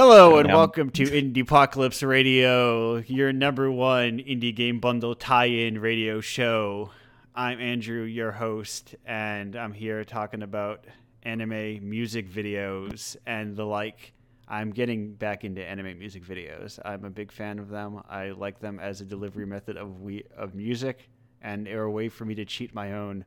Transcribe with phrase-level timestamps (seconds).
[0.00, 6.20] Hello and welcome to Indie Apocalypse Radio, your number one indie game bundle tie-in radio
[6.20, 6.92] show.
[7.34, 10.84] I'm Andrew, your host, and I'm here talking about
[11.24, 14.12] anime music videos and the like.
[14.46, 16.78] I'm getting back into anime music videos.
[16.84, 18.00] I'm a big fan of them.
[18.08, 21.10] I like them as a delivery method of we of music,
[21.42, 23.24] and they're a way for me to cheat my own.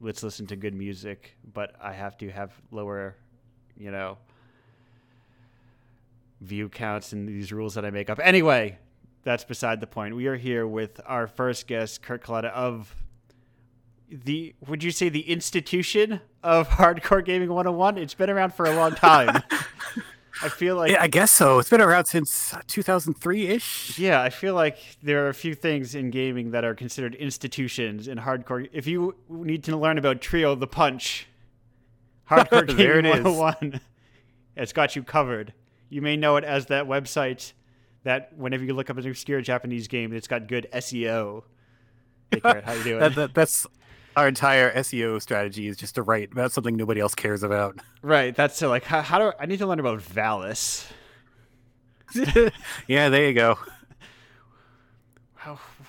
[0.00, 3.18] Let's listen to good music, but I have to have lower,
[3.76, 4.16] you know,
[6.40, 8.20] view counts and these rules that I make up.
[8.22, 8.78] Anyway,
[9.22, 10.14] that's beside the point.
[10.14, 12.94] We are here with our first guest, Kurt Kalata of
[14.08, 18.74] the would you say the institution of hardcore gaming 101 it's been around for a
[18.74, 19.42] long time.
[20.42, 21.58] I feel like yeah, i guess so.
[21.58, 25.94] It's been around since uh, 2003-ish yeah i feel like there are a few things
[25.94, 28.68] in gaming that are considered institutions in hardcore.
[28.72, 31.26] If you need to learn about trio the punch
[32.30, 33.80] hardcore gaming 101
[34.56, 35.52] it's got you covered
[35.96, 37.54] you may know it as that website
[38.04, 41.42] that whenever you look up an obscure Japanese game, it's got good SEO.
[42.30, 42.98] Hey, how you doing?
[43.00, 43.66] that, that, that's
[44.14, 47.80] our entire SEO strategy is just to write about something nobody else cares about.
[48.02, 48.36] Right.
[48.36, 50.86] That's so like how, how do I need to learn about Valis?
[52.86, 53.58] yeah, there you go.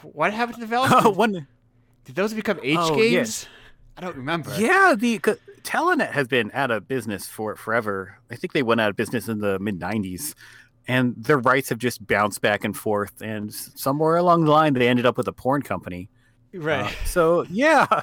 [0.03, 0.89] What happened to Valis?
[1.05, 1.47] Oh, one.
[2.05, 3.43] Did those become H oh, games?
[3.43, 3.97] Yeah.
[3.97, 4.55] I don't remember.
[4.57, 5.19] Yeah, the
[5.63, 8.17] Telenet has been out of business for forever.
[8.31, 10.33] I think they went out of business in the mid '90s,
[10.87, 13.21] and their rights have just bounced back and forth.
[13.21, 16.09] And somewhere along the line, they ended up with a porn company.
[16.53, 16.85] Right.
[16.85, 18.01] Uh, so yeah.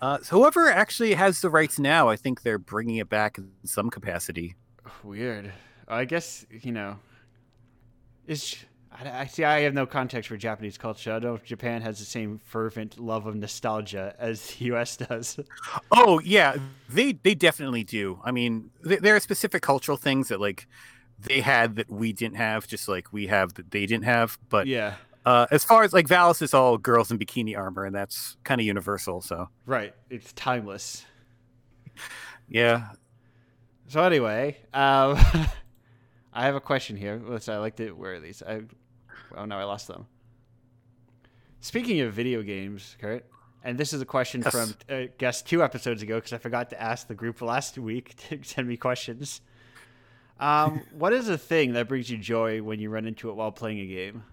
[0.00, 3.50] Uh, so whoever actually has the rights now, I think they're bringing it back in
[3.64, 4.54] some capacity.
[5.02, 5.52] Weird.
[5.88, 6.98] I guess you know.
[8.26, 8.56] Is
[8.94, 9.44] I, I, see.
[9.44, 11.10] I have no context for Japanese culture.
[11.10, 14.96] I don't know if Japan has the same fervent love of nostalgia as the U.S.
[14.96, 15.38] does.
[15.90, 16.56] Oh yeah,
[16.88, 18.20] they they definitely do.
[18.24, 20.66] I mean, th- there are specific cultural things that like
[21.18, 24.38] they had that we didn't have, just like we have that they didn't have.
[24.48, 27.94] But yeah, uh, as far as like Valis is all girls in bikini armor, and
[27.94, 29.20] that's kind of universal.
[29.20, 31.04] So right, it's timeless.
[32.48, 32.90] Yeah.
[33.88, 35.18] So anyway, um,
[36.32, 37.20] I have a question here.
[37.24, 37.48] Let's.
[37.48, 37.92] I like to.
[37.92, 38.42] Where are these?
[38.42, 38.62] I
[39.36, 40.06] Oh no, I lost them.
[41.60, 43.24] Speaking of video games, Kurt,
[43.62, 44.52] and this is a question yes.
[44.52, 48.14] from uh, guest two episodes ago because I forgot to ask the group last week
[48.28, 49.40] to send me questions.
[50.38, 53.52] Um, what is a thing that brings you joy when you run into it while
[53.52, 54.24] playing a game?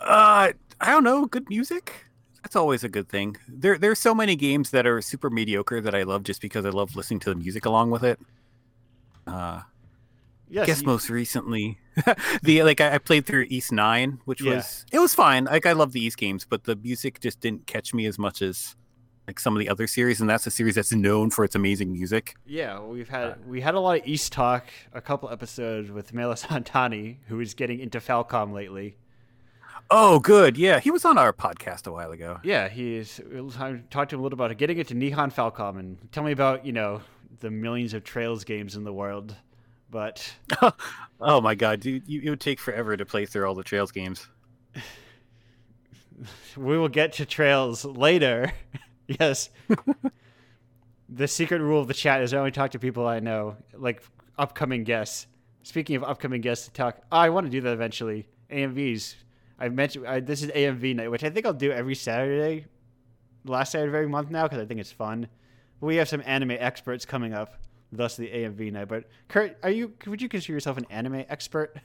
[0.00, 1.26] Uh, I don't know.
[1.26, 2.04] Good music.
[2.42, 3.36] That's always a good thing.
[3.48, 6.70] There, there's so many games that are super mediocre that I love just because I
[6.70, 8.20] love listening to the music along with it.
[9.26, 9.62] Uh,
[10.50, 10.86] Yes, I guess you...
[10.86, 11.78] most recently,
[12.42, 14.56] the like I, played through Ys Nine, which yeah.
[14.56, 15.44] was it was fine.
[15.44, 18.42] Like I love the Ys games, but the music just didn't catch me as much
[18.42, 18.76] as
[19.26, 21.92] like some of the other series, and that's a series that's known for its amazing
[21.92, 22.34] music.
[22.46, 26.14] Yeah, we've had uh, we had a lot of Ys talk, a couple episodes with
[26.14, 28.96] Melis Antani, who is getting into Falcom lately.
[29.90, 30.58] Oh, good.
[30.58, 32.40] Yeah, he was on our podcast a while ago.
[32.42, 33.20] Yeah, he's.
[33.58, 36.64] I talked to him a little about getting into Nihon Falcom and tell me about
[36.64, 37.02] you know
[37.40, 39.36] the millions of Trails games in the world
[39.90, 40.34] but
[41.20, 43.92] oh my god, dude, you, it would take forever to play through all the Trails
[43.92, 44.26] games.
[46.56, 48.52] we will get to Trails later.
[49.06, 49.50] yes.
[51.08, 54.02] the secret rule of the chat is I only talk to people I know, like
[54.38, 55.26] upcoming guests.
[55.62, 58.28] Speaking of upcoming guests to talk, oh, I want to do that eventually.
[58.50, 59.14] AMVs.
[59.58, 62.66] I mentioned I, this is AMV night, which I think I'll do every Saturday,
[63.44, 65.28] last Saturday of every month now because I think it's fun.
[65.80, 67.54] We have some anime experts coming up
[67.92, 68.88] thus the AMV night.
[68.88, 69.92] But Kurt, are you?
[70.06, 71.76] Would you consider yourself an anime expert?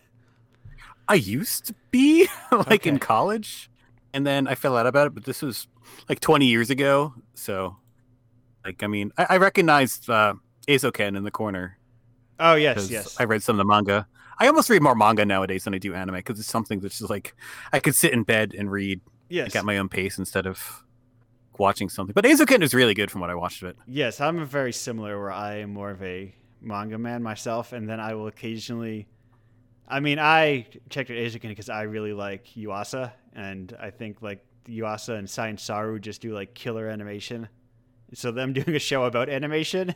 [1.07, 2.89] I used to be like okay.
[2.89, 3.69] in college,
[4.13, 5.13] and then I fell out about it.
[5.13, 5.67] But this was
[6.09, 7.77] like 20 years ago, so
[8.65, 10.35] like I mean, I, I recognized uh,
[10.67, 11.77] Eizouken in the corner.
[12.39, 13.15] Oh yes, yes.
[13.19, 14.07] I read some of the manga.
[14.39, 17.09] I almost read more manga nowadays than I do anime because it's something that's just
[17.09, 17.35] like
[17.71, 19.55] I could sit in bed and read yes.
[19.55, 20.82] at my own pace instead of
[21.59, 22.13] watching something.
[22.13, 23.77] But Eizouken is really good from what I watched of it.
[23.87, 27.99] Yes, I'm very similar where I am more of a manga man myself, and then
[27.99, 29.07] I will occasionally.
[29.87, 34.43] I mean, I checked out Eizouken because I really like Yuasa, and I think like
[34.67, 37.49] Yuasa and Science Saru just do like killer animation.
[38.13, 39.93] So them doing a show about animation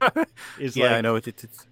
[0.58, 1.66] is yeah, like, I know it's, it's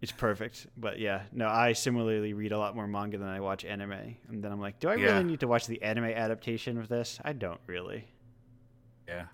[0.00, 0.66] it's perfect.
[0.76, 4.42] But yeah, no, I similarly read a lot more manga than I watch anime, and
[4.42, 5.12] then I'm like, do I yeah.
[5.12, 7.18] really need to watch the anime adaptation of this?
[7.24, 8.06] I don't really.
[9.08, 9.24] Yeah.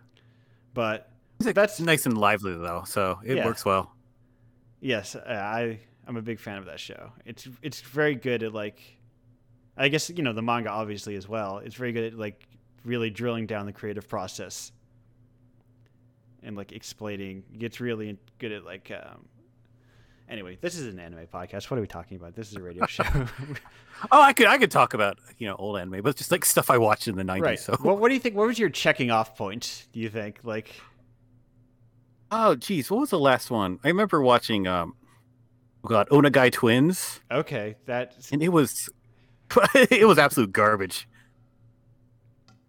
[0.72, 1.10] But
[1.40, 3.44] that's nice and lively though, so it yeah.
[3.44, 3.92] works well.
[4.80, 7.12] Yes, I I'm a big fan of that show.
[7.24, 8.80] It's it's very good at like
[9.76, 11.58] I guess you know the manga obviously as well.
[11.58, 12.46] It's very good at like
[12.84, 14.72] really drilling down the creative process
[16.42, 17.44] and like explaining.
[17.52, 19.26] It gets really good at like um,
[20.28, 21.70] Anyway, this is an anime podcast.
[21.70, 22.34] What are we talking about?
[22.34, 23.04] This is a radio show.
[24.10, 26.68] Oh, I could I could talk about you know old anime, but just like stuff
[26.68, 27.40] I watched in the '90s.
[27.40, 27.58] right.
[27.58, 28.34] So, What, what do you think?
[28.34, 29.86] What was your checking off point?
[29.92, 30.40] Do you think?
[30.42, 30.74] Like,
[32.30, 33.78] oh, geez, what was the last one?
[33.84, 34.66] I remember watching.
[34.66, 34.94] um
[35.84, 38.88] Oh God, Onegai Twins, okay, that and it was
[39.74, 41.06] it was absolute garbage.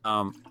[0.03, 0.43] Um,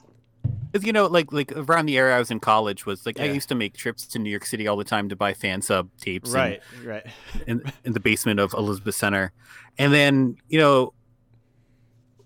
[0.83, 3.49] you know, like like around the era I was in college was like I used
[3.51, 6.31] to make trips to New York City all the time to buy fan sub tapes.
[6.35, 7.07] and- right, right.
[7.47, 9.33] in, in the basement of Elizabeth Center.
[9.79, 10.93] And then, you know,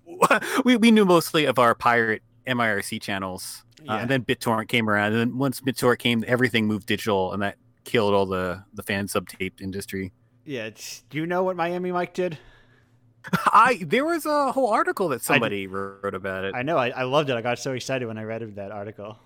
[0.65, 3.65] we, we knew mostly of our pirate MIRC channels.
[3.89, 5.13] Uh, and then BitTorrent came around.
[5.13, 9.09] And then once BitTorrent came, everything moved digital and that killed all the, the fan
[9.09, 10.13] sub tape industry.
[10.45, 10.67] Yeah.
[10.67, 12.39] it's- Do you know what Miami Mike did?
[13.53, 16.55] I There was a whole article that somebody wrote about it.
[16.55, 16.77] I know.
[16.77, 17.37] I, I loved it.
[17.37, 19.19] I got so excited when I read that article.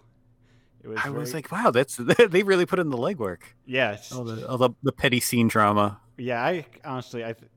[0.82, 0.99] It was.
[1.04, 1.96] I was like, wow, that's
[2.28, 3.40] they really put in the legwork.
[3.66, 6.00] Yes, All the, all the, the petty scene drama.
[6.19, 6.43] yeah.
[6.43, 7.50] I honestly, I, th-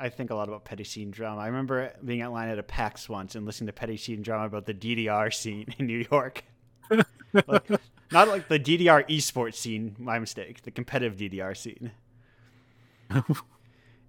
[0.00, 1.40] I think a lot about petty scene drama.
[1.40, 4.46] I remember being at line at a PAX once and listening to petty scene drama
[4.46, 6.42] about the DDR scene in New York.
[7.46, 7.68] like,
[8.10, 9.94] not like the DDR esports scene.
[9.98, 10.62] My mistake.
[10.62, 11.92] The competitive DDR scene.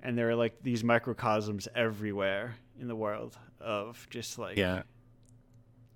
[0.04, 4.84] And there are like these microcosms everywhere in the world of just like Yeah.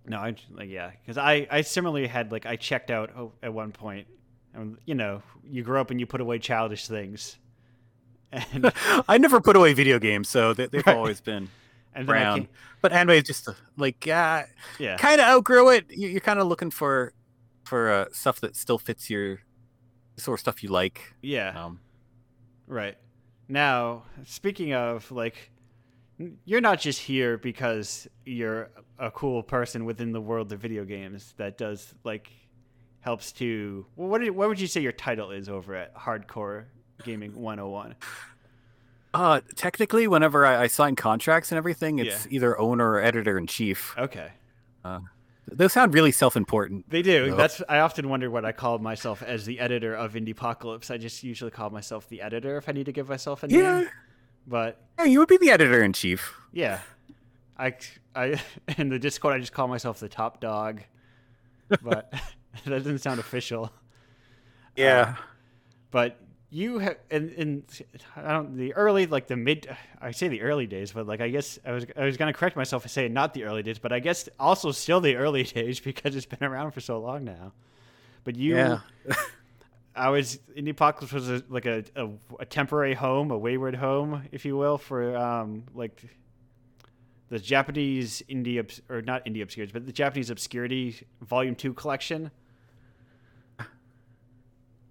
[0.06, 3.54] No, I like yeah, because I I similarly had like I checked out oh, at
[3.54, 4.08] one point,
[4.54, 7.38] and you know you grow up and you put away childish things,
[8.32, 8.72] and
[9.08, 10.98] I never put away video games, so they, they've Right.
[10.98, 11.50] always been
[11.96, 12.40] and then I around.
[12.42, 12.48] came,
[12.82, 13.48] But anime is just
[13.78, 14.44] like, uh,
[14.78, 15.86] yeah kind of outgrow it.
[15.90, 17.14] You- You're kind of looking for
[17.64, 19.40] for uh, stuff that still fits your
[20.18, 21.14] sort of stuff you like.
[21.22, 21.80] yeah Um,
[22.68, 22.98] right.
[23.48, 25.52] Now speaking of like,
[26.46, 28.70] you're not just here because you're
[29.00, 32.30] a cool person within the world of video games that does like
[33.02, 36.66] helps to well, what did, what would you say your title is over at Hardcore
[37.04, 37.96] Gaming 101?
[39.14, 42.32] uh, technically, whenever I, I sign contracts and everything, it's Yeah.
[42.36, 43.94] either owner or editor in chief.
[43.98, 44.32] Okay.
[45.48, 46.90] Those sound really self-important.
[46.90, 47.32] They do.
[47.32, 47.36] No.
[47.36, 47.62] That's.
[47.68, 50.90] I often wonder what I call myself as the editor of Indie Apocalypse.
[50.90, 53.60] I just usually call myself the editor if I need to give myself a name.
[53.60, 53.84] Yeah,
[54.48, 56.34] But yeah, you would be the editor in chief.
[56.54, 56.80] yeah,
[57.58, 57.76] I,
[58.16, 58.42] I
[58.78, 60.82] in the Discord I just call myself the top dog.
[61.68, 62.12] But
[62.66, 63.72] that doesn't sound official.
[64.78, 65.22] Yeah, uh,
[65.92, 66.20] But
[66.54, 67.64] you have in, in
[68.16, 71.30] I don't the early like the mid I say the early days, but like I
[71.30, 73.92] guess I was I was gonna correct myself and say not the early days, but
[73.92, 77.54] I guess also still the early days because it's been around for so long now.
[78.24, 78.80] But you yeah.
[79.96, 82.10] I was Indie Apocalypse was a, like a, a
[82.40, 86.04] a temporary home, a wayward home, if you will, for um like
[87.30, 92.30] the Japanese indie obs- or not indie obscurities, but the Japanese obscurity volume two collection.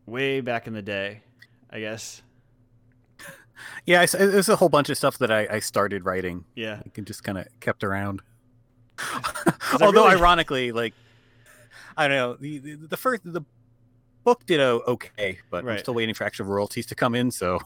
[0.07, 1.23] Way back in the day,
[1.73, 2.23] I guess.
[3.87, 6.45] Yeah, there's a whole bunch of stuff that I, I started writing.
[6.55, 8.21] Yeah, I can just kind of kept around.
[9.81, 10.95] Although, really- ironically, like
[11.97, 13.43] I don't know, the, the the first the
[14.25, 17.31] book did okay, but I'm still waiting for actual royalties to come in.
[17.31, 17.61] So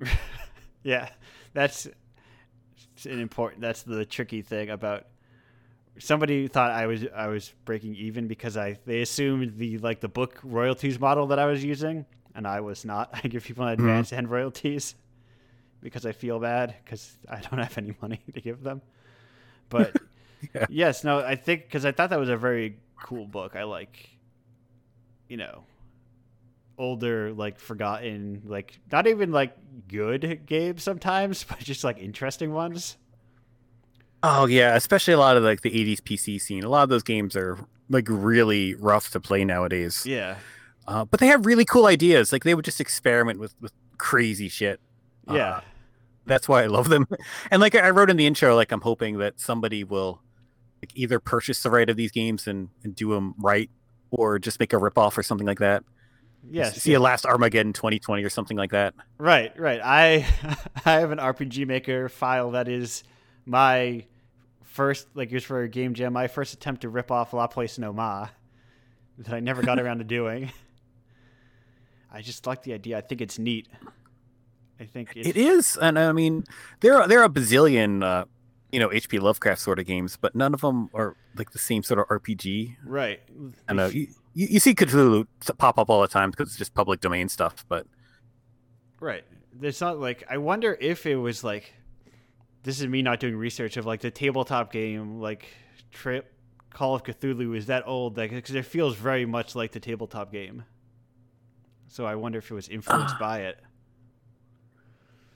[0.82, 1.08] yeah,
[1.54, 1.86] that's
[3.04, 3.60] an important.
[3.60, 5.06] That's the tricky thing about.
[6.00, 10.08] Somebody thought I was I was breaking even because I they assumed the like the
[10.08, 12.06] book royalties model that I was using,
[12.38, 13.10] and I was not.
[13.22, 13.84] I give people an hmm.
[13.84, 14.94] advance and royalties
[15.82, 18.80] because I feel bad because I don't have any money to give them.
[19.68, 19.94] But
[20.54, 20.66] Yeah.
[20.68, 23.56] yes, no, I think because I thought that was a very cool book.
[23.56, 24.08] I like,
[25.28, 25.64] you know,
[26.76, 29.56] older, like forgotten, like not even like
[29.88, 32.96] good games sometimes, but just like interesting ones.
[34.22, 36.62] Oh yeah, especially a lot of like the '80s PC scene.
[36.62, 40.06] A lot of those games are like really rough to play nowadays.
[40.06, 40.36] Yeah,
[40.88, 42.32] Uh, but they have really cool ideas.
[42.32, 44.80] Like they would just experiment with with crazy shit.
[45.30, 45.60] yeah, Uh,
[46.24, 47.06] that's why I love them.
[47.50, 50.22] And like I wrote in the intro, like I'm hoping that somebody will
[50.82, 53.68] like either purchase the right of these games and, and do them right,
[54.10, 55.84] or just make a ripoff or something like that.
[56.50, 58.94] yes, See a last Armageddon 2020 or something like that.
[59.18, 59.80] right, right.
[59.84, 60.26] I
[60.86, 63.02] I have an RPG Maker file that is
[63.44, 64.04] my
[64.64, 66.12] first, like used for a game jam.
[66.14, 68.28] My first attempt to rip off Laplace no Ma
[69.18, 70.50] that I never got around to doing.
[72.12, 72.98] I just like the idea.
[72.98, 73.68] I think it's neat.
[74.80, 76.44] I think it's, It is, and I mean,
[76.80, 78.24] there are there are a bazillion, uh,
[78.70, 79.18] you know, H.P.
[79.18, 82.76] Lovecraft sort of games, but none of them are like the same sort of RPG.
[82.84, 83.20] right.
[83.68, 85.26] I know you, you see Cthulhu
[85.58, 87.86] pop up all the time because it's just public domain stuff, but
[89.00, 89.24] Right.
[89.52, 91.72] There's not like I wonder if it was like
[92.62, 95.46] this is me not doing research of like the tabletop game like
[95.90, 96.22] tri-
[96.70, 100.30] Call of Cthulhu is that old like because it feels very much like the tabletop
[100.30, 100.64] game.
[101.88, 103.58] So I wonder if it was influenced Uh, by it.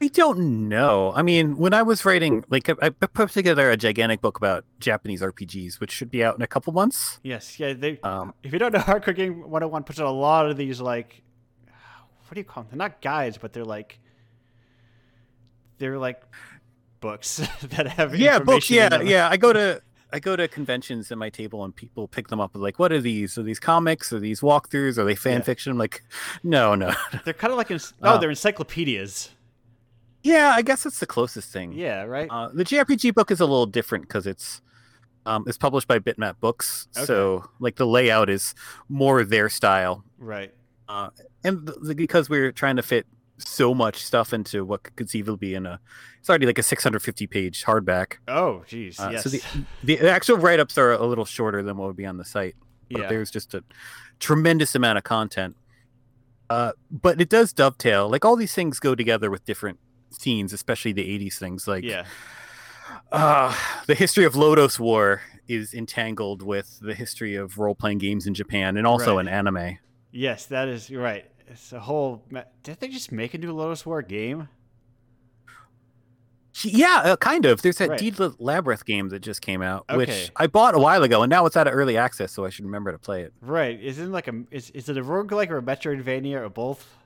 [0.00, 1.12] I don't know.
[1.14, 4.64] I mean, when I was writing, like, I, I put together a gigantic book about
[4.80, 7.20] Japanese RPGs, which should be out in a couple months.
[7.22, 7.72] Yes, yeah.
[7.72, 10.80] They, Um, if you don't know, Hardcore Game 101 puts out a lot of these
[10.80, 11.22] like,
[11.66, 12.70] what do you call them?
[12.72, 14.00] They're not guides, but they're like,
[15.78, 16.20] they're like
[17.00, 18.70] books that have yeah, books.
[18.70, 19.28] Yeah, yeah.
[19.28, 19.82] I go to
[20.12, 22.50] I go to conventions in my table, and people pick them up.
[22.54, 23.38] Like, what are these?
[23.38, 24.12] Are these comics?
[24.12, 24.98] Are these walkthroughs?
[24.98, 25.44] Are they fan Yeah.
[25.44, 25.72] fiction?
[25.72, 26.02] I'm like,
[26.42, 26.92] no, no.
[27.24, 29.30] They're kind of like, oh, Uh, they're encyclopedias.
[30.22, 31.72] yeah, I guess it's the closest thing.
[31.72, 32.28] Yeah, right.
[32.30, 34.60] Uh, the JRPG book is a little different because it's
[35.24, 37.06] um, it's published by Bitmap Books, Okay.
[37.06, 38.54] so like the layout is
[38.88, 40.52] more their style, right.
[41.44, 43.06] and th- th- because we're trying to fit
[43.48, 45.80] so much stuff into what could conceivably be in a
[46.22, 48.18] it's already like a 650 page hardback.
[48.28, 49.24] Oh, geez Uh, yes.
[49.24, 52.16] So the, the actual write ups are a little shorter than what would be on
[52.16, 52.54] the site.
[52.90, 53.08] But yeah.
[53.08, 53.64] there's just a
[54.20, 55.56] tremendous amount of content.
[56.48, 58.08] Uh, but it does dovetail.
[58.08, 59.80] Like all these things go together with different
[60.10, 61.66] scenes, especially the 80s things.
[61.66, 62.04] Like yeah.
[63.10, 63.52] uh,
[63.86, 68.34] the history of Lodoss War is entangled with the history of role playing games in
[68.34, 69.26] Japan and also Right.
[69.26, 69.78] an anime.
[70.12, 71.24] Yes, that is you're right.
[71.52, 72.22] It's a whole.
[72.62, 74.48] Did they just make a new Lodoss War game?
[76.64, 77.62] Yeah, uh, kind of.
[77.62, 78.00] There's that Right.
[78.00, 79.96] Deedlit Labyrinth game that just came out, Okay.
[79.96, 82.50] which I bought a while ago, and now it's out of early access, so I
[82.50, 83.32] should remember to play it.
[83.40, 83.80] Right.
[83.80, 86.96] Isn't like a is, is it a roguelike or a Metroidvania or both?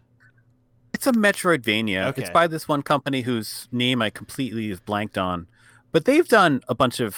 [0.92, 2.06] It's a Metroidvania.
[2.08, 2.22] Okay.
[2.22, 5.46] It's by this one company whose name I completely is blanked on,
[5.92, 7.16] but they've done a bunch of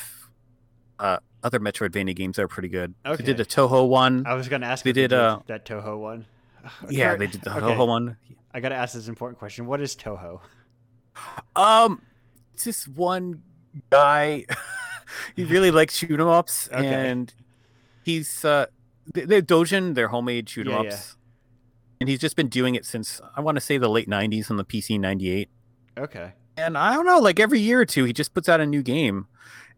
[0.99, 2.95] uh, other Metroidvania games that are pretty good.
[3.07, 3.23] Okay.
[3.23, 4.25] They did a Touhou one.
[4.27, 4.85] I was gonna ask.
[4.85, 6.27] They if they did, uh, that Touhou one.
[6.91, 8.17] yeah, they did the okay, Touhou one.
[8.53, 9.67] I gotta ask this important question.
[9.67, 10.41] What is Touhou?
[11.57, 12.03] Um,
[12.55, 13.43] it's this one
[13.91, 14.45] guy.
[15.37, 17.11] he really likes shoot 'em ups, Okay.
[17.11, 17.33] and
[18.05, 18.67] he's uh,
[19.13, 21.17] they- they're Dojin, they're homemade shoot 'em Yeah, ups,
[22.01, 24.57] and he's just been doing it since I want to say the late '90s on
[24.57, 25.49] the PC '98.
[25.99, 26.33] Okay.
[26.57, 28.83] And I don't know, like every year or two, he just puts out a new
[28.83, 29.27] game,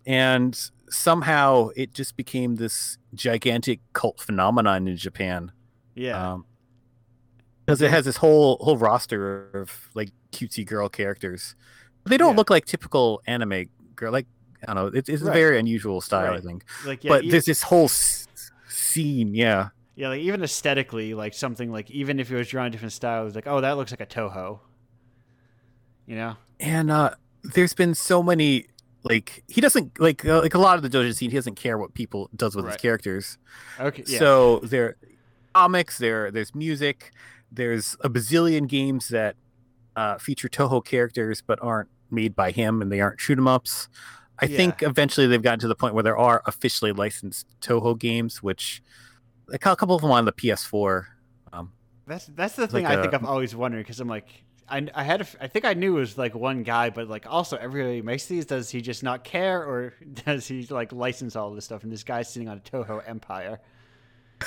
[0.06, 0.58] and
[0.88, 5.52] somehow it just became this gigantic cult phenomenon in Japan.
[5.94, 6.32] Yeah.
[6.32, 6.46] Um,
[7.70, 11.54] because it has this whole whole roster of like cutesy girl characters.
[12.04, 12.36] They don't Yeah.
[12.36, 14.12] look like typical anime girl.
[14.12, 14.26] Like
[14.66, 15.30] I don't know, it's, it's Right.
[15.30, 16.64] a very unusual style, I think.
[16.84, 17.08] like yeah.
[17.10, 18.26] but there's this whole s-
[18.68, 19.68] scene, yeah.
[19.96, 20.08] yeah.
[20.08, 23.46] Like even aesthetically, like something like even if it was drawn in different styles, like
[23.46, 24.60] oh that looks like a Touhou.
[26.06, 26.36] You know.
[26.58, 28.66] And uh there's been so many
[29.02, 31.30] like he doesn't like uh, like a lot of the dojo scene.
[31.30, 32.74] He doesn't care what people does with Right.
[32.74, 33.38] his characters.
[33.78, 34.04] Okay.
[34.06, 34.18] Yeah.
[34.18, 34.96] So there
[35.54, 37.12] comics, there there's music,
[37.50, 39.36] there's a bazillion games that
[39.96, 43.88] uh, feature Touhou characters but aren't made by him and they aren't shoot 'em ups.
[44.38, 44.56] I Yeah.
[44.56, 48.82] think eventually they've gotten to the point where there are officially licensed Touhou games, which
[49.52, 51.06] a couple of them on the PS4.
[51.52, 51.72] Um,
[52.06, 54.28] That's that's the thing like I think I've always wondered because I'm like
[54.68, 57.26] I, I had a I think I knew it was like one guy, but like
[57.28, 58.46] also everybody makes these.
[58.46, 61.82] Does he just not care, or does he like license all this stuff?
[61.82, 63.60] And this guy's sitting on a Touhou empire.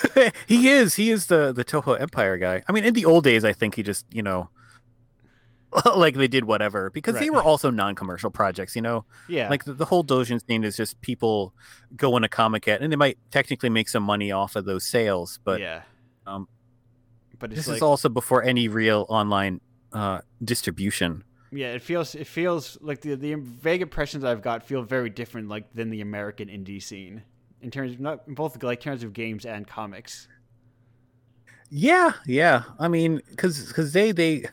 [0.48, 0.96] he is.
[0.96, 2.64] He is the the Touhou Empire guy.
[2.68, 4.50] I mean, in the old days, I think he just you know.
[5.96, 9.06] like they did whatever because they were also non-commercial projects you know?
[9.28, 11.52] Yeah, like the, the whole dojin scene is just people
[11.96, 14.86] go in a comic at and they might technically make some money off of those
[14.86, 15.82] sales but yeah,
[16.28, 16.48] um,
[17.40, 19.62] but it's this like is also before any real online
[19.94, 21.24] uh, distribution.
[21.52, 25.50] Yeah, it feels it feels like the the vague impressions I've got feel very different
[25.50, 27.24] like than the American indie scene
[27.64, 30.28] in terms of not both like terms of games and comics.
[31.70, 34.46] yeah yeah i mean because because they they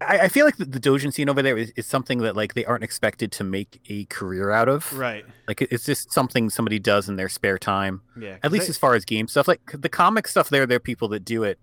[0.00, 2.52] I, I feel like the, the dojin scene over there is, is something that like
[2.54, 5.24] they aren't expected to make a career out of Right.
[5.48, 8.36] like it's just something somebody does in their spare time Yeah.
[8.42, 10.80] at least they- as far as game stuff like the comic stuff there there are
[10.80, 11.58] people that do it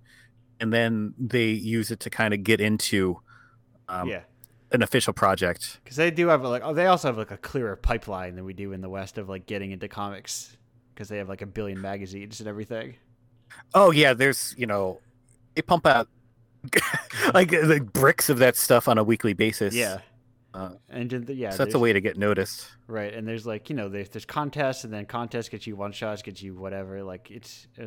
[0.60, 3.20] and then they use it to kind of get into
[3.90, 4.22] um, yeah.
[4.74, 7.75] An official project Because they do have like oh, they also have like a clearer
[7.75, 10.58] pipeline than we do in the West of like getting into comics
[10.94, 12.96] because they have like a billion magazines and everything.
[13.74, 15.00] oh yeah there's you know
[15.56, 16.08] they pump out
[17.34, 20.00] like the bricks of that stuff on a weekly basis Yeah.
[20.56, 23.12] Uh, and yeah, so that's a way to get noticed right.
[23.15, 26.22] And there's like you know there's there's contests and then contests get you one shots,
[26.22, 27.01] get you whatever.
[27.03, 27.86] Like it's uh,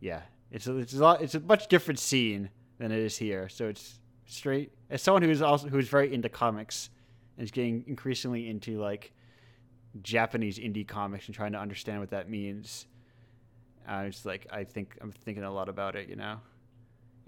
[0.00, 1.20] yeah, it's a, it's a lot.
[1.20, 3.50] It's a much different scene than it is here.
[3.50, 6.90] So it's straight as someone who's also who's very into comics
[7.36, 9.12] and is getting increasingly into like
[10.02, 12.86] Japanese indie comics and trying to understand what that means.
[13.86, 16.38] I was like I think I'm thinking a lot about it, you know,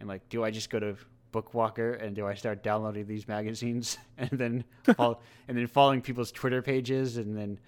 [0.01, 0.97] and like, do I just go to
[1.33, 4.65] Bookwalker and do I start downloading these magazines and then
[4.97, 7.59] follow, and then following people's Twitter pages and then,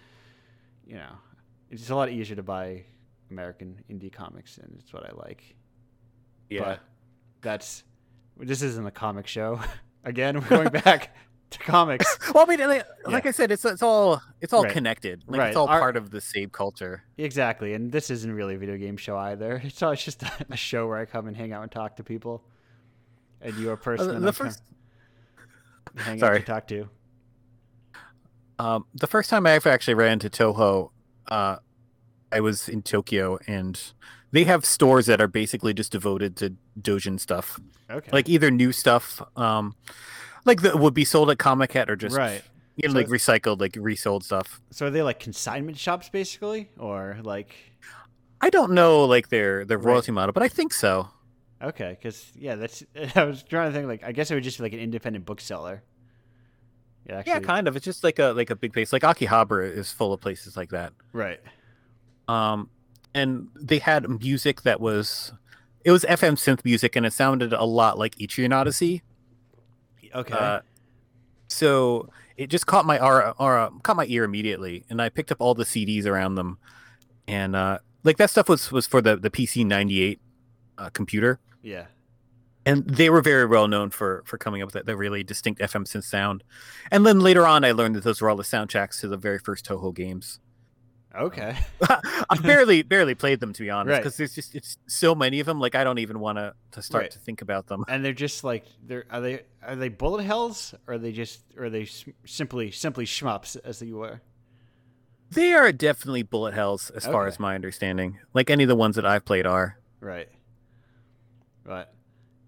[0.86, 1.12] you know,
[1.70, 2.84] it's a lot easier to buy
[3.30, 5.54] American indie comics and it's what I like.
[6.50, 6.60] Yeah.
[6.62, 6.80] But
[7.42, 7.84] that's
[8.38, 9.60] this isn't a comic show.
[10.04, 11.14] Again, we're going back
[11.50, 12.18] to comics.
[12.34, 14.72] well, I mean, like, like I said, it's it's all it's all Right.
[14.72, 15.22] connected.
[15.26, 15.48] Like Right.
[15.48, 17.04] it's all Our- part of the same culture.
[17.18, 19.60] Exactly, and this isn't really a video game show either.
[19.64, 22.04] It's, all, it's just a, show where I come and hang out and talk to
[22.04, 22.42] people.
[23.40, 24.62] And you're a person Uh, the I'm first
[25.96, 26.40] hang out sorry.
[26.40, 26.88] to talk to.
[28.58, 30.90] um, the first time I ever actually ran into Touhou,
[31.28, 31.56] uh,
[32.30, 33.80] I was in Tokyo, and
[34.32, 37.60] they have stores that are basically just devoted to Dojin stuff,
[37.90, 38.10] Okay.
[38.12, 39.74] like either new stuff, um,
[40.44, 42.42] like that would be sold at Comiket, or just right.
[42.76, 44.60] you know, So like recycled, like resold stuff.
[44.70, 47.54] So are they like consignment shops basically, or like
[48.40, 49.86] I don't know like their their Right.
[49.92, 51.08] royalty model, but I think so.
[51.62, 51.90] okay?
[51.90, 52.82] Because yeah, that's
[53.14, 55.24] I was trying to think like I guess it would just be like an independent
[55.26, 55.82] bookseller.
[57.06, 57.76] Yeah, actually, Yeah, kind of.
[57.76, 58.92] It's just like a like a big place.
[58.92, 60.92] Like Akihabara is full of places like that.
[61.12, 61.40] right.
[62.28, 62.70] Um,
[63.14, 65.32] and they had music that was,
[65.84, 69.02] it was FM synth music, and it sounded a lot like Etrian Odyssey.
[70.14, 70.34] Okay.
[70.34, 70.60] Uh,
[71.48, 75.38] so it just caught my aura, aura, caught my ear immediately, and I picked up
[75.40, 76.58] all the CDs around them,
[77.28, 80.20] and uh, like that stuff was was for the the PC ninety eight
[80.78, 81.86] uh, computer, yeah.
[82.64, 85.60] and they were very well known for for coming up with that, that really distinct
[85.60, 86.42] FM synth sound.
[86.90, 89.38] And then later on, I learned that those were all the soundtracks to the very
[89.38, 90.40] first Touhou games.
[91.14, 91.56] Okay.
[91.88, 92.00] Um,
[92.30, 93.98] I barely barely played them to be honest, Right.
[93.98, 95.60] because there's just it's so many of them.
[95.60, 97.10] Like I don't even want to to start Right.
[97.10, 97.84] to think about them.
[97.88, 101.42] and they're just like they're are they are they bullet hells or are they just
[101.56, 101.86] or are they
[102.24, 104.20] simply simply shmups as you were?
[105.30, 108.18] They are definitely bullet hells, as far as my understanding.
[108.34, 109.78] Like any of the ones that I've played are.
[109.98, 110.28] Right.
[111.64, 111.94] But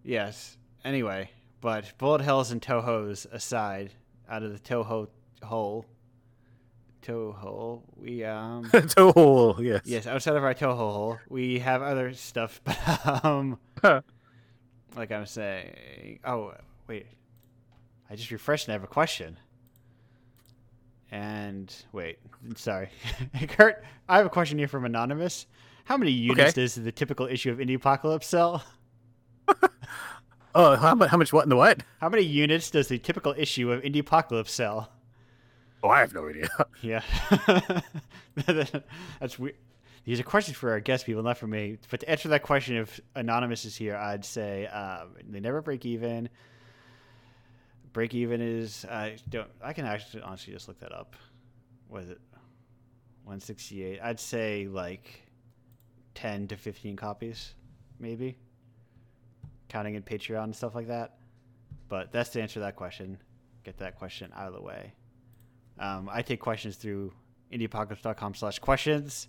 [0.02, 0.59] yes.
[0.85, 1.30] Anyway,
[1.62, 3.92] but bullet hells and Touhou's aside,
[4.28, 5.09] out of the Touhou
[5.42, 5.87] hole,
[7.04, 9.82] Touhou, we um oh yes.
[9.84, 12.61] yes, outside of our Touhou hole, we have other stuff.
[13.05, 13.59] But um,
[14.96, 16.55] like I'm saying, oh
[16.88, 17.07] wait,
[18.09, 19.37] I just refreshed and I have a question.
[21.11, 22.18] And wait,
[22.57, 22.88] sorry,
[23.48, 25.46] Kurt, I have a question here from anonymous.
[25.85, 26.62] How many units Okay.
[26.62, 28.64] does the typical issue of Indie Apocalypse sell?
[30.57, 31.11] Oh, how much?
[31.11, 31.33] How much?
[31.33, 31.83] What in the what?
[32.00, 34.88] How many units does the typical issue of Indie Apocalypse sell?
[35.85, 36.49] Oh, I have no idea.
[36.81, 37.03] Yeah,
[39.20, 39.57] that's weird.
[40.05, 41.79] These are questions for our guest people, not for me.
[41.90, 45.85] But to answer that question, if anonymous is here, I'd say um, they never break
[45.87, 46.29] even.
[47.92, 49.49] Break even is I don't.
[49.62, 51.16] I can actually honestly just look that up.
[51.88, 52.20] Was it
[53.25, 54.01] one sixty eight?
[54.03, 55.23] I'd say like
[56.14, 57.55] ten to fifteen copies,
[57.99, 58.38] maybe.
[59.68, 61.18] Counting in Patreon and stuff like that.
[61.88, 63.18] But that's to answer that question.
[63.64, 64.92] Get that question out of the way.
[65.78, 67.12] Um, I take questions through
[67.52, 69.28] indieapocalypse.com slash questions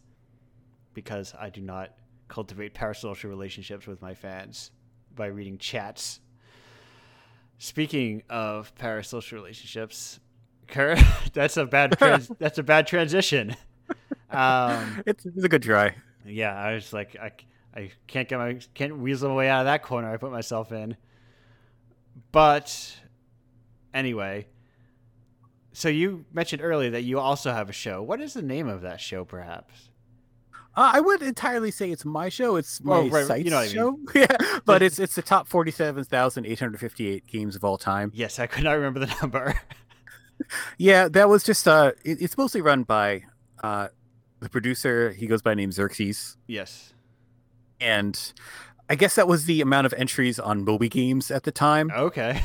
[0.93, 1.91] because I do not
[2.27, 4.71] cultivate parasocial relationships with my fans
[5.15, 6.19] by reading chats.
[7.57, 10.19] Speaking of parasocial relationships,
[10.67, 10.99] Kurt,
[11.33, 13.55] that's a bad trans- that's a bad transition.
[14.29, 15.95] Um, It's, it's a good try.
[16.25, 17.31] yeah, I was like, I,
[17.75, 20.71] I can't get my can't weasel my way out of that corner I put myself
[20.71, 20.97] in.
[22.31, 22.97] But
[23.93, 24.47] anyway,
[25.75, 28.01] so you mentioned earlier that you also have a show.
[28.01, 29.89] What is the name of that show, perhaps?
[30.77, 32.57] Uh, I wouldn't entirely say it's my show.
[32.57, 33.97] It's my Oh, right, site's you know I show.
[34.15, 34.25] yeah,
[34.65, 38.11] but it's it's the top forty-seven thousand eight hundred fifty-eight games of all time.
[38.13, 39.59] Yes, I could not remember the number.
[40.77, 43.23] Yeah, that was just uh, it, it's mostly run by
[43.63, 43.87] uh,
[44.41, 45.11] the producer.
[45.13, 46.93] He goes by the name Xerxes, yes.
[47.79, 48.33] and
[48.89, 51.89] I guess that was the amount of entries on Moby Games at the time.
[51.89, 52.41] Okay.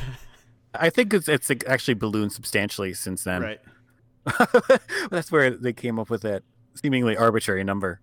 [0.75, 3.43] I think it's it's actually ballooned substantially since then.
[3.43, 3.61] right.
[5.11, 6.43] That's where they came up with that
[6.75, 8.01] seemingly arbitrary number.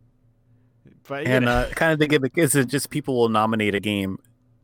[1.07, 4.19] But And uh, kind of the gimmick is that just people will nominate a game,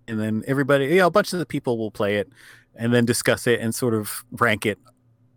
[0.08, 2.30] and then everybody, you know, a bunch of the people will play it,
[2.76, 4.80] and then discuss it and sort of rank it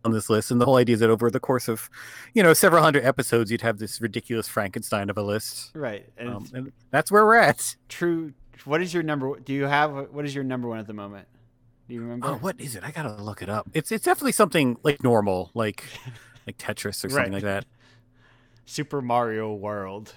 [0.04, 0.50] on this list.
[0.50, 1.90] And the whole idea is that over the course of,
[2.32, 5.72] you know, several hundred episodes, you'd have this ridiculous Frankenstein of a list.
[5.74, 6.06] right.
[6.16, 7.76] And Um, and that's where we're at.
[7.88, 8.32] true.
[8.64, 9.38] What is your number?
[9.38, 11.28] Do you have what is your number one at the moment?
[11.88, 12.26] Do you remember?
[12.28, 12.82] Oh, what is it?
[12.84, 13.68] I gotta look it up.
[13.74, 15.84] It's it's definitely something like normal, like
[16.46, 17.32] like Tetris or something Right.
[17.32, 17.64] like that.
[18.64, 20.14] Super Mario World.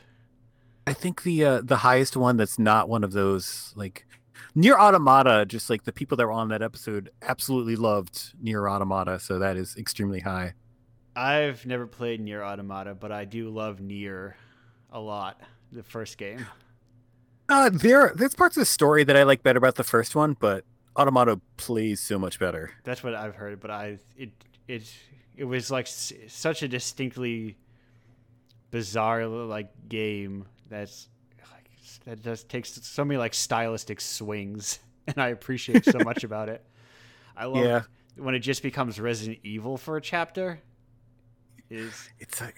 [0.87, 4.07] I think the uh, the highest one that's not one of those like
[4.55, 9.19] NieR Automata just like the people that were on that episode absolutely loved NieR Automata
[9.19, 10.53] so that is extremely high
[11.15, 14.33] I've never played NieR Automata, but I do love NieR
[14.91, 15.39] a lot.
[15.71, 16.45] The first game.
[17.49, 20.35] uh there there's parts of the story that i like better about the first one
[20.39, 20.65] but
[20.97, 24.31] automata plays so much better That's what I've heard, but I it
[24.67, 24.91] it
[25.37, 27.57] it was like s- such a distinctly
[28.71, 31.07] bizarre like game that's
[31.51, 31.69] like
[32.05, 36.63] that just takes so many like stylistic swings, and I appreciate so much about it.
[37.35, 37.81] I love Yeah.
[38.17, 40.59] when it just becomes Resident Evil for a chapter.
[41.69, 42.55] Is It's like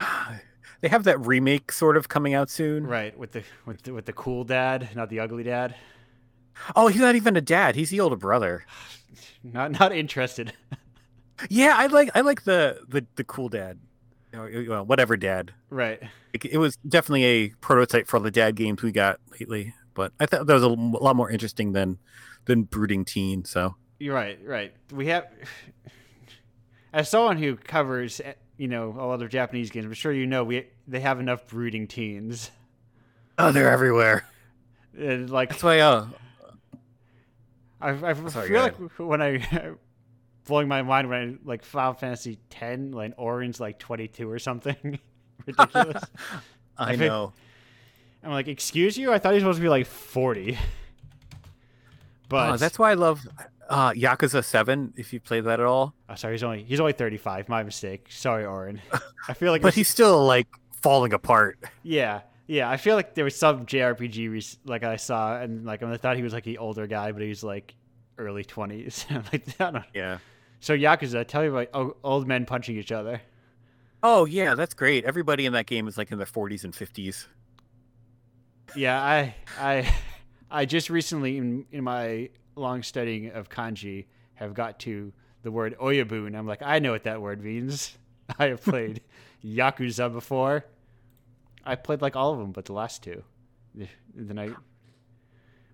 [0.80, 2.86] they have that remake sort of coming out soon.
[2.86, 5.74] right with the with the, with the cool dad, not the ugly dad.
[6.76, 7.74] Oh, he's not even a dad.
[7.76, 8.64] He's the older brother.
[9.42, 10.52] Not not interested.
[11.48, 13.78] Yeah, I like I like the the, the cool dad.
[14.30, 15.54] You know, well, whatever dad.
[15.70, 15.98] right.
[16.34, 20.26] It, it was definitely a prototype for the dad games we got lately, but I
[20.26, 21.96] thought that was a lot more interesting than
[22.44, 23.46] than brooding teen.
[23.46, 24.74] So You're right, right.
[24.92, 25.28] We have,
[26.92, 30.26] as someone who covers, eh, you know, a lot of Japanese games, I'm sure you
[30.26, 32.50] know we they have enough brooding teens.
[33.38, 34.26] oh, they're everywhere.
[34.98, 35.78] And like, That's why.
[35.78, 36.08] Uh,
[37.80, 39.72] I, I Sorry, feel like when I
[40.46, 44.98] blowing my mind when I like Final Fantasy X, like Orange, like 22 or something
[45.46, 46.02] ridiculous.
[46.78, 47.32] I I think- know.
[48.22, 49.12] I'm like, excuse you?
[49.12, 50.58] I thought he was supposed to be like 40.
[52.28, 53.20] But Oh, that's why I love
[53.68, 54.92] uh, Yakuza Seven.
[54.96, 57.48] If you played that at all, oh, sorry, he's only he's only 35.
[57.48, 58.06] My mistake.
[58.10, 58.80] Sorry, Auron.
[59.28, 60.46] I feel like but he's still like
[60.82, 61.58] falling apart.
[61.82, 62.68] Yeah, yeah.
[62.68, 66.16] I feel like there was some JRPG rec- like I saw, and like I thought
[66.16, 67.74] he was like the older guy, but he was like
[68.18, 69.06] early twenties.
[69.32, 69.84] like I don't.
[69.94, 70.18] Yeah.
[70.60, 73.22] So Yakuza, tell me about oh, old men punching each other.
[74.02, 75.04] Oh yeah, that's great.
[75.04, 77.26] Everybody in that game is like in their 40s and 50s.
[78.74, 79.94] Yeah, I I
[80.50, 85.76] I just recently in in my long studying of kanji have got to the word
[85.78, 87.96] oyabu, and I'm like, I know what that word means.
[88.38, 89.02] I have played
[89.44, 90.64] Yakuza before.
[91.64, 93.22] I played like all of them, but the last two.
[94.14, 94.50] Then I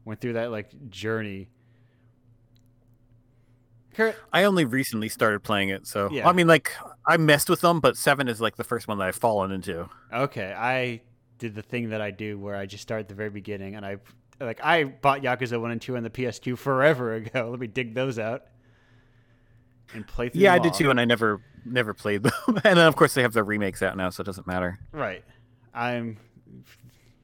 [0.05, 1.49] went through that like journey.
[3.95, 6.29] Kurt, I only recently started playing it, so Yeah.
[6.29, 6.73] I mean, like
[7.07, 9.89] I messed with them, but seven is like the first one that I've fallen into.
[10.13, 11.01] Okay, I
[11.39, 13.87] did the thing that I do where I just start at the very beginning, and
[13.87, 13.97] I
[14.39, 17.49] like I bought Yakuza one and two on the PS2 forever ago.
[17.51, 18.43] Let me dig those out
[19.95, 20.43] and play through.
[20.43, 20.79] Yeah, I them did all.
[20.79, 22.33] too, and I never never played them.
[22.49, 24.79] and then of course they have the remakes out now, so it doesn't matter.
[24.93, 25.25] Right,
[25.77, 26.17] I'm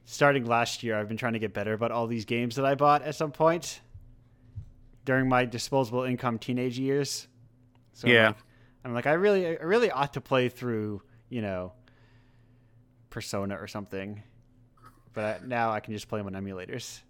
[0.05, 0.95] starting last year.
[0.97, 3.31] I've been trying to get better about all these games that I bought at some
[3.31, 3.81] point
[5.05, 7.27] during my disposable income teenage years.
[7.93, 8.27] So I'm Yeah.
[8.27, 8.37] like,
[8.85, 11.73] I'm like, I really, I really ought to play through, you know,
[13.09, 14.21] Persona or something.
[15.13, 17.01] But I, now I can just play them on emulators.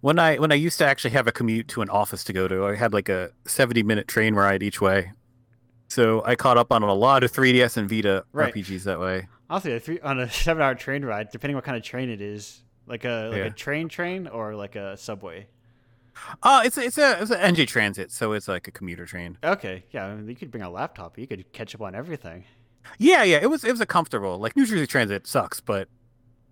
[0.00, 2.46] When I when I used to actually have a commute to an office to go
[2.46, 5.12] to, I had like a 70 minute train ride each way.
[5.88, 8.54] So I caught up on a lot of 3DS and Vita Right.
[8.54, 9.26] RPGs that way.
[9.50, 12.62] Honestly, a three, on a seven-hour train ride, depending what kind of train it is,
[12.86, 13.44] like a like Yeah.
[13.44, 15.46] a train train or like a subway.
[16.42, 19.38] Oh, it's a, it's a it's an NJ Transit, so it's like a commuter train.
[19.42, 21.16] Okay, yeah, I mean, you could bring a laptop.
[21.18, 22.44] You could catch up on everything.
[22.98, 24.38] Yeah, yeah, it was it was a comfortable.
[24.38, 25.88] Like New Jersey Transit sucks, but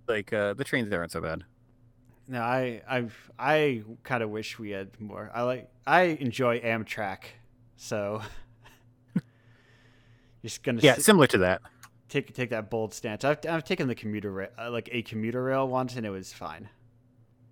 [0.06, 1.44] like uh, the trains there aren't so bad.
[2.28, 5.30] No, I I I kind of wish we had more.
[5.34, 7.18] I like I enjoy Amtrak,
[7.76, 8.22] so
[10.42, 11.62] just gonna Yeah, sit- similar to that.
[12.08, 13.24] Take take that bold stance.
[13.24, 16.32] I've I've taken the commuter rail, uh, like a commuter rail once, and it was
[16.32, 16.68] fine.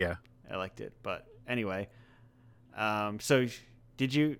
[0.00, 0.16] Yeah.
[0.50, 0.92] I liked it.
[1.02, 1.88] But anyway,
[2.76, 3.46] um, so
[3.96, 4.36] did you?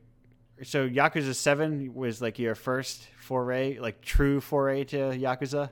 [0.63, 5.71] So Yakuza Seven was like your first foray, like true foray to Yakuza.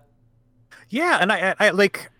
[0.88, 2.10] Yeah, and I, I, I like,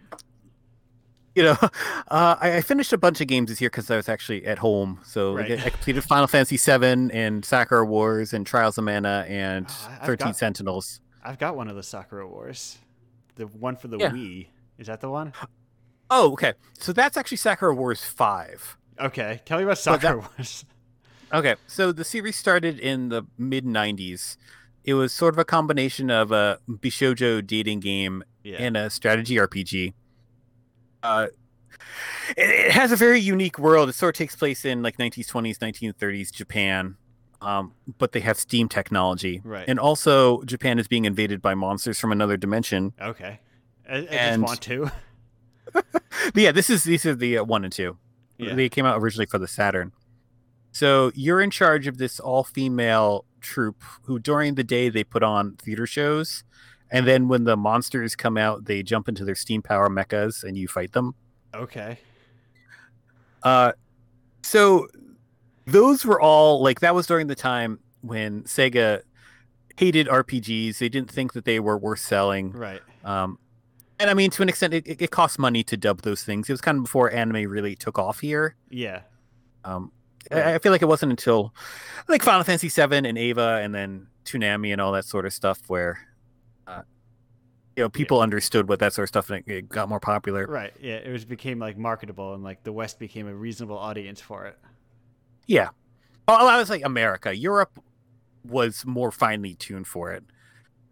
[1.34, 4.08] you know, uh, I, I finished a bunch of games this year because I was
[4.08, 5.00] actually at home.
[5.04, 5.52] So Right.
[5.52, 9.98] I, I completed Final Fantasy VII and Sakura Wars and Trials of Mana and Oh,
[10.04, 11.00] Thirteen got- Sentinels.
[11.22, 12.78] I've got one of the Sakura Wars,
[13.36, 14.10] the one for the Yeah.
[14.10, 14.48] Wii.
[14.78, 15.32] Is that the one?
[16.10, 16.54] Oh, okay.
[16.78, 18.76] So that's actually Sakura Wars Five.
[19.00, 20.64] Okay, tell me about But that- Sakura Wars.
[21.34, 24.36] Okay, so the series started in the mid '90s.
[24.84, 28.58] It was sort of a combination of a bishojo dating game Yeah.
[28.58, 29.94] and a strategy RPG.
[31.02, 31.28] Uh,
[32.36, 33.88] it, it has a very unique world.
[33.88, 36.96] It sort of takes place in like 1920s, 1930s Japan,
[37.42, 39.40] um, but they have steam technology.
[39.44, 39.64] Right.
[39.66, 42.92] And also, Japan is being invaded by monsters from another dimension.
[43.00, 43.40] okay.
[43.88, 44.90] I, I just want to.
[46.34, 47.96] Yeah, this is these are the uh, one and two.
[48.38, 48.54] Yeah.
[48.54, 49.92] They came out originally for the Saturn.
[50.70, 55.56] So you're in charge of this all-female troupe who, during the day, they put on
[55.56, 56.44] theater shows,
[56.90, 60.56] and then when the monsters come out, they jump into their steam power mechas and
[60.56, 61.14] you fight them.
[61.54, 61.98] Okay.
[63.42, 63.72] Uh,
[64.42, 64.88] so
[65.66, 69.02] those were all like that was during the time when Sega
[69.76, 70.78] hated RPGs.
[70.78, 72.52] They didn't think that they were worth selling.
[72.52, 72.82] Right.
[73.04, 73.38] Um,
[73.98, 76.48] and I mean, to an extent, it, it, it costs money to dub those things.
[76.48, 78.56] It was kind of before anime really took off here.
[78.70, 79.02] Yeah.
[79.64, 79.92] Um,
[80.30, 80.46] Right.
[80.46, 81.54] I, I feel like it wasn't until
[82.08, 85.60] like Final Fantasy VII and Eva and then Toonami and all that sort of stuff
[85.66, 85.98] where
[86.66, 86.82] uh,
[87.76, 90.46] you know people understood what that sort of stuff and it got more popular.
[90.46, 90.72] Right.
[90.80, 90.94] Yeah.
[90.94, 94.58] It was became like marketable, and like the West became a reasonable audience for it.
[95.46, 95.68] Yeah.
[96.28, 97.36] Oh, I was like America.
[97.36, 97.78] Europe
[98.44, 100.24] was more finely tuned for it.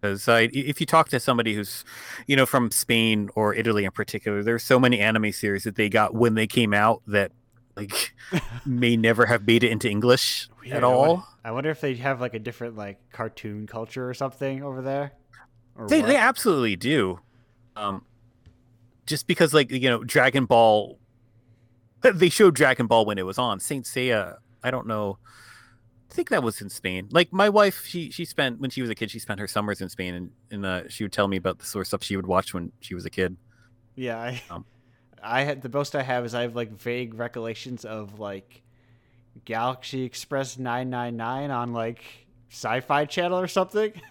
[0.00, 1.84] Because uh, if you talk to somebody who's,
[2.26, 5.88] you know, from Spain or Italy in particular, there's so many anime series that they
[5.90, 7.32] got when they came out that
[7.76, 8.14] like
[8.66, 11.06] may never have made it into English Yeah, at I all.
[11.08, 14.82] wonder- I wonder if they have like a different like cartoon culture or something over
[14.82, 15.12] there.
[15.88, 16.06] They, what?
[16.08, 17.20] they absolutely do.
[17.76, 18.04] Um,
[19.06, 20.98] just because, like you know, Dragon Ball,
[22.14, 23.60] they showed Dragon Ball when it was on.
[23.60, 25.18] Saint Seiya, I don't know.
[26.10, 27.08] I think that was in Spain.
[27.10, 29.80] Like my wife, she she spent when she was a kid, she spent her summers
[29.80, 32.16] in Spain, and and uh, she would tell me about the sort of stuff she
[32.16, 33.36] would watch when she was a kid.
[33.94, 34.64] Yeah, I, Um,
[35.22, 38.62] I had the most I have is I have like vague recollections of like
[39.44, 42.02] Galaxy Express nine nine nine on like
[42.50, 43.92] Sci-Fi Channel or something.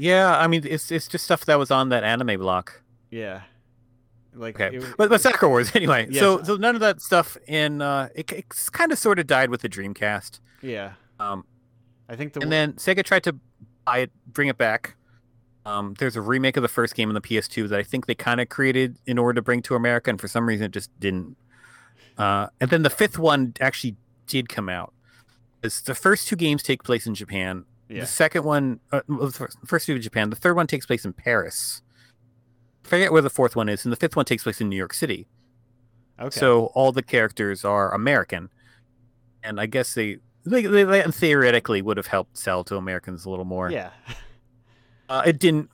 [0.00, 2.82] Yeah, I mean, it's it's just stuff that was on that anime block.
[3.10, 3.42] Yeah,
[4.34, 6.08] like Okay, it- but but Sakura Wars anyway.
[6.12, 9.50] So so none of that stuff in uh, it, it's kind of sort of died
[9.50, 10.40] with the Dreamcast.
[10.62, 11.44] yeah, Um,
[12.08, 13.36] I think the and one- then Sega tried to
[13.84, 14.94] buy it, bring it back.
[15.66, 18.14] Um, there's a remake of the first game on the PS2 that I think they
[18.14, 20.90] kind of created in order to bring to America, and for some reason it just
[20.98, 21.36] didn't.
[22.16, 24.92] Uh, and then the fifth one actually did come out.
[25.62, 27.64] It's the first two games take place in Japan.
[27.88, 30.30] yeah, The second one, uh, well, the first, the first two in Japan.
[30.30, 31.82] The third one takes place in Paris.
[32.88, 34.94] Forget where the fourth one is, and the fifth one takes place in New York
[34.94, 35.26] City.
[36.18, 38.48] okay, So all the characters are American,
[39.42, 43.44] and I guess they they, they, theoretically would have helped sell to Americans a little
[43.44, 43.70] more.
[43.70, 43.90] yeah,
[45.10, 45.70] Uh, it didn't,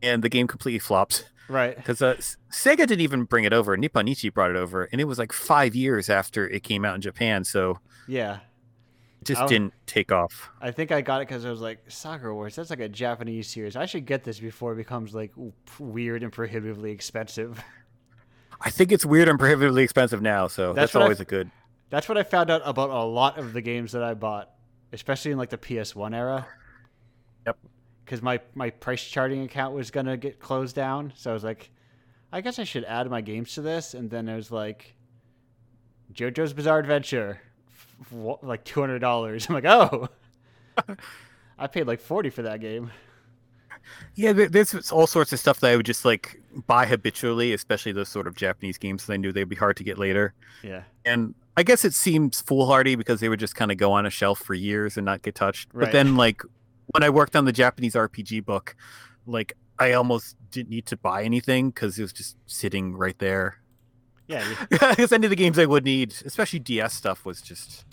[0.00, 2.14] and the game completely flopped right, because uh,
[2.52, 3.76] Sega didn't even bring it over.
[3.76, 6.94] Nippon Ichi brought it over, and it was like five years after it came out
[6.94, 8.38] in Japan, so yeah.
[9.24, 10.50] Just didn't take off.
[10.60, 12.56] I think I got it because I was like, Sakura Wars.
[12.56, 13.76] That's like a Japanese series.
[13.76, 15.32] I should get this before it becomes like
[15.78, 17.62] weird and prohibitively expensive.
[18.60, 21.50] I think it's weird and prohibitively expensive now, so That's that's, always a good.
[21.90, 24.50] That's what I found out about a lot of the games that I bought,
[24.92, 26.46] especially in like the PS1 era.
[27.46, 27.58] Yep.
[28.04, 31.70] Because my my price charting account was gonna get closed down, so I was like,
[32.32, 34.94] I guess I should add my games to this, and then it was like,
[36.12, 37.40] JoJo's Bizarre Adventure,
[38.42, 39.46] like two hundred dollars.
[39.48, 40.08] I'm like, oh,
[41.58, 42.90] I paid like forty for that game.
[44.14, 47.92] Yeah, there, there's all sorts of stuff that I would just like buy habitually, especially
[47.92, 50.34] those sort of Japanese games that I knew they'd be hard to get later.
[50.62, 54.06] Yeah, and I guess it seems foolhardy because they would just kind of go on
[54.06, 55.68] a shelf for years and not get touched.
[55.72, 55.86] Right.
[55.86, 56.42] But then, like
[56.86, 58.76] when I worked on the Japanese RPG book,
[59.26, 63.59] like I almost didn't need to buy anything because it was just sitting right there.
[64.30, 67.84] Yeah, Because any of the games I would need, especially DS stuff, was just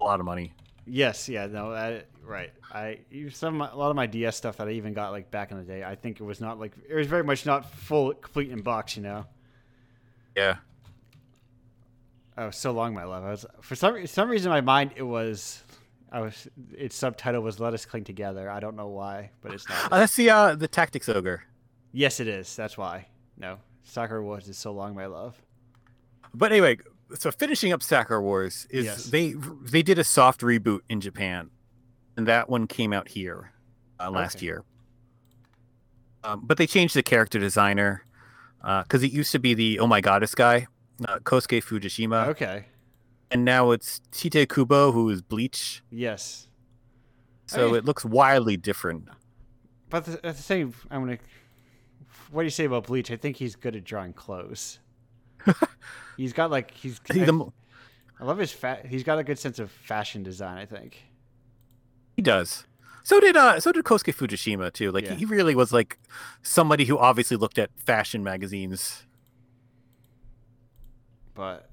[0.00, 0.52] a lot of money.
[0.86, 2.50] Yes, yeah, no, I, right.
[2.72, 2.98] I
[3.30, 5.62] some a lot of my DS stuff that I even got like back in the
[5.64, 5.84] day.
[5.84, 8.96] I think it was not like it was very much not full, complete in box.
[8.96, 9.26] You know.
[10.36, 10.56] Yeah.
[12.38, 13.24] Oh, so long, my love.
[13.24, 15.62] I was for some some reason in my mind it was.
[16.12, 19.64] I was its subtitle was "Let Us Cling Together." I don't know why, but it's
[19.70, 19.90] Oh, not.
[19.92, 21.44] that's the uh, the Tactics Ogre.
[21.92, 22.56] yes, it is.
[22.56, 23.06] That's why.
[23.38, 25.40] No, Sakura Wars is so long, my love.
[26.34, 26.78] But anyway,
[27.14, 29.04] so finishing up Sakura Wars is Yes.
[29.06, 31.50] they they did a soft reboot in Japan,
[32.16, 33.52] and that one came out here
[33.98, 34.46] uh, last Okay.
[34.46, 34.64] year.
[36.22, 38.04] Um, but they changed the character designer
[38.60, 40.66] because it used to be the Oh My Goddess guy,
[41.08, 42.66] uh, Kosuke Fujishima, Okay.
[43.30, 45.82] and now it's Tite Kubo, who is Bleach.
[45.90, 46.46] Yes,
[47.46, 47.78] So Hey.
[47.78, 49.08] it looks wildly different.
[49.88, 51.18] but the, at the same, I'm gonna.
[52.30, 53.10] What do you say about Bleach?
[53.10, 54.78] I think he's good at drawing clothes.
[56.16, 57.00] he's got like he's.
[57.10, 57.46] I the
[58.20, 58.86] I love his fat.
[58.86, 60.58] He's got a good sense of fashion design.
[60.58, 61.02] I think.
[62.16, 62.66] He does.
[63.02, 64.92] So did uh so did Kosuke Fujishima too.
[64.92, 65.14] Like Yeah.
[65.14, 65.98] he really was like
[66.42, 69.06] somebody who obviously looked at fashion magazines.
[71.34, 71.70] But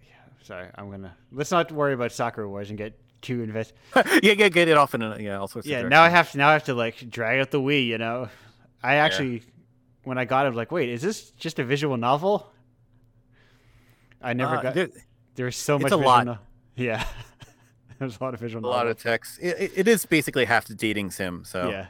[0.00, 3.72] yeah, sorry, I'm gonna let's not worry about Sakura Wars and get too invest.
[4.22, 6.30] yeah, yeah, get it off in a, yeah, all sorts Yeah, of now I have
[6.32, 7.86] to now I have to like drag out the Wii.
[7.86, 8.28] You know,
[8.82, 9.42] I actually
[10.04, 12.52] when I got it, I was like, wait, is this just a visual novel?
[14.20, 14.74] I never Uh, got.
[14.74, 14.88] there-
[15.34, 15.92] There's so it's much.
[15.92, 16.42] a lot.
[16.76, 17.04] yeah,
[17.98, 18.64] there's a lot of visual.
[18.64, 19.38] a lot of text.
[19.40, 21.44] It, it- is basically half the dating sim.
[21.44, 21.86] So Yeah.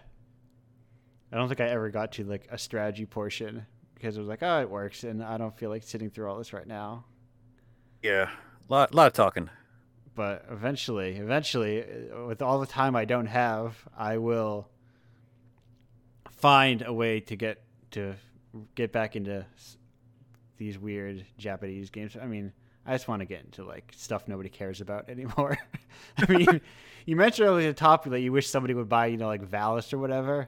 [1.33, 4.43] I don't think I ever got to like a strategy portion because it was like,
[4.43, 7.05] oh, it works, and I don't feel like sitting through all this right now.
[8.03, 8.31] yeah,
[8.69, 9.51] lot lot of talking.
[10.14, 14.69] But eventually, eventually, uh, with all the time I don't have, I will
[16.31, 17.62] find a way to get
[17.93, 18.14] to
[18.75, 19.47] get back into
[20.59, 22.16] these weird Japanese games.
[22.21, 22.53] I mean,
[22.85, 25.57] I just want to get into like stuff nobody cares about anymore.
[26.18, 26.61] I mean,
[27.07, 29.49] you mentioned earlier at the top that you wish somebody would buy, you know, like
[29.49, 30.47] Valis or whatever,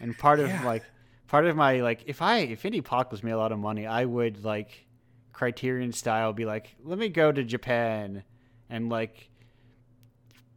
[0.00, 0.64] and part of Yeah.
[0.64, 0.82] like
[1.28, 4.04] part of my like if I if Indie Apocalypse made a lot of money, I
[4.04, 4.86] would like
[5.32, 8.22] Criterion style be like, let me go to Japan
[8.70, 9.28] and like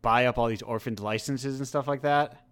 [0.01, 2.45] buy up all these orphaned licenses and stuff like that,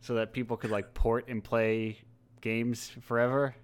[0.00, 1.98] so that people could like port and play
[2.40, 3.54] games forever.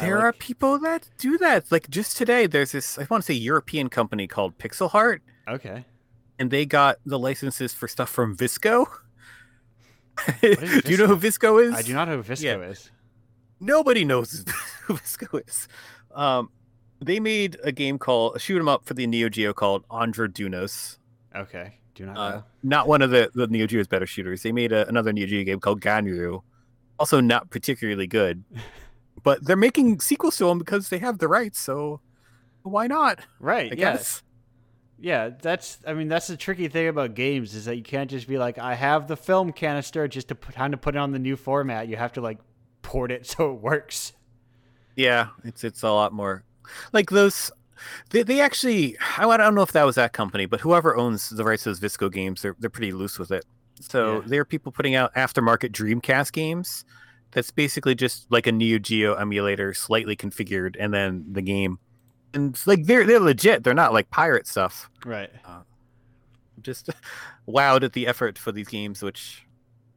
[0.00, 1.70] There like- are people that do that.
[1.72, 5.84] Like just today, there's this I want to say European company called Pixel Heart, okay.
[6.38, 8.86] and they got the licenses for stuff from Visco.
[10.42, 11.74] is do you know who Visco is?
[11.74, 12.60] I do not know who Visco Yeah.
[12.60, 12.90] is.
[13.60, 14.44] Nobody knows
[14.84, 15.68] who Visco is.
[16.14, 16.50] Um,
[17.00, 20.28] they made a game called a shoot 'em up for the Neo Geo called Andro
[20.28, 20.98] Dunos.
[21.34, 24.42] Okay, do not Uh, not one of the, the Neo Geo's better shooters.
[24.42, 26.42] They made a, another Neo Geo game called Ganryu,
[26.98, 28.44] also not particularly good.
[29.22, 32.00] But they're making sequels to them because they have the rights, so
[32.62, 33.20] why not?
[33.40, 33.72] Right.
[33.72, 33.92] I yeah.
[33.94, 34.22] guess.
[35.00, 35.78] Yeah, that's.
[35.86, 38.58] I mean, that's the tricky thing about games is that you can't just be like,
[38.58, 41.36] I have the film canister just to put, time to put it on the new
[41.36, 41.88] format.
[41.88, 42.38] You have to like
[42.82, 44.12] port it so it works.
[44.96, 46.44] Yeah, it's it's a lot more
[46.92, 47.50] like those.
[48.10, 51.44] They, they actually, I don't know if that was that company, but whoever owns the
[51.44, 53.44] rights to those Visco games, they're they're pretty loose with it.
[53.80, 54.22] So Yeah.
[54.26, 56.84] there are people putting out aftermarket Dreamcast games.
[57.32, 61.78] That's basically just like a Neo Geo emulator, slightly configured, and then the game.
[62.34, 63.64] And it's like they're they're legit.
[63.64, 64.90] They're not like pirate stuff.
[65.04, 65.30] Right.
[65.44, 65.60] Uh,
[66.62, 66.90] just
[67.48, 69.46] wowed at the effort for these games, which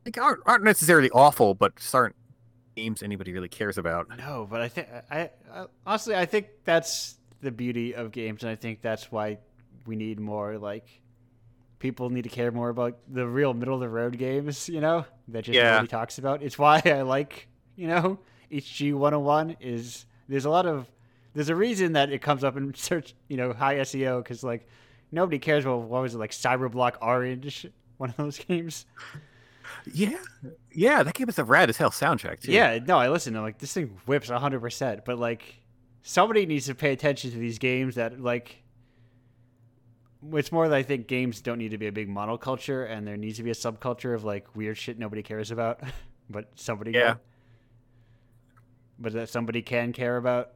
[0.05, 2.15] like aren't aren't necessarily awful, but just aren't
[2.75, 4.07] games anybody really cares about.
[4.17, 8.51] No, but I think I, I honestly I think that's the beauty of games, and
[8.51, 9.37] I think that's why
[9.85, 11.01] we need more like
[11.81, 14.69] people need to care more about the real middle of the road games.
[14.69, 15.71] You know that just Yeah.
[15.71, 16.41] nobody talks about.
[16.43, 18.19] It's why I like you know
[18.51, 20.87] HG 101 is there's a lot of
[21.33, 24.67] there's a reason that it comes up in search you know high SEO because like
[25.11, 27.67] nobody cares about what was it like Cyberblock Orange
[27.97, 28.85] one of those games.
[29.93, 30.17] Yeah,
[30.73, 32.51] yeah, that game is a rad as hell soundtrack too.
[32.51, 33.35] Yeah, no, I listen.
[33.35, 35.05] I'm like, this thing whips 100%.
[35.05, 35.55] But, like,
[36.01, 38.60] somebody needs to pay attention to these games that, like,
[40.33, 43.17] it's more that I think games don't need to be a big monoculture and there
[43.17, 45.81] needs to be a subculture of, like, weird shit nobody cares about,
[46.29, 47.13] but somebody Yeah.
[47.13, 47.19] can.
[48.99, 50.51] But that somebody can care about.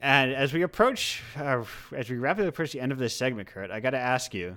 [0.00, 3.70] And as we approach, uh, as we rapidly approach the end of this segment, Kurt,
[3.70, 4.56] I got to ask you,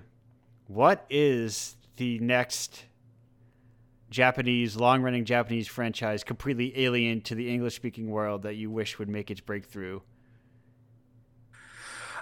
[0.65, 2.85] what is the next
[4.09, 8.97] Japanese, long running Japanese franchise completely alien to the English speaking world that you wish
[8.97, 9.99] would make its breakthrough?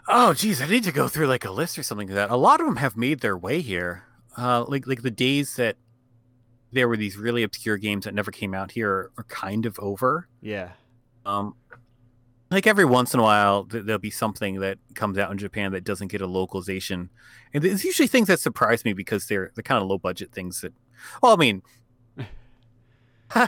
[0.07, 2.29] Oh, geez, I need to go through like a list or something like that.
[2.29, 4.03] A lot of them have made their way here.
[4.37, 5.77] Uh, like like the days that
[6.71, 10.27] there were these really obscure games that never came out here are, kind of over.
[10.41, 10.71] Yeah.
[11.25, 11.55] Um,
[12.49, 15.71] like every once in a while, th- there'll be something that comes out in Japan
[15.71, 17.09] that doesn't get a localization,
[17.53, 20.61] and it's usually things that surprise me because they're they're kind of low budget things
[20.61, 20.73] that.
[21.21, 21.61] Well, I mean,
[23.36, 23.47] I,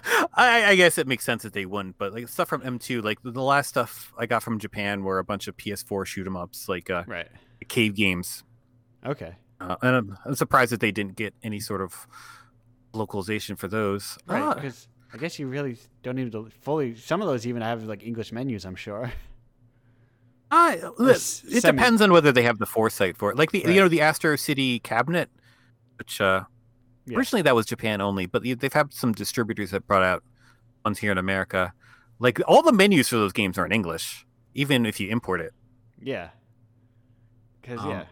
[0.68, 3.32] I guess it makes sense that they wouldn't, but like stuff from M2, like the,
[3.44, 6.90] last stuff I got from Japan were a bunch of PS4 shoot 'em ups, like
[6.90, 7.28] uh, Right.
[7.68, 8.44] cave games,
[9.06, 9.36] Okay.
[9.60, 12.08] uh, and I'm, I'm surprised that they didn't get any sort of
[12.94, 14.18] localization for those.
[14.26, 14.42] Right.
[14.42, 16.96] Uh, Because I guess you really don't need to fully.
[16.96, 19.12] Some of those even have like English menus, I'm sure.
[20.52, 20.78] I,
[21.10, 23.38] s- it semi- depends on whether they have the foresight for it.
[23.38, 23.76] Like the Right.
[23.76, 25.30] you know the Astro City cabinet,
[25.98, 26.44] which uh,
[27.06, 27.18] Yeah.
[27.18, 30.24] originally that was Japan only, but they- they've had some distributors that brought out
[30.84, 31.74] ones here in America.
[32.20, 35.54] Like all the menus for those games are in English, even if you import it.
[36.02, 36.30] Yeah.
[37.62, 38.06] Because, Um, yeah.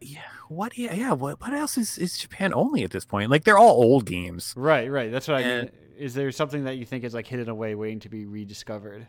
[0.00, 0.76] Yeah, what?
[0.76, 1.12] Yeah, yeah.
[1.12, 1.40] What?
[1.40, 3.30] What else is is Japan only at this point?
[3.30, 4.52] Like they're all old games.
[4.54, 5.10] Right, right.
[5.10, 5.70] That's what I mean.
[5.96, 9.06] Is there something that you think is like hidden away, waiting to be rediscovered?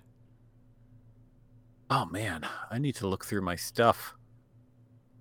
[1.90, 4.15] Oh man, I need to look through my stuff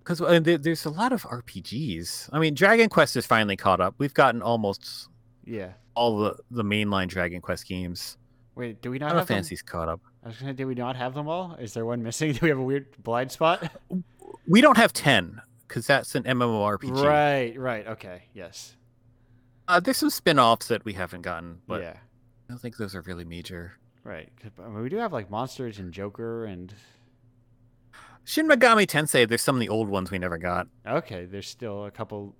[0.05, 2.29] because uh, there, there's a lot of RPGs.
[2.33, 3.95] I mean, Dragon Quest is finally caught up.
[3.99, 5.09] We've gotten almost
[5.45, 5.73] Yeah.
[5.95, 8.17] all the the mainline Dragon Quest games.
[8.55, 9.35] Wait, do we not don't have if them?
[9.37, 10.01] Fantasy's caught up.
[10.25, 11.55] I was gonna, did we not have them all?
[11.57, 12.33] Is there one missing?
[12.35, 13.69] Do we have a weird blind spot?
[14.47, 17.03] We don't have ten because that's an MMORPG.
[17.05, 17.87] Right, right.
[17.89, 18.77] Okay, yes.
[19.67, 23.01] Uh, there's some spin-offs that we haven't gotten, but yeah, I don't think those are
[23.03, 23.73] really major.
[24.05, 24.31] Right.
[24.59, 26.73] I mean, we do have like monsters and Joker and
[28.25, 30.67] Shin Megami Tensei, there's some of the old ones we never got.
[30.87, 31.25] okay.
[31.27, 32.35] There's still a couple.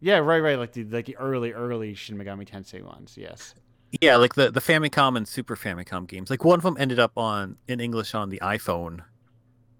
[0.00, 0.58] Yeah, right, right.
[0.58, 3.16] Like the like the early, early Shin Megami Tensei ones.
[3.16, 3.54] Yes.
[4.00, 6.30] Yeah, like the the Famicom and Super Famicom games.
[6.30, 9.00] Like one of them ended up on in English on the iPhone.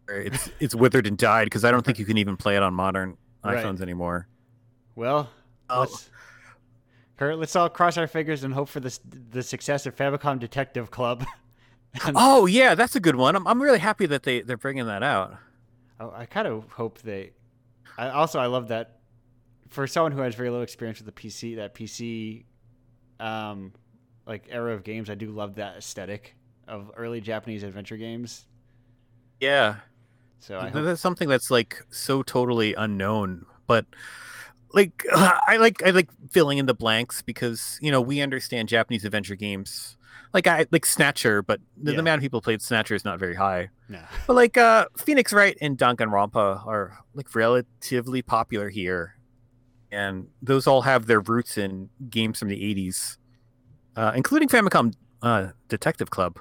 [0.09, 2.75] It's it's withered and died because I don't think you can even play it on
[2.75, 3.65] modern Right.
[3.65, 4.29] iPhones anymore.
[4.95, 5.31] Well,
[5.71, 5.81] Oh.
[5.81, 6.11] let's,
[7.17, 8.99] Kurt, let's all cross our fingers and hope for the
[9.31, 11.25] the success of Famicom Detective Club.
[12.15, 13.35] Oh yeah, that's a good one.
[13.35, 15.37] I'm I'm really happy that they they're bringing that out.
[16.01, 17.33] Oh, I kind of hope they.
[17.99, 19.01] I also I love that
[19.69, 22.47] for someone who has very little experience with the PC, that PC,
[23.21, 23.73] um,
[24.27, 26.37] like era of games, I do love that aesthetic
[26.69, 28.47] of early Japanese adventure games.
[29.41, 29.77] Yeah,
[30.41, 33.87] So I Th- hope, that's something that's like so totally unknown, but
[34.75, 39.05] like I like I like filling in the blanks because you know we understand Japanese
[39.05, 39.97] adventure games.
[40.33, 41.97] Like I like Snatcher, but the, Yeah.
[41.97, 43.71] the amount of people played Snatcher is not very high.
[43.89, 44.01] no.
[44.27, 49.17] But like uh Phoenix Wright and Danganronpa are like relatively popular here.
[49.93, 53.17] And those all have their roots in games from the 80s.
[53.97, 56.39] Uh, including Famicom uh, Detective Club.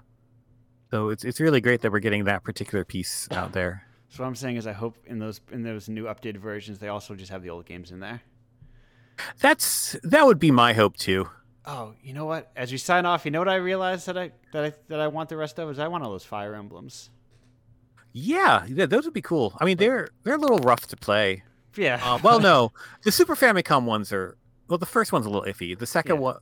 [0.91, 3.87] So it's it's really great that we're getting that particular piece out there.
[4.09, 6.87] So what I'm saying is, I hope in those in those new updated versions, they
[6.89, 8.21] also just have the old games in there.
[9.41, 11.29] That's that would be my hope too.
[11.71, 12.51] Oh, you know what?
[12.55, 15.07] As we sign off, you know what I realized that I that I that I
[15.07, 17.11] want the rest of is I want all those Fire Emblems.
[18.11, 19.55] Yeah, yeah, those would be cool.
[19.61, 21.43] I mean, they're they're a little rough to play.
[21.75, 21.99] Yeah.
[22.03, 22.71] Uh, well, no,
[23.03, 24.35] the Super Famicom ones are.
[24.67, 25.77] Well, the first one's a little iffy.
[25.77, 26.21] The second Yeah.
[26.21, 26.37] one,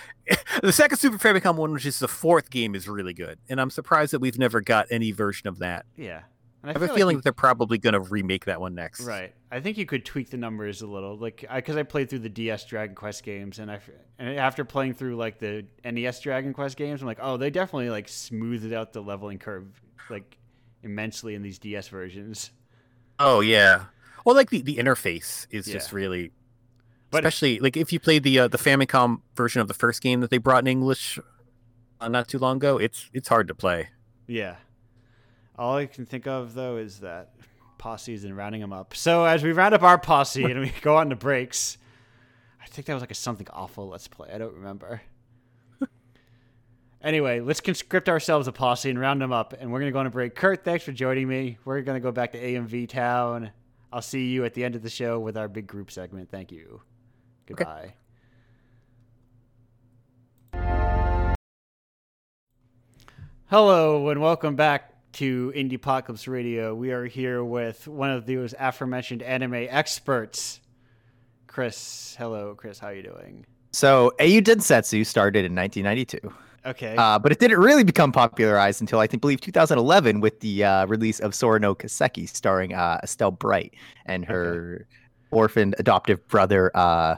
[0.62, 3.38] the second Super Famicom one, which is the fourth game, is really good.
[3.48, 5.86] And I'm surprised that we've never got any version of that.
[5.96, 6.22] yeah.
[6.62, 9.00] And I have a like feeling you- they're probably going to remake that one next.
[9.00, 9.34] Right.
[9.50, 12.28] I think you could tweak the numbers a little, like because I, played through the
[12.28, 13.80] DS Dragon Quest games, and I
[14.18, 17.90] and after playing through like the NES Dragon Quest games, I'm like, oh, they definitely
[17.90, 19.66] like smoothed out the leveling curve
[20.08, 20.38] like
[20.82, 22.50] immensely in these DS versions.
[23.18, 23.84] Oh yeah.
[24.24, 26.30] Well, like the, the interface is just really,
[27.10, 30.20] But- especially like if you played the uh, the Famicom version of the first game
[30.20, 31.18] that they brought in English
[32.00, 33.88] uh, not too long ago, it's it's hard to play.
[34.28, 34.56] Yeah.
[35.58, 37.34] All I can think of though is that
[37.78, 38.94] posses and rounding them up.
[38.94, 41.78] So as we round up our posse and we go on to breaks,
[42.62, 44.30] I think that was like a something awful let's play.
[44.32, 45.02] I don't remember.
[47.02, 50.06] anyway, let's conscript ourselves a posse and round them up, and we're gonna go on
[50.06, 50.34] a break.
[50.34, 51.58] Kurt, thanks for joining me.
[51.64, 53.50] We're gonna go back to AMV Town.
[53.92, 56.30] I'll see you at the end of the show with our big group segment.
[56.30, 56.80] Thank you.
[57.44, 57.94] Goodbye.
[63.50, 66.74] Hello and welcome back to Indie Apocalypse Radio.
[66.74, 70.60] We are here with one of those aforementioned anime experts,
[71.46, 72.16] Chris.
[72.18, 72.78] Hello, Chris.
[72.78, 73.46] How are you doing?
[73.72, 76.18] So Eiyuu Densetsu started in 1992,
[76.66, 76.94] Okay.
[76.96, 80.86] uh, but it didn't really become popularized until I think believe 2011 with the uh,
[80.86, 83.74] release of Sora no Kiseki, starring uh, Estelle Bright
[84.06, 84.86] and her
[85.30, 87.16] orphaned adoptive brother uh,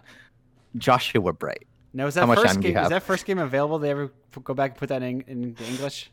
[0.76, 1.66] Joshua Bright.
[1.92, 2.82] now, is how that much first time do you game?
[2.84, 3.78] Is that first game available?
[3.78, 6.10] They ever go back and put that in, in English?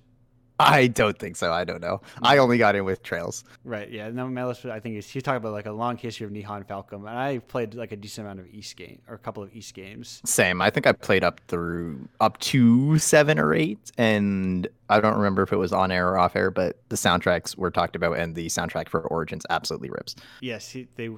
[0.67, 1.51] I don't think so.
[1.51, 2.01] I don't know.
[2.21, 2.39] I mm.
[2.39, 3.43] only got in with Trails.
[3.63, 3.89] Right.
[3.89, 4.09] Yeah.
[4.09, 7.07] No, Melis, I think he's, he's talking about like a long history of Nihon Falcom,
[7.07, 9.71] and I played like a decent amount of Ys game or a couple of Ys
[9.71, 10.21] games.
[10.25, 10.61] Same.
[10.61, 15.43] I think I played up through up to seven or eight, and I don't remember
[15.43, 18.35] if it was on air or off air, but the soundtracks were talked about, and
[18.35, 20.15] the soundtrack for Origins absolutely rips.
[20.41, 21.09] Yes, he, they.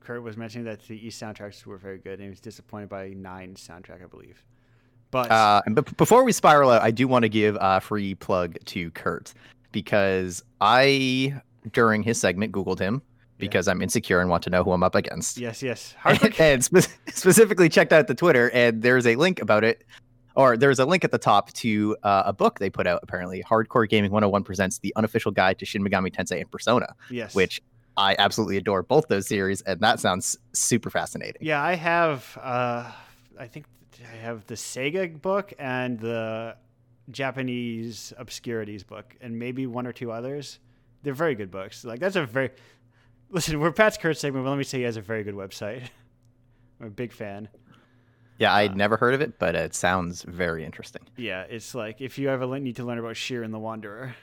[0.00, 3.08] Kurt was mentioning that the Ys soundtracks were very good, and he was disappointed by
[3.10, 4.42] nine soundtrack, I believe.
[5.10, 8.56] But Uh, but before we spiral out, I do want to give a free plug
[8.66, 9.32] to Kurt
[9.72, 11.40] because I,
[11.72, 13.02] during his segment, Googled him
[13.38, 15.38] because I'm insecure and want to know who I'm up against.
[15.38, 19.64] yes, yes, And, and spe- specifically checked out the Twitter, and there's a link about
[19.64, 19.82] it,
[20.34, 23.00] or there's a link at the top to uh, a book they put out.
[23.02, 27.34] Apparently, Hardcore Gaming 101 presents the unofficial guide to Shin Megami Tensei and Persona, yes,
[27.34, 27.62] which
[27.96, 31.40] I absolutely adore both those series, and that sounds super fascinating.
[31.40, 32.38] Yeah, I have.
[32.42, 32.90] Uh,
[33.38, 33.64] I think
[34.02, 36.56] I have the Sega book and the
[37.10, 40.58] Japanese obscurities book, and maybe one or two others.
[41.02, 41.84] They're very good books.
[41.84, 42.50] Like that's a very.
[43.30, 45.82] Listen, we're Pat's Kurt segment, but let me say he has a very good website.
[46.80, 47.48] I'm a big fan.
[48.38, 52.00] Yeah, Uh, I'd never heard of it, but it sounds very interesting, Yeah, it's like
[52.00, 54.14] if you ever need to learn about Shiren the Wanderer,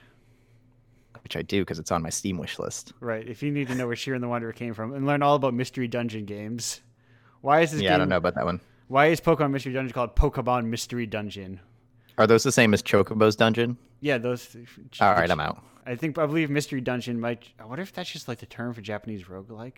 [1.23, 2.93] which I do because it's on my Steam wish list.
[2.99, 3.27] right?
[3.27, 5.53] If you need to know where Shiren the Wanderer came from and learn all about
[5.53, 6.81] Mystery Dungeon games,
[7.41, 7.95] why is this Yeah, game?
[7.95, 8.59] I don't know about that one.
[8.87, 11.59] Why is Pokemon Mystery Dungeon called Pokemon Mystery Dungeon?
[12.17, 13.77] Are those the same as Chocobo's dungeon?
[13.99, 14.55] Yeah, those.
[15.01, 15.61] All right, I'm out.
[15.85, 17.49] I think I believe Mystery Dungeon might.
[17.59, 19.77] I wonder if that's just like the term for Japanese roguelike,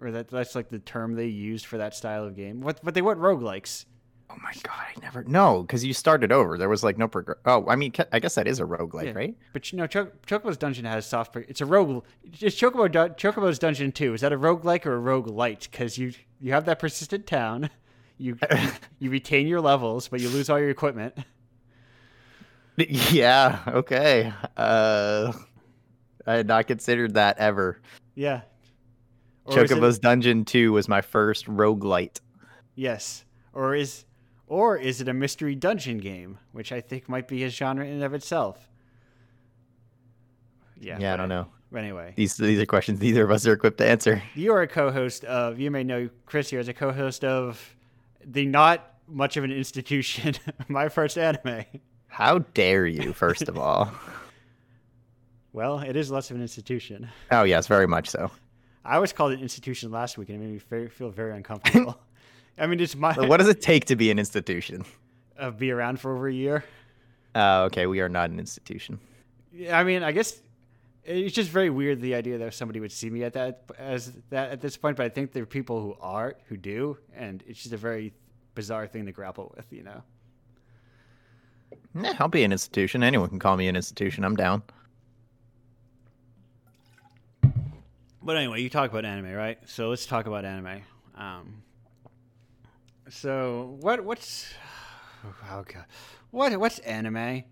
[0.00, 2.60] or that that's like the term they used for that style of game.
[2.60, 2.80] What?
[2.82, 3.86] But they weren't roguelikes.
[4.30, 6.56] Oh my god, I never no, because you started over.
[6.56, 7.36] There was like no progress.
[7.44, 9.12] Oh, I mean, I guess that is a roguelike, Yeah.
[9.12, 9.36] right?
[9.52, 11.34] But you know, Cho- Chocobo's Dungeon has soft.
[11.34, 12.02] pro- It's a rogue.
[12.24, 12.90] It's Chocobo.
[12.90, 14.14] Dun- Chocobo's Dungeon too.
[14.14, 15.70] Is that a roguelike or a roguelite?
[15.70, 17.68] Because you you have that persistent town.
[18.22, 18.38] You
[19.00, 21.14] you retain your levels, but you lose all your equipment.
[22.76, 23.58] Yeah.
[23.66, 24.32] Okay.
[24.56, 25.32] Uh,
[26.26, 27.80] I had not considered that ever.
[28.14, 28.42] Yeah.
[29.44, 32.20] Or is it- Chocobo's Dungeon Two was my first roguelite.
[32.74, 33.24] Yes.
[33.52, 34.04] Or is
[34.46, 37.92] or is it a mystery dungeon game, which I think might be a genre in
[37.94, 38.68] and of itself?
[40.78, 40.98] Yeah.
[40.98, 41.48] Yeah, I don't know.
[41.70, 44.22] but Anyway, These these are questions neither of us are equipped to answer.
[44.34, 45.58] you are a co-host of.
[45.58, 47.76] You may know Chris here as a co-host of
[48.24, 50.34] the not much of an institution.
[50.68, 51.64] my first anime.
[52.08, 53.12] How dare you?
[53.12, 53.92] First of all.
[55.54, 57.10] Well, it is less of an institution.
[57.30, 58.30] Oh yes, very much so.
[58.86, 62.00] I was called an institution last week, and it made me very, feel very uncomfortable.
[62.58, 64.84] I mean, it's my What does it take to be an institution?
[65.38, 66.64] uh, be around for over a year.
[67.34, 68.98] Uh, okay, we are not an institution.
[69.70, 70.40] I mean, I guess
[71.04, 74.50] it's just very weird the idea that somebody would see me at that as that
[74.50, 74.96] at this point.
[74.96, 78.12] But I think there are people who are who do, and it's just a very
[78.54, 80.02] bizarre thing to grapple with, you know.
[82.00, 83.02] Yeah, I'll be an institution.
[83.02, 84.24] Anyone can call me an institution.
[84.24, 84.62] I'm down.
[88.22, 89.58] But anyway, you talk about anime, right?
[89.66, 90.82] So let's talk about anime.
[91.16, 91.62] Um,
[93.08, 94.54] so what what's
[95.50, 95.84] oh god,
[96.30, 97.44] what what's anime?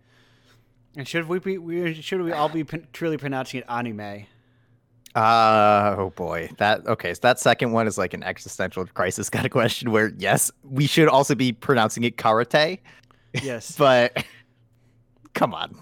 [1.00, 4.26] And should we be we should we all be pr- truly pronouncing it anime?
[5.14, 6.50] Uh, oh boy.
[6.58, 7.14] That okay.
[7.14, 9.92] So that second one is like an existential crisis kind of question.
[9.92, 12.80] Where yes, we should also be pronouncing it karate,
[13.42, 14.24] Yes, but
[15.32, 15.74] come on,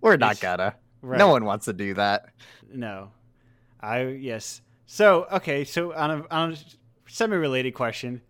[0.00, 0.74] we're not gonna.
[1.02, 1.18] right.
[1.18, 2.30] No one wants to do that.
[2.72, 3.10] No,
[3.78, 4.62] I yes.
[4.86, 6.56] So okay, so on a, on a
[7.10, 8.22] semi-related question,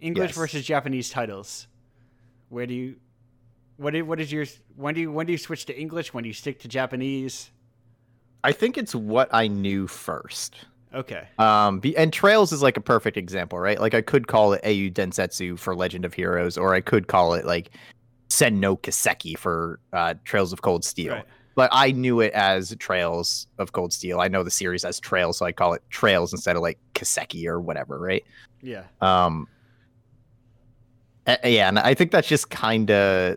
[0.00, 0.36] English Yes.
[0.36, 1.68] versus Japanese titles.
[2.48, 2.96] Where do you,
[3.78, 4.44] what do, what is your
[4.76, 6.12] when do you when do you switch to English?
[6.12, 7.50] When do you stick to Japanese?
[8.44, 10.66] I think it's what I knew first.
[10.94, 13.78] Okay, Um, and Trails is like a perfect example, right?
[13.78, 17.34] Like I could call it Eiyuu Densetsu for Legend of Heroes, or I could call
[17.34, 17.72] it like
[18.30, 21.14] Sen no Kiseki for uh, Trails of Cold Steel.
[21.14, 21.24] Right.
[21.56, 24.20] But I knew it as Trails of Cold Steel.
[24.20, 27.46] I know the series as Trails, so I call it Trails instead of like Kiseki
[27.46, 28.24] or whatever, right?
[28.62, 29.46] yeah, Um,
[31.44, 33.36] yeah, and I think that's just kind of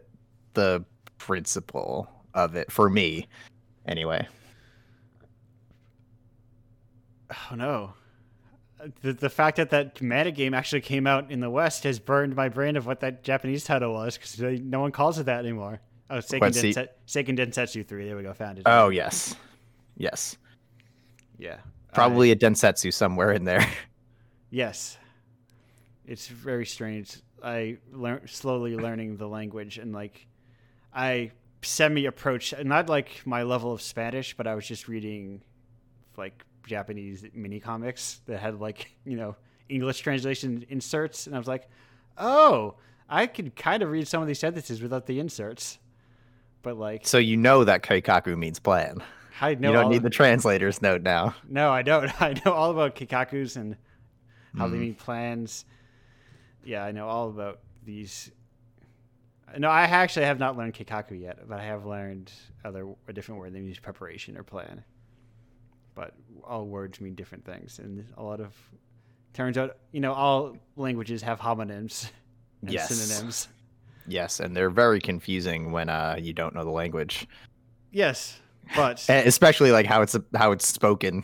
[0.53, 0.83] the
[1.17, 3.27] principle of it for me,
[3.85, 4.27] anyway.
[7.51, 7.93] oh no.
[9.01, 12.35] The, the fact that that Mana game actually came out in the West has burned
[12.35, 15.79] my brain of what that Japanese title was because no one calls it that anymore.
[16.09, 18.05] Oh, Seiken, Densetsu 3.
[18.07, 18.63] There we go, found it.
[18.65, 19.35] Oh yes,
[19.97, 20.35] yes,
[21.37, 21.57] yeah.
[21.93, 23.65] Probably a Densetsu somewhere in there.
[24.51, 24.97] Yes.
[26.05, 27.21] It's very strange.
[27.41, 30.27] I learn slowly learning the language and like
[30.93, 31.31] I
[31.61, 35.41] semi approach not like my level of Spanish, but I was just reading
[36.17, 39.35] like Japanese mini comics that had like, you know,
[39.69, 41.69] English translation inserts and I was like,
[42.17, 42.75] "Oh,
[43.09, 45.79] I could kind of read some of these sentences without the inserts."
[46.61, 49.01] But like So you know that Kikaku means plan.
[49.39, 51.33] I know you don't need the translator's note now.
[51.49, 52.21] No, I don't.
[52.21, 53.75] I know all about kikakus and
[54.57, 54.73] how Hmm.
[54.73, 55.65] they mean plans.
[56.63, 58.29] Yeah, I know all about these.
[59.57, 62.31] No, I actually have not learned kikaku yet, but I have learned
[62.63, 63.53] other a different word.
[63.53, 64.83] They use preparation or plan.
[65.95, 68.55] But all words mean different things, and a lot of
[69.33, 72.09] turns out, you know, all languages have homonyms
[72.61, 72.87] and Yes.
[72.93, 73.47] synonyms.
[74.07, 77.27] Yes, and they're very confusing when uh, you don't know the language,
[77.91, 78.39] Yes,
[78.75, 81.23] but Eh, especially like how it's how it's spoken.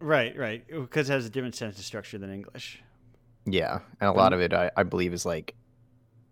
[0.00, 2.82] right, right, because it has a different sense of structure than English.
[3.46, 5.54] Yeah, and a lot of it, I, I believe, is like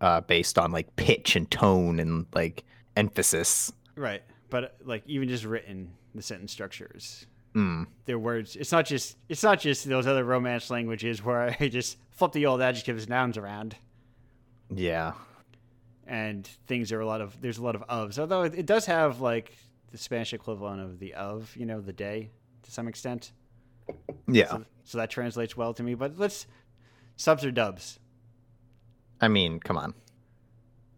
[0.01, 2.65] uh, based on like pitch and tone and like
[2.97, 3.73] emphasis.
[3.97, 7.87] Right, but like even just written, the sentence structures, Mm.
[8.05, 8.55] their words.
[8.57, 12.47] It's not just it's not just those other romance languages where I just flip the
[12.47, 13.77] old adjectives and nouns around,
[14.75, 15.13] Yeah,
[16.07, 18.19] and things are a lot of there's a lot of ofs.
[18.19, 19.55] Although it, it does have like
[19.93, 22.31] the Spanish equivalent of the of, you know, the day
[22.65, 23.33] to some extent.
[24.29, 24.49] yeah.
[24.49, 25.95] So, so that translates well to me.
[25.95, 26.47] But let's
[27.17, 27.99] subs or dubs.
[29.21, 29.95] I mean, come on,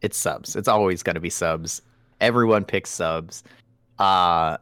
[0.02, 0.56] it's subs.
[0.56, 1.82] It's always got to be subs.
[2.20, 3.44] Everyone picks subs.
[3.98, 4.58] Uh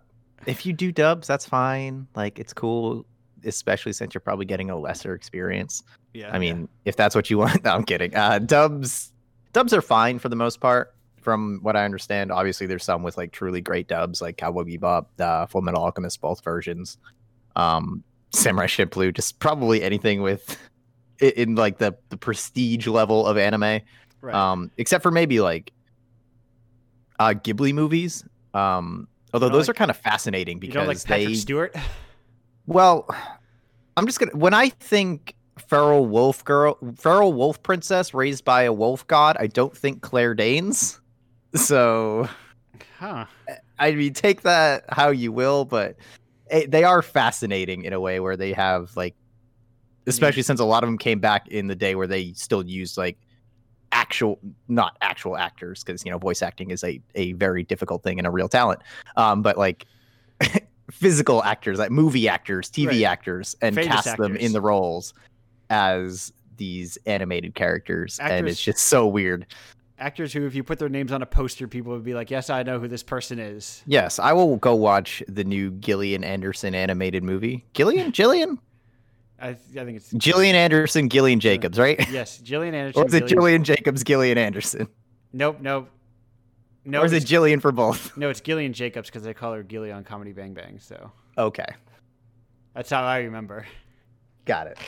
[0.46, 2.07] if you do dubs, that's fine.
[2.14, 3.04] Like it's cool,
[3.44, 5.82] especially since you're probably getting a lesser experience.
[6.14, 7.64] Yeah, I mean, if that's what you want.
[7.64, 8.14] No, I'm kidding.
[8.14, 9.12] Uh, dubs,
[9.52, 12.32] dubs are fine for the most part, from what I understand.
[12.32, 16.20] Obviously, there's some with like truly great dubs, like Cowboy Bebop, uh, Full Metal Alchemist,
[16.20, 16.98] both versions.
[17.57, 18.02] Um,
[18.32, 20.59] Samurai Champloo, just probably anything with
[21.21, 23.81] in like the the prestige level of anime.
[24.21, 24.35] right.
[24.35, 25.73] Um, except for maybe like
[27.19, 28.25] uh Ghibli movies.
[28.55, 31.77] Um, although those like- are kind of fascinating you because don't like Patrick they Stewart?
[32.67, 33.09] well,
[33.97, 35.35] I'm just gonna when I think
[35.69, 40.35] feral wolf girl, feral wolf princess raised by a wolf god, I don't think Claire
[40.35, 41.01] Danes.
[41.55, 42.29] So
[42.99, 43.25] Huh.
[43.79, 45.97] I mean, take that how you will, but
[46.51, 49.14] it, they are fascinating in a way where they have like,
[50.07, 52.96] especially since a lot of them came back in the day where they still used
[52.96, 53.18] like
[53.92, 54.38] actual,
[54.68, 58.26] not actual actors, because you know voice acting is a a very difficult thing and
[58.26, 58.80] a real talent.
[59.16, 59.86] Um, but like
[60.90, 63.04] physical actors, like movie actors, TV Right.
[63.04, 65.14] actors, and Famous cast them in the roles
[65.70, 69.46] as these animated characters, and it's just so weird.
[69.98, 72.50] Actors who, if you put their names on a poster, people would be like, "Yes,
[72.50, 76.74] I know who this person is." Yes, I will go watch the new Gillian Anderson
[76.74, 77.64] animated movie.
[77.72, 78.59] Gillian, Gillian,
[79.41, 81.99] I, I think it's Gillian Anderson, Gillian Jacobs, right?
[82.11, 83.03] yes, Gillian Anderson.
[83.03, 84.89] Or is it Gillian- Gillian Jacobs, Gillian Anderson?
[85.32, 85.91] Nope, nope.
[86.84, 88.16] No, or is it Gillian for both?
[88.16, 90.78] no, it's Gillian Jacobs because they call her Gilly on Comedy Bang Bang.
[90.80, 91.66] So Okay,
[92.74, 93.66] that's how I remember.
[94.45, 94.78] got it.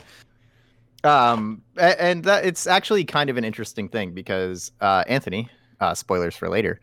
[1.04, 5.48] Um, and that it's actually kind of an interesting thing because uh, Anthony,
[5.80, 6.80] uh, spoilers for later.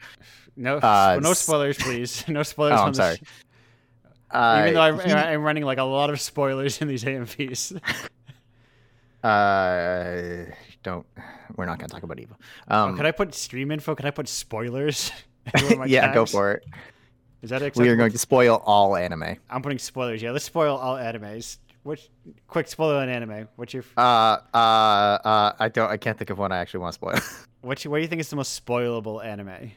[0.57, 2.23] No, Uh, no spoilers, please.
[2.29, 2.79] No spoilers.
[2.79, 3.17] Oh, I'm sorry.
[4.35, 7.79] Uh, Even though I'm, he- I'm running like a lot of spoilers in these AMVs.
[9.23, 10.51] uh,
[10.83, 11.05] don't.
[11.55, 12.35] We're not gonna talk about Eva.
[12.67, 13.95] Um, oh, could I put stream info?
[13.95, 15.11] Could I put spoilers?
[15.53, 16.31] in one of my yeah, go tags?
[16.31, 16.65] for it.
[17.41, 19.37] Is that We are going to spoil all anime.
[19.49, 20.21] I'm putting spoilers.
[20.21, 21.57] Yeah, let's spoil all animes.
[21.83, 22.09] Which
[22.47, 23.47] quick spoiler on anime?
[23.55, 24.01] What's your Uh,
[24.53, 25.89] uh, uh, I don't.
[25.91, 27.19] I can't think of one I actually want to spoil.
[27.61, 29.71] your, what do you think is the most spoilable anime?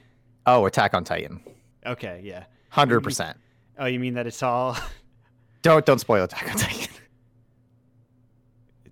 [0.46, 1.40] oh, Attack on Titan,
[1.86, 2.44] Okay, yeah.
[2.70, 3.36] hundred percent.
[3.79, 4.76] Oh, you mean that it's all
[5.62, 6.89] Don't don't spoil Attack on Titan,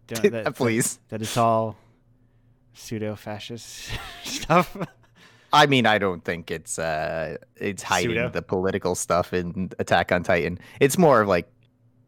[0.09, 0.99] that, that, please.
[1.09, 1.77] that it's all
[2.75, 3.91] pseudo fascist
[4.25, 4.77] stuff.
[5.53, 8.29] I mean, I don't think it's uh, it's hiding Pseudo?
[8.31, 10.59] the political stuff in Attack on Titan.
[10.81, 11.49] It's more of like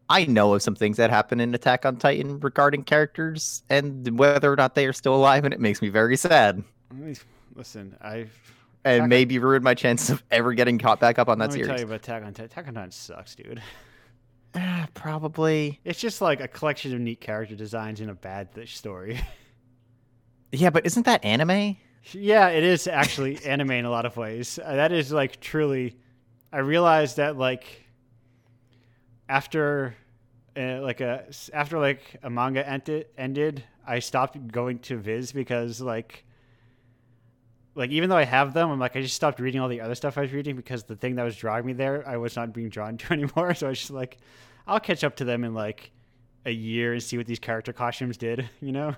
[0.09, 4.51] I know of some things that happen in Attack on Titan regarding characters and whether
[4.51, 6.63] or not they are still alive, and it makes me very sad.
[7.55, 8.31] Listen, I've
[8.85, 11.49] And Attack on- maybe ruined my chance of ever getting caught back up on that
[11.51, 12.45] let me tell you about Attack on Titan.
[12.45, 13.61] Attack on Titan sucks, dude.
[14.55, 15.79] Ah, Probably.
[15.83, 19.19] It's just like a collection of neat character designs in a bad th- story.
[20.51, 21.77] Yeah, but isn't that anime?
[22.11, 24.57] Yeah, it is actually anime in a lot of ways.
[24.63, 25.95] Uh, that is like truly.
[26.51, 27.83] I realized that like
[29.27, 29.95] after
[30.57, 35.79] uh, like a after like a manga ended, ended, I stopped going to Viz because
[35.81, 36.25] like
[37.79, 39.95] like even though I have them, I'm like I just stopped reading all the other
[39.95, 42.53] stuff I was reading because the thing that was drawing me there, I was not
[42.53, 43.53] being drawn to anymore.
[43.55, 44.17] So I was just like,
[44.67, 45.91] I'll catch up to them in like
[46.45, 48.47] a year and see what these character costumes did.
[48.61, 48.95] You know?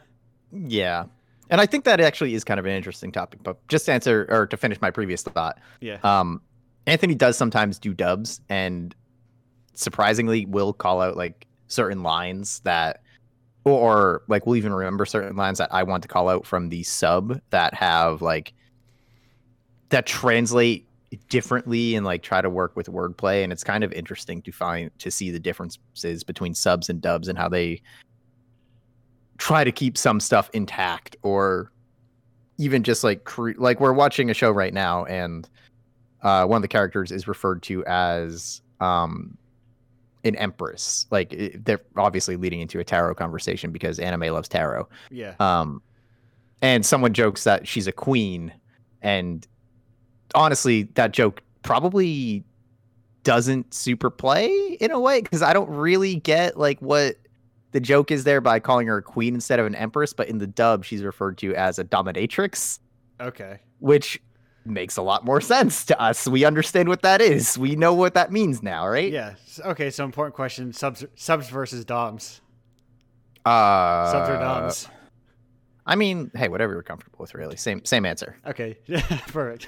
[0.51, 1.05] Yeah.
[1.49, 3.41] And I think that actually is kind of an interesting topic.
[3.43, 5.97] But just to answer or to finish my previous thought, Yeah.
[6.03, 6.41] um,
[6.87, 8.95] Anthony does sometimes do dubs and
[9.75, 13.01] surprisingly will call out like certain lines that
[13.63, 16.69] or, or like we'll even remember certain lines that I want to call out from
[16.69, 18.53] the sub that have like
[19.91, 20.87] that translate
[21.29, 24.89] differently and like try to work with wordplay and it's kind of interesting to find
[24.97, 27.81] to see the differences between subs and dubs and how they
[29.37, 31.71] try to keep some stuff intact or
[32.57, 35.49] even just like cre- like we're watching a show right now and
[36.23, 39.37] uh, one of the characters is referred to as um,
[40.23, 44.87] an empress like it, they're obviously leading into a tarot conversation because anime loves tarot
[45.09, 45.33] Yeah.
[45.41, 45.81] um,
[46.61, 48.53] and someone jokes that she's a queen,
[49.01, 49.47] and
[50.35, 52.43] honestly, that joke probably
[53.23, 57.15] doesn't super play in a way because I don't really get like what
[57.71, 60.11] the joke is there by calling her a queen instead of an empress.
[60.13, 62.79] But in the dub, she's referred to as a dominatrix,
[63.21, 63.59] Okay.
[63.79, 64.19] which
[64.65, 66.27] makes a lot more sense to us.
[66.27, 67.57] We understand what that is.
[67.57, 69.11] We know what that means now, right?
[69.11, 69.35] Yeah.
[69.65, 69.89] Okay.
[69.89, 72.41] So important question: subs, subs versus doms.
[73.45, 74.87] Uh, Subs or doms?
[75.85, 77.55] I mean, hey, whatever you're comfortable with, really.
[77.57, 78.35] Same same answer.
[78.45, 78.77] Okay.
[79.27, 79.67] Perfect.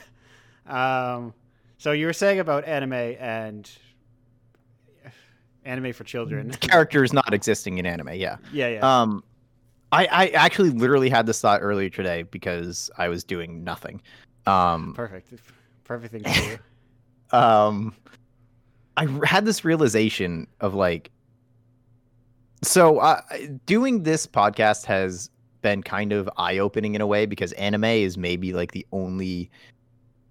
[0.65, 1.33] Um,
[1.77, 3.69] so you were saying about anime and
[5.65, 6.51] anime for children.
[6.51, 8.37] Characters not existing in anime, yeah.
[8.51, 8.69] Yeah.
[8.69, 9.01] Yeah.
[9.01, 9.23] Um,
[9.91, 14.01] I I actually literally had this thought earlier today because I was doing nothing.
[14.45, 15.33] Um, Perfect.
[15.83, 16.57] Perfect thing to
[17.31, 17.37] do.
[17.37, 17.95] um,
[18.97, 21.11] I had this realization of like,
[22.61, 23.21] so uh,
[23.65, 25.29] doing this podcast has
[25.61, 29.49] been kind of eye opening in a way because anime is maybe like the only,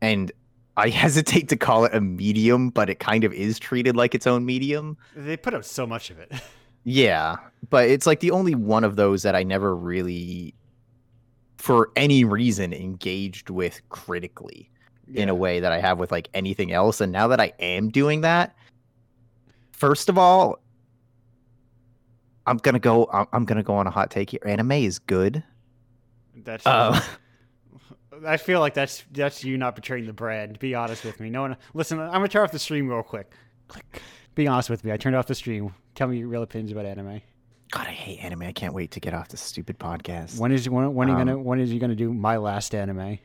[0.03, 0.31] and
[0.77, 4.27] I hesitate to call it a medium, but it kind of is treated like its
[4.27, 4.99] own medium.
[5.17, 6.31] They put out so much of it.
[6.85, 7.37] Yeah,
[7.71, 10.53] but it's like the only one of those that I never really,
[11.57, 14.69] for any reason, engaged with critically
[15.15, 17.01] in a way that I have with like anything else.
[17.01, 18.57] And now that I am doing that,
[19.71, 20.59] first of all,
[22.49, 23.09] I'm gonna go.
[23.13, 24.41] I'm, I'm gonna go on a hot take here.
[24.45, 25.45] Anime is good.
[26.35, 26.67] That's.
[26.67, 27.01] Uh,
[28.27, 30.59] I feel like that's that's you not betraying the brand.
[30.59, 31.31] Be honest with me.
[31.31, 31.57] No one.
[31.75, 33.33] Listen, I'm gonna turn off the stream real quick.
[33.69, 34.03] Click.
[34.35, 34.93] Be honest with me.
[34.93, 35.75] I turned off the stream.
[35.95, 37.21] Tell me your real opinions about anime.
[37.71, 38.43] God, I hate anime.
[38.43, 40.39] I can't wait to get off this stupid podcast.
[40.39, 42.75] When is when, when are you Um, gonna when is you gonna do my last
[42.75, 43.19] anime?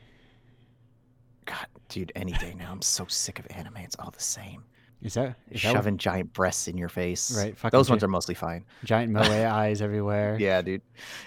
[1.45, 2.71] God, dude, any day now.
[2.71, 3.77] I'm so sick of anime.
[3.77, 4.63] It's all the same.
[5.01, 7.37] Is that is that shoving giant breasts in your face.
[7.37, 8.65] Right, Those ones are mostly fine.
[8.83, 10.37] giant moe eyes everywhere?
[10.39, 10.81] Yeah, dude.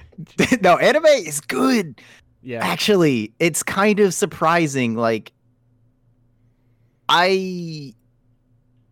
[0.61, 2.01] no, anime is good.
[2.43, 2.65] Yeah.
[2.65, 4.95] Actually, it's kind of surprising.
[4.95, 5.33] Like,
[7.09, 7.95] I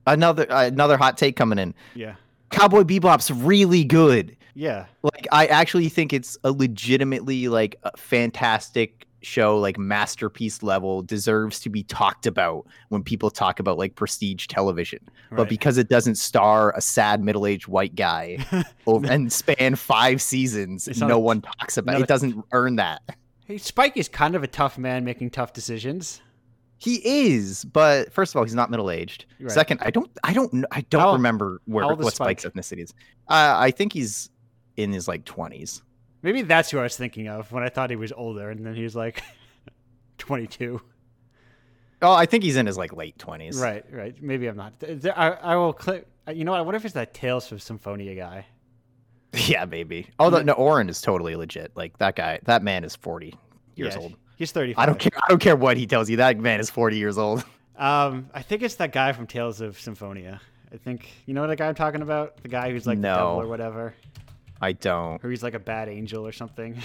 [0.06, 1.74] another another hot take coming in.
[1.94, 2.14] Yeah.
[2.50, 4.36] Cowboy Bebop's really good.
[4.54, 4.86] Yeah.
[5.02, 11.60] Like, I actually think it's a legitimately like a fantastic show, like masterpiece level, deserves
[11.60, 15.00] to be talked about when people talk about like prestige television.
[15.30, 18.38] But because it doesn't star a sad middle-aged white guy
[18.86, 22.00] over, and span five seasons, no a- one talks about it.
[22.00, 23.02] a- It doesn't earn that.
[23.48, 26.20] Hey, Spike is kind of a tough man making tough decisions.
[26.76, 27.00] He
[27.32, 29.24] is, but first of all, he's not middle aged.
[29.40, 29.50] Right.
[29.50, 32.44] Second, I don't, I don't, I don't How- remember where how old is what Spike's
[32.44, 32.92] ethnicity is.
[33.26, 34.28] Uh, I think he's
[34.76, 35.82] in his like twenties.
[36.20, 38.74] Maybe that's who I was thinking of when I thought he was older, and then
[38.74, 39.22] he was like
[40.18, 40.80] 22.
[42.02, 43.58] Oh, I think he's in his like late twenties.
[43.58, 44.22] Right, right.
[44.22, 44.74] Maybe I'm not.
[45.16, 46.06] I, I will click.
[46.32, 46.58] You know what?
[46.58, 48.44] I wonder if it's that Tales from Symphonia guy.
[49.46, 50.08] Yeah, maybe.
[50.18, 51.72] Oh, no, no, Oren is totally legit.
[51.76, 53.34] Like that guy, that man is forty
[53.76, 54.16] years Yeah, old.
[54.36, 54.82] He's 35.
[54.82, 55.10] I don't care.
[55.14, 56.16] I don't care what he tells you.
[56.18, 57.44] That man is forty years old.
[57.78, 60.40] Um, I think it's that guy from Tales of Symphonia.
[60.74, 62.42] I think you know the guy I'm talking about.
[62.42, 63.94] The guy who's like the devil or whatever,
[64.60, 65.24] I don't.
[65.24, 66.76] or he's like a bad angel or something.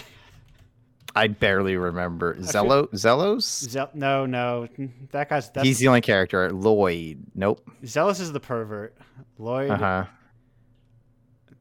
[1.16, 2.88] I barely remember Zello.
[2.92, 3.42] Zelos.
[3.70, 4.68] Zel- no, no,
[5.12, 6.52] that guy's that's He's the only character.
[6.52, 7.24] Lloyd.
[7.34, 7.68] Nope.
[7.84, 8.96] Zelos is the pervert.
[9.40, 9.72] Lloyd.
[9.72, 10.06] Uh huh.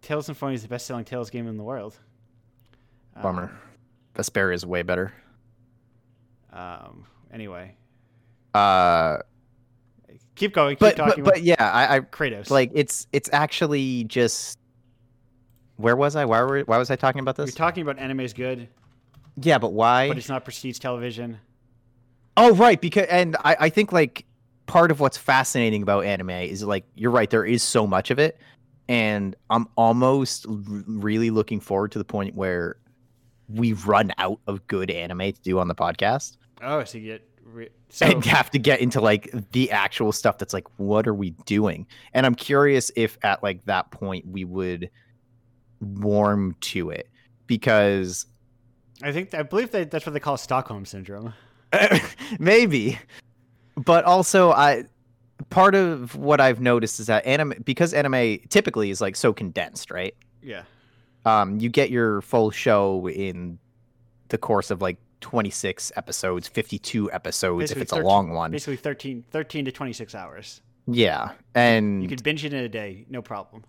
[0.03, 1.97] Tales of Symphonia is the best-selling Tales game in the world.
[3.23, 3.53] Bummer.
[4.15, 5.13] Vesperia is way better.
[6.53, 7.75] Um, um, anyway,
[8.53, 9.19] Uh,
[10.35, 10.75] keep going.
[10.77, 11.25] Keep but talking.
[11.25, 12.51] but, but yeah, I, I Kratos.
[12.51, 14.59] like it's it's actually just.
[15.77, 16.27] Where was I?
[16.27, 17.49] Why were why was I talking about this?
[17.49, 18.69] you're talking about anime is good,
[19.41, 20.09] yeah, but why?
[20.09, 21.39] but it's not prestige television.
[22.37, 22.81] Oh, right.
[22.81, 24.27] Because and I, I think like
[24.67, 27.31] part of what's fascinating about anime is like you're right.
[27.31, 28.39] There is so much of it,
[28.93, 32.77] and I'm almost really looking forward to the point where
[33.49, 36.37] we run out of good anime to do on the podcast.
[36.61, 40.37] Oh, so you get re- so and have to get into like the actual stuff
[40.37, 41.87] that's like what are we doing?
[42.13, 44.91] And i'm curious if at like that point we would
[45.81, 47.09] warm to it
[47.47, 48.27] because
[49.03, 51.33] I think I believe that that's what they call Stockholm syndrome.
[52.39, 52.99] maybe.
[53.75, 54.85] But also i
[55.51, 59.91] part of what i've noticed is that anime because anime typically is like so condensed
[59.91, 60.63] right Yeah.
[61.25, 63.59] um you get your full show in
[64.29, 68.77] the course of like 26 episodes 52 episodes Basically if it's a long one Basically
[68.77, 70.61] 13, 13 to 26 hours.
[70.87, 73.65] yeah and You could binge it in a day, no problem.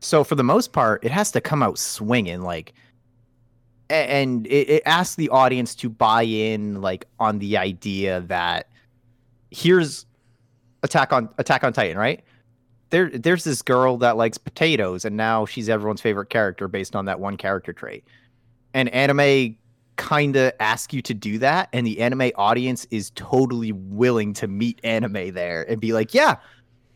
[0.00, 2.74] So for the most part, it has to come out swinging, like,
[3.90, 8.68] and it, it asks the audience to buy in, like, on the idea that
[9.50, 10.06] here's
[10.84, 12.22] Attack on Attack on Titan, right?
[12.90, 17.06] There, there's this girl that likes potatoes, and now she's everyone's favorite character based on
[17.06, 18.04] that one character trait.
[18.72, 19.56] And anime
[19.96, 24.46] kind of ask you to do that, and the anime audience is totally willing to
[24.46, 26.36] meet anime there and be like, yeah.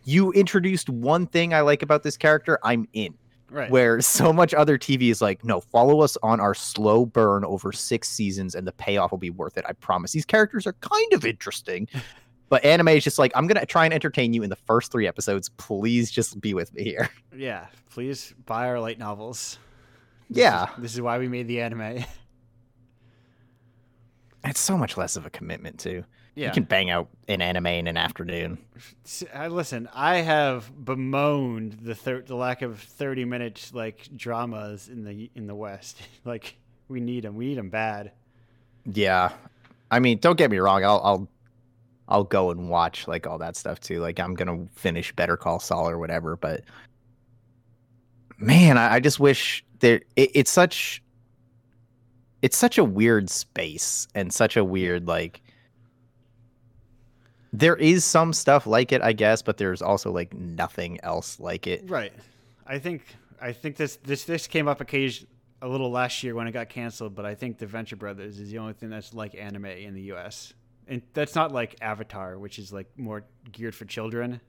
[0.04, 3.14] You introduced one thing I like about this character, I'm in
[3.50, 3.70] Right.
[3.70, 7.72] where so much other TV is like, no, follow us on our slow burn over
[7.72, 9.64] six seasons and the payoff will be worth it.
[9.68, 10.12] I promise.
[10.12, 11.88] These characters are kind of interesting.
[12.48, 14.90] But anime is just like, I'm going to try and entertain you in the first
[14.90, 15.50] three episodes.
[15.50, 17.10] Please just be with me here.
[17.36, 17.66] yeah.
[17.90, 19.58] Please buy our light novels.
[20.30, 20.68] Yeah.
[20.78, 22.04] This is why we made the anime.
[24.44, 26.04] It's so much less of a commitment, too.
[26.36, 26.46] yeah.
[26.46, 28.58] You can bang out an anime in an afternoon.
[29.34, 35.02] I- listen, I have bemoaned the thir- the lack of thirty minute like dramas in
[35.04, 36.00] the in the West.
[36.24, 36.56] like
[36.88, 37.34] we need them.
[37.34, 38.12] We need them bad.
[38.86, 39.32] Yeah.
[39.90, 40.84] I mean, don't get me wrong.
[40.84, 41.28] I'll, I'll,
[42.08, 44.00] I'll go and watch like all that stuff too.
[44.00, 46.36] Like I'm gonna finish Better Call Saul or whatever.
[46.36, 46.62] But
[48.38, 50.00] man, I, I just wish there.
[50.16, 51.02] It, it's such.
[52.40, 55.42] It's such a weird space and such a weird like.
[57.52, 61.66] There is some stuff like it, I guess, but there's also like nothing else like
[61.66, 61.88] it.
[61.90, 62.12] Right.
[62.66, 63.02] I think
[63.40, 65.26] I think this this this came up occasion
[65.60, 68.50] a little last year when it got canceled, but I think the Venture Brothers is
[68.50, 70.54] the only thing that's like anime in the U.S.
[70.88, 74.40] And that's not like Avatar, which is like more geared for children.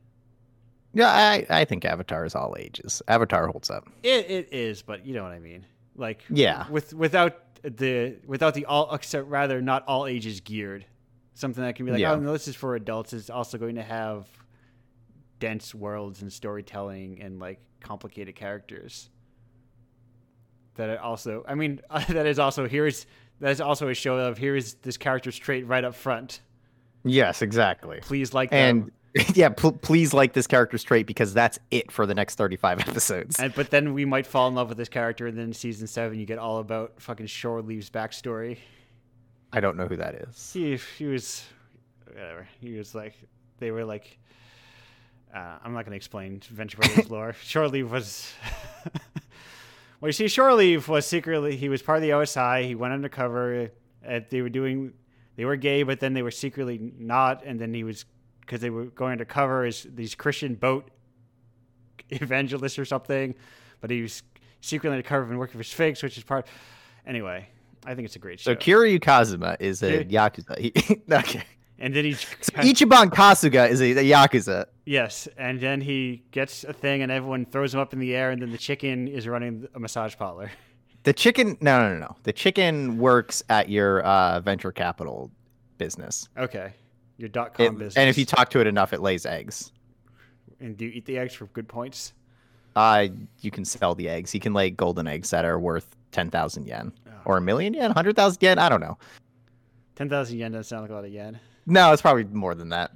[0.93, 3.01] Yeah, I, I think Avatar is all ages.
[3.07, 3.87] Avatar holds up.
[4.03, 5.65] It it is, but you know what I mean.
[5.95, 6.67] Like Yeah.
[6.69, 10.85] with without the without the all except rather not all ages geared.
[11.33, 12.13] Something that can be like, Yeah.
[12.13, 13.13] oh no, this is for adults.
[13.13, 14.27] It's also going to have
[15.39, 19.09] dense worlds and storytelling and like complicated characters.
[20.75, 23.05] That it also, I mean, that is also here's
[23.39, 26.41] that is also a show of here is this character's trait right up front.
[27.03, 27.99] Yes, exactly.
[28.01, 28.91] Please like And
[29.33, 33.39] yeah, pl- please like this character's trait because that's it for the next 35 episodes.
[33.39, 35.87] And but then we might fall in love with this character, and then in season
[35.87, 38.57] seven you get all about fucking Shore Leave's backstory.
[39.51, 40.51] I don't know who that is.
[40.53, 41.43] He he was
[42.05, 42.47] whatever.
[42.61, 43.15] He was like
[43.57, 44.17] they were like.
[45.31, 47.33] Uh, I'm not going to explain Venture Brothers lore.
[47.33, 48.33] Shore Leave was.
[50.01, 52.65] Well, you see, Shore Leave was secretly he was part of the OSI.
[52.65, 53.71] He went undercover.
[54.07, 54.93] Uh, they were doing,
[55.35, 57.43] they were gay, but then they were secretly not.
[57.43, 58.05] And then he was
[58.41, 60.89] because they were going undercover as these Christian boat
[62.09, 63.35] evangelists or something.
[63.81, 64.23] But he was
[64.61, 66.47] secretly undercover and working for Sphinx, which is part.
[67.05, 67.47] Anyway,
[67.85, 68.53] I think it's a great show.
[68.53, 70.57] So Kiryu Kazuma is a yakuza.
[70.57, 70.73] He,
[71.11, 71.43] okay.
[71.79, 74.65] And then he So Ichiban Kasuga is a, a yakuza.
[74.85, 78.31] Yes, and then he gets a thing, and everyone throws him up in the air,
[78.31, 80.51] and then the chicken is running a massage parlor.
[81.03, 82.15] The chicken, no, no, no, no.
[82.23, 85.31] The chicken works at your uh, venture capital
[85.77, 86.27] business.
[86.37, 86.73] Okay,
[87.17, 87.95] your dot com It- business.
[87.95, 89.71] and if you talk to it enough, it lays eggs.
[90.59, 92.11] and do you eat the eggs for good points?
[92.75, 93.07] Uh,
[93.39, 94.33] you can sell the eggs.
[94.33, 97.11] You can lay golden eggs that are worth 10,000 yen Oh.
[97.23, 98.59] or a million yen, 100,000 yen.
[98.59, 98.97] I don't know.
[99.95, 101.39] Ten thousand yen doesn't sound like a lot of yen,
[101.69, 102.91] No, it's probably more than that.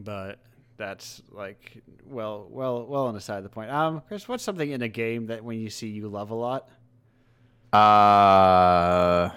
[0.00, 0.38] but
[0.78, 3.70] that's like well, well, well on the side of the point.
[3.70, 6.68] Um, Chris, what's something in a game that when you see you love a lot?
[7.72, 9.30] Uh,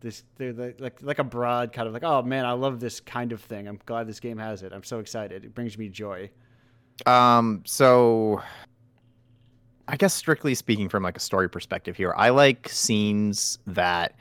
[0.00, 3.00] This they're like like like a broad kind of like oh man, I love this
[3.00, 3.66] kind of thing.
[3.68, 4.72] I'm glad this game has it.
[4.72, 5.44] I'm so excited.
[5.44, 6.30] It brings me joy.
[7.06, 8.42] Um, so
[9.86, 14.14] I guess strictly speaking from like a story perspective here, I like scenes that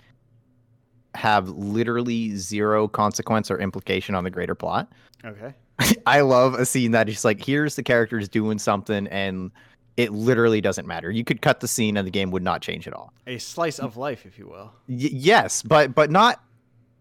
[1.18, 4.91] have literally zero consequence or implication on the greater plot.
[5.26, 5.53] Okay.
[6.07, 9.51] I love a scene that is like here's the characters doing something and
[9.97, 11.09] it literally doesn't matter.
[11.09, 13.11] You could cut the scene and the game would not change at all.
[13.26, 14.72] A slice of life, if you will.
[14.88, 16.43] Y- yes, but but not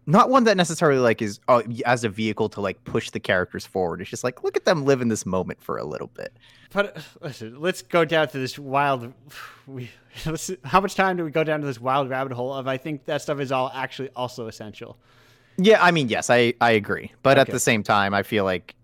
[0.07, 3.65] not one that necessarily like is y- as a vehicle to like push the characters
[3.65, 4.01] forward.
[4.01, 6.33] It's just like look at them live in this moment for a little bit.
[6.73, 9.13] But uh, listen, let's go down to this wild.
[9.67, 9.89] We
[10.25, 12.67] let's, how much time do we go down to this wild rabbit hole of?
[12.67, 14.97] I think that stuff is all actually also essential.
[15.57, 18.75] Yeah, I mean, yes, I I agree, but at the same time, I feel like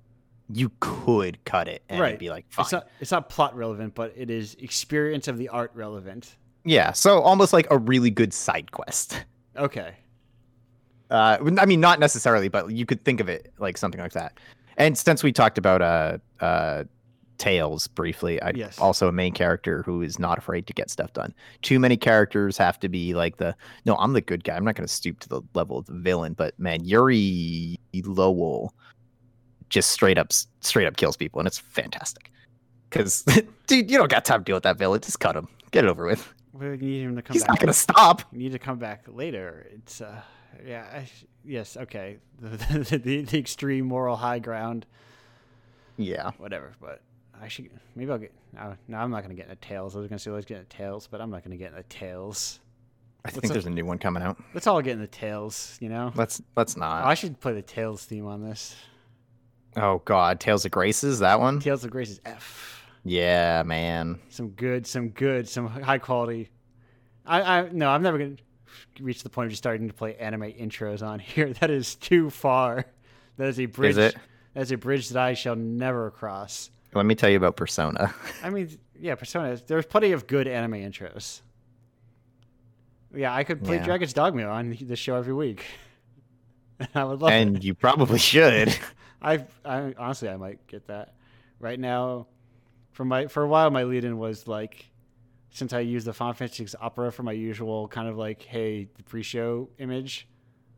[0.51, 2.19] you could cut it and Right.
[2.19, 2.63] be like fine.
[2.63, 6.36] It's not it's not plot relevant, but it is experience of the art relevant.
[6.65, 9.24] yeah, so almost like a really good side quest.
[9.55, 9.93] Okay.
[11.12, 14.39] Uh, I mean, not necessarily, but you could think of it like something like that.
[14.78, 16.84] And since we talked about uh uh
[17.39, 18.78] Tales briefly, I Yes.
[18.80, 21.34] also a main character who is not afraid to get stuff done.
[21.62, 24.56] Too many characters have to be like the no, I'm the good guy.
[24.56, 27.76] I'm not going to stoop to the level of the villain, but man, Yuri
[28.06, 28.74] Lowell
[29.70, 30.32] just straight up
[30.62, 32.32] straight up kills people, and it's fantastic.
[32.89, 33.24] Because
[33.68, 35.01] dude, you don't got time to deal with that villain.
[35.01, 36.32] Just cut him, get it over with.
[36.54, 37.49] We need him to come He's back.
[37.49, 38.22] not going to stop.
[38.32, 39.66] We need to come back later.
[39.74, 40.22] It's uh,
[40.66, 41.10] yeah, I,
[41.45, 42.18] yes, okay.
[42.41, 44.86] The, the, the extreme moral high ground,
[45.97, 46.32] Yeah.
[46.38, 46.74] whatever.
[46.82, 47.01] But
[47.41, 48.34] I should maybe I'll get.
[48.54, 49.95] No, no I'm not gonna get into Tales.
[49.95, 52.60] I was gonna say let's get into Tales, but I'm not gonna get into Tales.
[53.26, 53.51] I What's think up?
[53.54, 54.38] there's a new one coming out.
[54.54, 55.78] Let's all get into Tales.
[55.80, 56.12] You know.
[56.16, 57.06] Let's let's not.
[57.06, 58.76] Oh, I should play the Tales theme on this.
[59.78, 61.60] Oh God, Tales of Graces, that one.
[61.60, 62.84] Tales of Graces F.
[63.06, 64.20] Yeah, man.
[64.30, 66.49] Some good, some good, some high quality.
[67.26, 68.36] I, I no, I'm never gonna
[68.99, 71.53] reach the point of just starting to play anime intros on here.
[71.53, 72.86] That is too far.
[73.38, 73.97] That is a bridge.
[73.97, 74.15] it?
[74.53, 76.69] That is a bridge that I shall never cross.
[76.93, 78.13] Let me tell you about Persona.
[78.43, 78.69] I mean,
[78.99, 79.57] yeah, Persona.
[79.57, 81.41] There's plenty of good anime intros.
[83.15, 83.84] Yeah, I could play Yeah.
[83.86, 85.65] Dragon's Dogma on the show every week.
[86.95, 87.36] I would love it.
[87.36, 88.76] and you probably should.
[89.21, 91.13] I, I honestly I might get that
[91.59, 92.28] right now.
[92.91, 94.86] For my for a while, my lead-in was like,
[95.54, 98.89] since I used the Final Fantasy VI Opera for my usual kind of like, hey,
[98.97, 100.28] the pre-show image,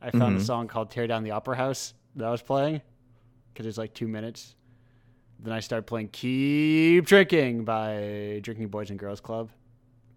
[0.01, 0.45] I found a Mhm.
[0.45, 2.81] song called "Tear Down the Opera House" that I was playing
[3.53, 4.55] because it's like two minutes.
[5.39, 9.49] Then I started playing "Keep Drinking" by Drinking Boys and Girls Club.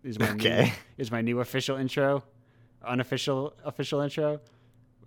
[0.04, 0.72] Is my new, Okay.
[0.98, 2.22] is my new official intro,
[2.84, 4.40] unofficial official intro.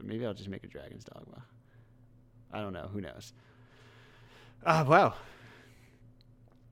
[0.04, 1.44] Maybe I'll just make a Dragon's Dogma.
[2.52, 2.90] I don't know.
[2.92, 3.34] Who knows?
[4.66, 5.14] Ah, wow.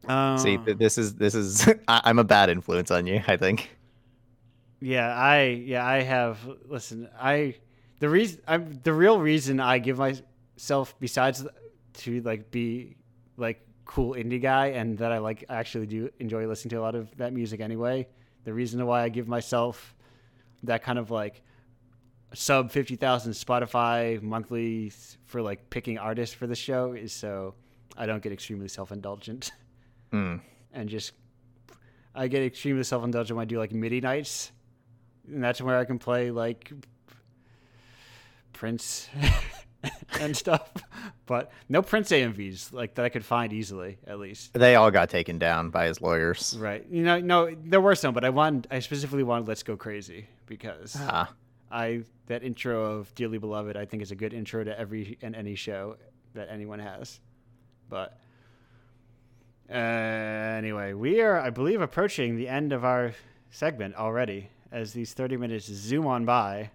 [0.07, 1.67] Um, See, this is this is.
[1.87, 3.21] I- I'm a bad influence on you.
[3.27, 3.69] I think.
[4.79, 6.39] Yeah, I yeah I have.
[6.67, 7.55] Listen, I
[7.99, 11.45] the reason I'm the real reason I give myself besides
[11.95, 12.95] to like be
[13.37, 16.95] like cool indie guy and that I like actually do enjoy listening to a lot
[16.95, 18.07] of that music anyway.
[18.45, 19.95] The reason why I give myself
[20.63, 21.41] that kind of like
[22.33, 24.91] sub 50,000 Spotify monthly
[25.25, 27.55] for like picking artists for the show is so
[27.97, 29.51] I don't get extremely self-indulgent
[30.11, 30.41] Mm.
[30.73, 31.13] and just
[32.15, 34.51] I get extremely self-indulgent when I do like MIDI nights,
[35.27, 36.71] and that's where I can play like
[38.53, 39.07] Prince
[40.19, 40.71] and stuff.
[41.25, 44.53] but no Prince AMVs like that I could find easily, at least.
[44.53, 46.57] They all got taken down by his lawyers.
[46.59, 46.85] Right.
[46.89, 50.25] You know, no, there were some, but I wanted, I specifically wanted Let's Go Crazy
[50.45, 51.31] because Ah,
[51.71, 55.35] I that intro of Dearly Beloved I think is a good intro to every and
[55.35, 55.95] any show
[56.33, 57.19] that anyone has.
[57.89, 58.17] But
[59.69, 63.13] uh, anyway, we are I believe approaching the end of our
[63.51, 66.69] segment already as these 30 minutes zoom on by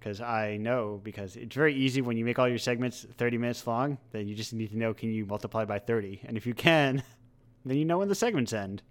[0.00, 3.66] cuz I know because it's very easy when you make all your segments 30 minutes
[3.66, 6.54] long that you just need to know can you multiply by 30 and if you
[6.54, 7.02] can
[7.66, 8.82] then you know when the segments end.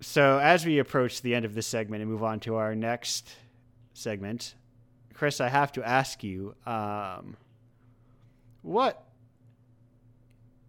[0.00, 3.28] So, as we approach the end of this segment and move on to our next
[3.94, 4.54] segment,
[5.12, 7.36] Chris, I have to ask you, um,
[8.62, 9.07] what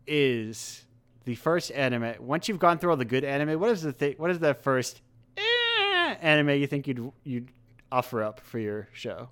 [0.10, 0.86] is
[1.26, 2.16] the first anime?
[2.20, 4.16] Once you've gone through all the good anime, what is the thing?
[4.18, 5.02] What is the first
[5.38, 7.50] eh, anime you think you'd you'd
[7.92, 9.30] offer up for your show?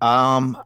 [0.00, 0.56] Um.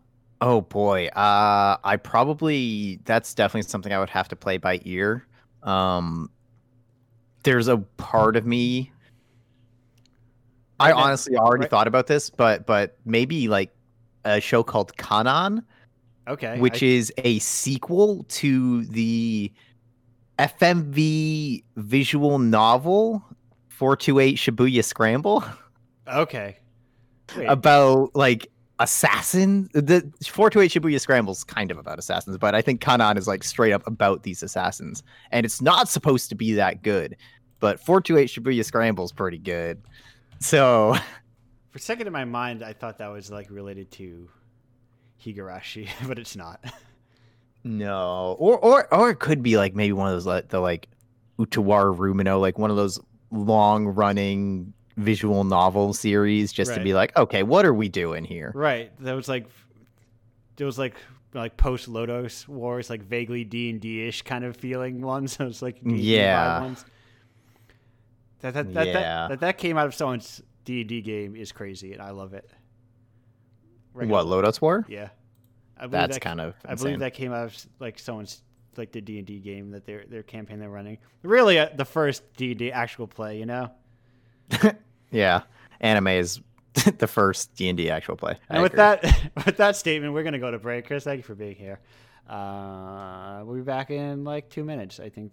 [0.41, 1.07] Oh boy.
[1.07, 5.27] Uh, I probably that's definitely something I would have to play by ear.
[5.63, 6.31] Um,
[7.45, 8.93] there's a part of me.
[10.81, 13.73] I honestly already right- thought about this, but but maybe like
[14.25, 15.65] a show called Canaan,
[16.29, 19.53] Okay, which I- is a sequel to the
[20.39, 23.25] FMV visual novel
[23.69, 25.45] 428 Shibuya Scramble.
[26.09, 26.57] okay.
[27.37, 28.49] Wait, about like
[28.79, 33.45] assassin the 428 shibuya scrambles kind of about assassins but i think Canaan is like
[33.45, 37.17] straight up about these assassins and it's not supposed to be that good
[37.61, 39.81] but 428 shibuya scrambles pretty good
[40.41, 40.97] so
[41.71, 44.29] for a second in my mind, I thought that was like related to
[45.25, 46.65] Higurashi, but it's not.
[47.65, 50.89] no or or or it could be like maybe one of those like the like
[51.39, 52.99] Utawarerumono like one of those
[53.31, 58.53] long running visual novel series just to be like okay what are we doing here
[58.55, 58.91] Right.
[59.01, 59.47] That was like
[60.59, 60.97] it was like
[61.35, 65.33] like post Lodoss Wars, like vaguely D and D ish kind of feeling ones.
[65.39, 66.61] So it's like D&D Yeah.
[66.61, 66.85] ones.
[68.41, 68.93] That that that, Yeah.
[68.93, 72.11] that that that came out of someone's D and D game is crazy, and I
[72.11, 72.51] love it.
[73.95, 75.09] Regular- what Lodoss War Yeah.
[75.77, 78.43] I believe that's that, kind of I believe that came out of like someone's
[78.77, 80.99] like the D and D game that their their campaign they're running.
[81.23, 83.71] Really, uh, the first D and D actual play, you know.
[85.11, 85.43] Yeah,
[85.81, 86.41] anime is
[86.99, 88.39] the first D and D actual play.
[88.49, 89.11] I And with agree.
[89.11, 90.87] that, with that statement, we're gonna go to break.
[90.87, 91.81] Chris, thank you for being here.
[92.27, 95.33] Uh, we'll be back in like two minutes, I think.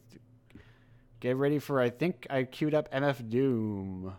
[1.21, 1.79] Get ready for.
[1.79, 4.13] I think I queued up MF Doom.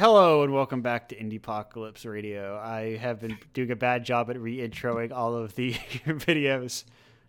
[0.00, 2.56] Hello and welcome back to Indie Apocalypse Radio.
[2.56, 5.74] I have been doing a bad job at re-introing all of the
[6.06, 6.84] videos.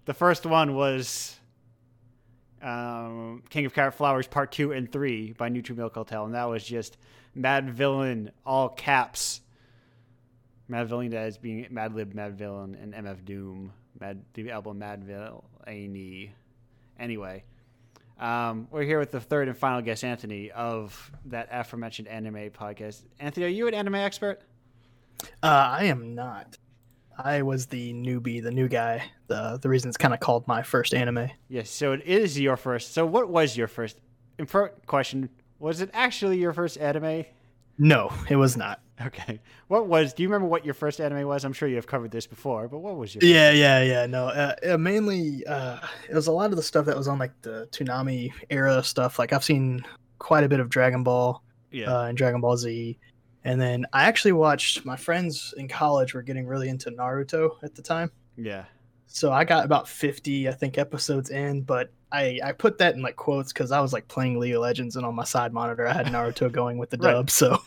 [0.05, 1.37] The first one was
[2.61, 6.45] um, King of Carrot Flowers Part 2 and 3 by Neutral Milk Hotel, and that
[6.45, 6.95] was just
[7.37, 9.41] Madvillain, all caps.
[10.69, 13.73] Madvillain as being Mad Lib, Madvillain, and MF Doom.
[13.99, 16.29] Mad, the album Madvillainy.
[16.97, 17.43] Anyway,
[18.21, 23.03] um, we're here with the third and final guest, Anthony, of that aforementioned anime podcast.
[23.19, 24.41] Anthony, are you an anime expert?
[25.43, 26.57] Uh, I am not.
[27.17, 29.03] I was the newbie, the new guy.
[29.27, 31.29] The the reason it's kind of called my first anime.
[31.49, 32.93] Yes, so it is your first.
[32.93, 33.99] So, what was your first?
[34.39, 37.25] Important question: Was it actually your first anime?
[37.77, 38.81] No, it was not.
[39.07, 39.39] Okay.
[39.67, 40.13] What was?
[40.13, 41.43] Do you remember what your first anime was?
[41.45, 43.23] I'm sure you have covered this before, but what was your?
[43.23, 44.05] Yeah, yeah, yeah.
[44.05, 45.77] No, uh, uh, mainly uh,
[46.09, 49.17] it was a lot of the stuff that was on like the Toonami era stuff.
[49.19, 49.83] Like I've seen
[50.19, 51.41] quite a bit of Dragon Ball
[51.71, 51.91] Yeah.
[51.91, 52.97] uh, and Dragon Ball Z,
[53.43, 54.85] and then I actually watched.
[54.85, 58.11] My friends in college were getting really into Naruto at the time.
[58.35, 58.65] yeah.
[59.13, 63.01] So I got about 50, I think, episodes in, but I, I put that in
[63.01, 65.85] like quotes because I was like playing League of Legends and on my side monitor
[65.85, 67.11] I had Naruto going with the Right.
[67.11, 67.29] dub.
[67.29, 67.57] So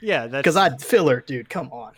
[0.00, 0.26] Yeah.
[0.26, 1.92] That's because I'd filler, dude, come on.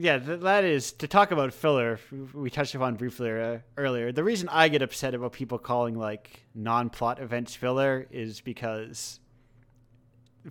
[0.00, 1.98] Yeah, th- that is to talk about filler.
[2.32, 4.12] We touched upon briefly uh, earlier.
[4.12, 9.18] The reason I get upset about people calling like non-plot events filler is because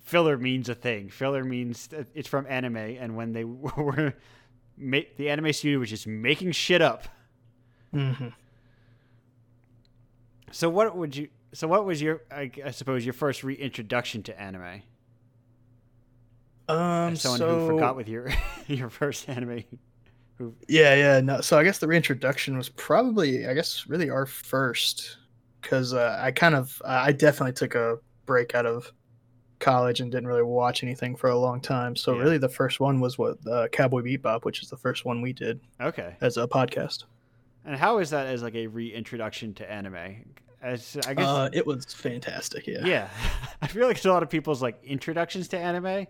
[0.02, 1.08] filler means a thing.
[1.08, 4.12] Filler means it's from anime, and when they were
[4.76, 7.08] ma- the anime studio was just making shit up.
[7.90, 8.12] hmm
[10.50, 11.28] So what would you?
[11.54, 12.20] So what was your?
[12.30, 14.82] I, I suppose your first reintroduction to anime.
[16.68, 18.30] Um, As someone so who forgot with your
[18.66, 19.64] your first anime.
[20.36, 21.40] Who yeah, yeah, no.
[21.40, 25.16] So I guess the reintroduction was probably, I guess, really our first,
[25.60, 28.92] because uh, I kind of, I definitely took a break out of
[29.58, 31.96] college and didn't really watch anything for a long time.
[31.96, 32.22] So Yeah.
[32.22, 35.32] really, the first one was what uh, Cowboy Bebop, which is the first one we
[35.32, 36.14] did okay.
[36.20, 37.04] as a podcast.
[37.64, 40.24] And how is that as like a reintroduction to anime?
[40.62, 42.66] As I guess Uh, it was fantastic.
[42.66, 42.84] Yeah.
[42.84, 43.08] yeah.
[43.62, 46.06] I feel like it's a lot of people's like introductions to anime.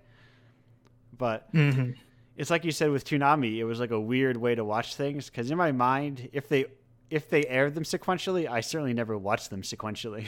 [1.18, 1.90] But hmm
[2.36, 5.26] it's like you said with Toonami, it was like a weird way to watch things
[5.28, 6.66] because in my mind, if they
[7.10, 10.26] if they aired them sequentially, I certainly never watched them sequentially.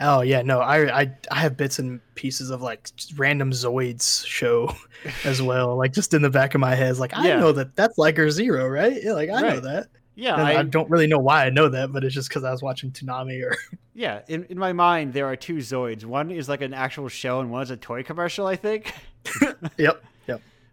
[0.00, 4.74] Oh yeah, no, I, I I have bits and pieces of like random Zoids show
[5.24, 6.90] as well, like just in the back of my head.
[6.90, 7.40] It's like I Yeah.
[7.40, 8.98] know that that's like or zero, right?
[9.02, 9.88] Yeah, like I know that.
[10.14, 12.50] Yeah, I, I, don't really know why I know that, but it's just because I
[12.50, 13.56] was watching Toonami or
[13.94, 14.20] yeah.
[14.28, 16.04] In, in my mind, there are two Zoids.
[16.04, 18.46] One is like an actual show, and one is a toy commercial.
[18.46, 18.92] I think,
[19.78, 20.02] yep.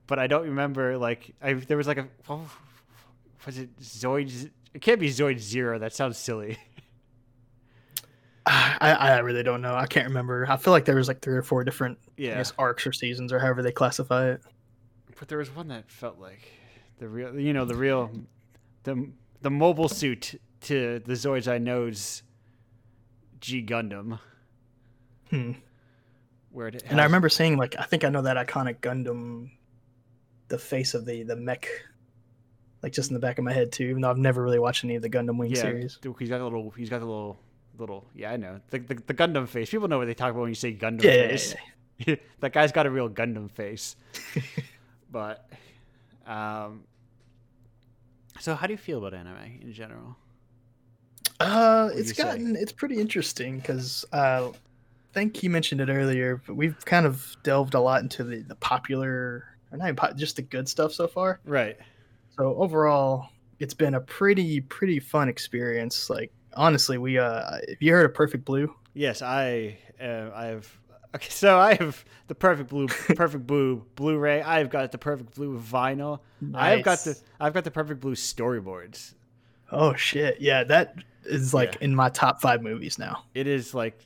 [0.07, 0.97] But I don't remember.
[0.97, 2.49] Like, I there was like a oh,
[3.45, 4.49] was it Zoid?
[4.73, 5.79] It can't be Zoid Zero.
[5.79, 6.57] That sounds silly.
[8.45, 9.75] I, I really don't know.
[9.75, 10.45] I can't remember.
[10.49, 12.93] I feel like there was like three or four different I Yeah, guess arcs or
[12.93, 14.41] seasons or however they classify it.
[15.19, 16.47] but there was one that felt like
[16.99, 17.37] the real.
[17.39, 18.09] You know, the real
[18.83, 19.09] the
[19.41, 22.23] the mobile suit to the Zoids I know's
[23.41, 24.19] G Gundam.
[25.29, 25.53] Hmm.
[26.51, 29.49] Where it And I remember seeing like I think I know that iconic Gundam,
[30.47, 31.67] the face of the the mech,
[32.83, 33.85] like just in the back of my head too.
[33.85, 35.99] Even though I've never really watched any of the Gundam Wing yeah, series.
[36.19, 36.71] he's got a little.
[36.71, 37.39] He's got a little.
[37.77, 38.07] Little.
[38.15, 39.69] Yeah, I know the, the the Gundam face.
[39.69, 41.55] People know what they talk about when you say Gundam Yeah, yeah, face.
[42.39, 43.95] that guy's got a real Gundam face.
[45.11, 45.47] but,
[46.25, 46.85] um.
[48.39, 50.15] So how do you feel about anime in general?
[51.39, 52.23] Uh, it's you say?
[52.23, 57.05] gotten it's pretty interesting because uh, I think you mentioned it earlier, but we've kind
[57.05, 60.93] of delved a lot into the the popular, or not even just the good stuff
[60.93, 61.39] so far.
[61.45, 61.77] Right.
[62.37, 66.09] So overall, it's been a pretty pretty fun experience.
[66.09, 68.73] Like honestly, we uh, have you heard of Perfect Blue?
[68.93, 70.69] Yes, I uh, I have.
[71.15, 74.41] Okay, so I have the perfect blue, perfect blue Blu-ray.
[74.41, 76.19] I've got the perfect blue vinyl.
[76.53, 79.13] I've got the I've got the perfect blue storyboards.
[79.71, 80.41] Oh shit!
[80.41, 80.95] Yeah, that
[81.25, 81.85] is like Yeah.
[81.85, 83.23] in my top five movies now.
[83.33, 84.05] It is like,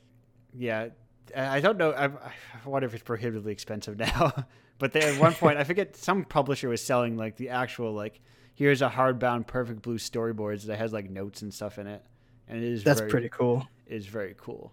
[0.56, 0.88] yeah,
[1.36, 1.90] I I don't know.
[1.90, 4.32] I, I wonder if it's prohibitively expensive now.
[4.82, 8.20] but they, at one point, I forget some publisher was selling like the actual like
[8.56, 12.04] here's a hardbound perfect blue storyboards that has like notes and stuff in it,
[12.48, 13.64] and it is That's very, pretty cool.
[13.86, 14.72] It is very cool.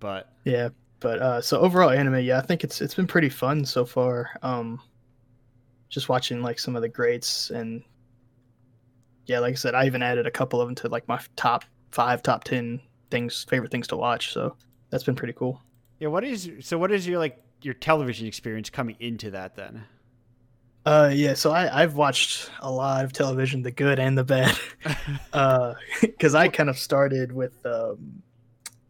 [0.00, 0.68] But Yeah,
[1.00, 4.28] but uh, so overall anime, yeah, I think it's it's been pretty fun so far.
[4.42, 4.82] Um,
[5.88, 7.82] just watching like some of the greats and
[9.24, 11.64] yeah, like I said, I even added a couple of them to like my top
[11.90, 14.34] five, top ten things, favorite things to watch.
[14.34, 14.58] So
[14.90, 15.62] that's been pretty cool.
[16.00, 16.76] yeah, what is so?
[16.76, 19.84] What is your like your television experience coming into that then?
[20.86, 24.56] Uh, yeah, so I I've watched a lot of television, the good and the bad.
[25.32, 28.22] uh, because I kind of started with um,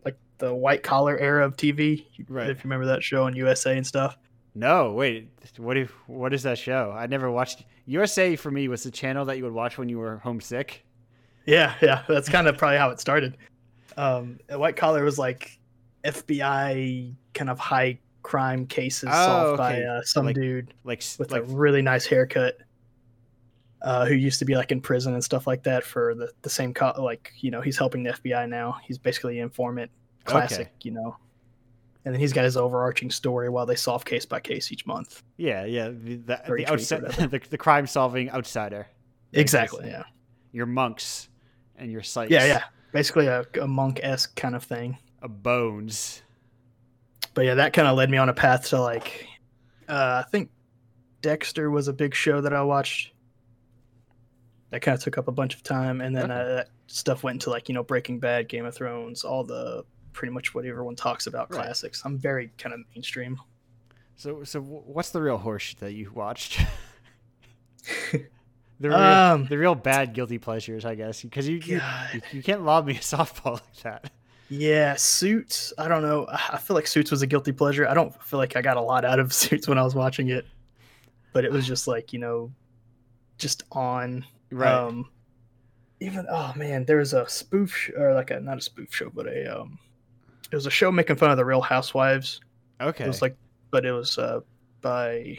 [0.04, 2.04] like the white collar era of TV.
[2.28, 2.50] Right.
[2.50, 4.18] If you remember that show on USA and stuff.
[4.56, 5.30] No, wait.
[5.56, 6.92] What if what is that show?
[6.96, 7.64] I never watched.
[7.86, 10.84] USA for me was the channel that you would watch when you were homesick.
[11.46, 13.36] Yeah, yeah, that's kind of probably how it started.
[13.96, 15.58] Um, White Collar was like
[16.04, 21.30] FBI kind of high crime cases Oh, solved by uh, some Like- dude Like with
[21.30, 22.56] like a really nice haircut,
[23.82, 26.50] uh, who used to be like in prison and stuff like that for the the
[26.50, 28.78] same co- like you know he's helping the FBI now.
[28.82, 29.90] He's basically an informant,
[30.24, 31.16] classic, you know.
[32.06, 35.22] And then he's got his overarching story while they solve case by case each month.
[35.38, 38.86] yeah, yeah, the the, the, each week or outside, the, the crime solving outsider.
[39.32, 39.88] Exactly.
[39.88, 40.02] Yeah.
[40.52, 41.28] Your monks
[41.76, 42.30] and your Psychs.
[42.30, 42.44] Yeah.
[42.46, 42.62] Yeah.
[42.92, 44.98] Basically a, a monk esque kind of thing.
[45.22, 46.22] A bones.
[47.34, 49.26] But yeah, that kind of led me on a path to like,
[49.88, 50.50] uh, I think
[51.20, 53.12] Dexter was a big show that I watched.
[54.70, 56.40] That kind of took up a bunch of time, and then Okay.
[56.40, 59.84] uh, that stuff went into like you know Breaking Bad, Game of Thrones, all the
[60.12, 61.64] pretty much what everyone talks about Right.
[61.64, 62.02] classics.
[62.04, 63.38] I'm very kind of mainstream.
[64.16, 66.60] So so what's the real horse that you watched?
[68.12, 68.20] the
[68.80, 71.80] real, Um, the real bad guilty pleasures, I guess, because you, you
[72.12, 74.10] you you can't lob me a softball like that.
[74.48, 75.72] Yeah, Suits.
[75.78, 76.26] I don't know.
[76.28, 77.88] I feel like Suits was a guilty pleasure.
[77.88, 80.28] I don't feel like I got a lot out of Suits when I was watching
[80.28, 80.46] it,
[81.32, 82.52] but it was just like you know,
[83.38, 84.24] just on.
[84.50, 84.72] Right.
[84.72, 85.10] Um,
[86.00, 89.10] even oh man, there was a spoof sh- or like a not a spoof show,
[89.12, 89.78] but a um,
[90.50, 92.40] it was a show making fun of the Real Housewives.
[92.80, 93.04] okay.
[93.04, 93.36] It was like,
[93.70, 94.40] but it was uh
[94.80, 95.38] by.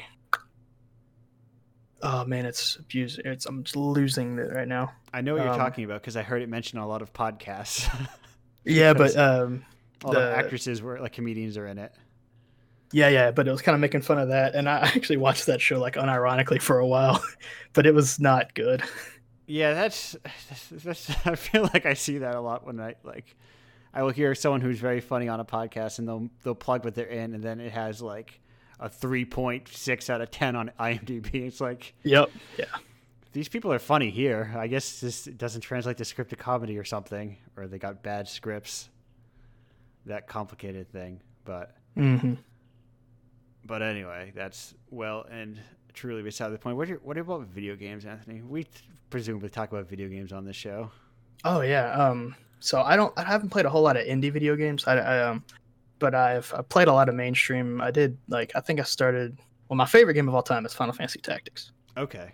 [2.01, 3.19] Oh man, it's abuse.
[3.23, 4.91] It's I'm just losing it right now.
[5.13, 7.01] I know what you're um, talking about because I heard it mentioned on a lot
[7.01, 7.89] of podcasts.
[8.65, 9.65] Yeah, but um,
[10.03, 11.93] a lot of the- actresses were like comedians are in it.
[12.91, 15.47] Yeah, yeah, but it was kind of making fun of that, and I actually watched
[15.47, 17.23] that show like unironically for a while,
[17.73, 18.83] but it was not good.
[19.47, 20.15] Yeah, that's,
[20.49, 23.35] that's, that's I feel like I see that a lot when I like
[23.93, 26.95] I will hear someone who's very funny on a podcast and they'll they'll plug what
[26.95, 28.39] they're in and then it has like
[28.79, 31.33] a 3.6 out of 10 on IMDb.
[31.45, 32.29] It's like Yep.
[32.57, 32.65] Yeah.
[33.35, 34.55] These people are funny here.
[34.57, 38.89] I guess this doesn't translate to scripted comedy or something or they got bad scripts.
[40.05, 42.35] That complicated thing, but hmm
[43.65, 45.59] But anyway, that's well and
[45.93, 46.77] truly beside the point.
[46.77, 48.41] What, are, what about video games, Anthony?
[48.41, 48.67] We
[49.09, 50.89] presumably talk about video games on this show.
[51.43, 51.91] Oh yeah.
[51.91, 52.35] Um.
[52.61, 53.11] So I don't.
[53.17, 54.87] I haven't played a whole lot of indie video games.
[54.87, 55.43] I, I um,
[55.99, 57.81] but I've I played a lot of mainstream.
[57.81, 59.37] I did like I think I started.
[59.67, 61.73] Well, my favorite game of all time is Final Fantasy Tactics.
[61.97, 62.31] Okay.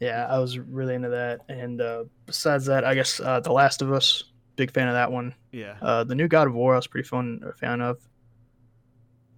[0.00, 1.40] Yeah, I was really into that.
[1.48, 4.24] And uh, besides that, I guess uh, The Last of Us,
[4.56, 5.34] big fan of that one.
[5.52, 5.76] Yeah.
[5.80, 8.06] Uh, the new God of War, I was pretty fun a fan of.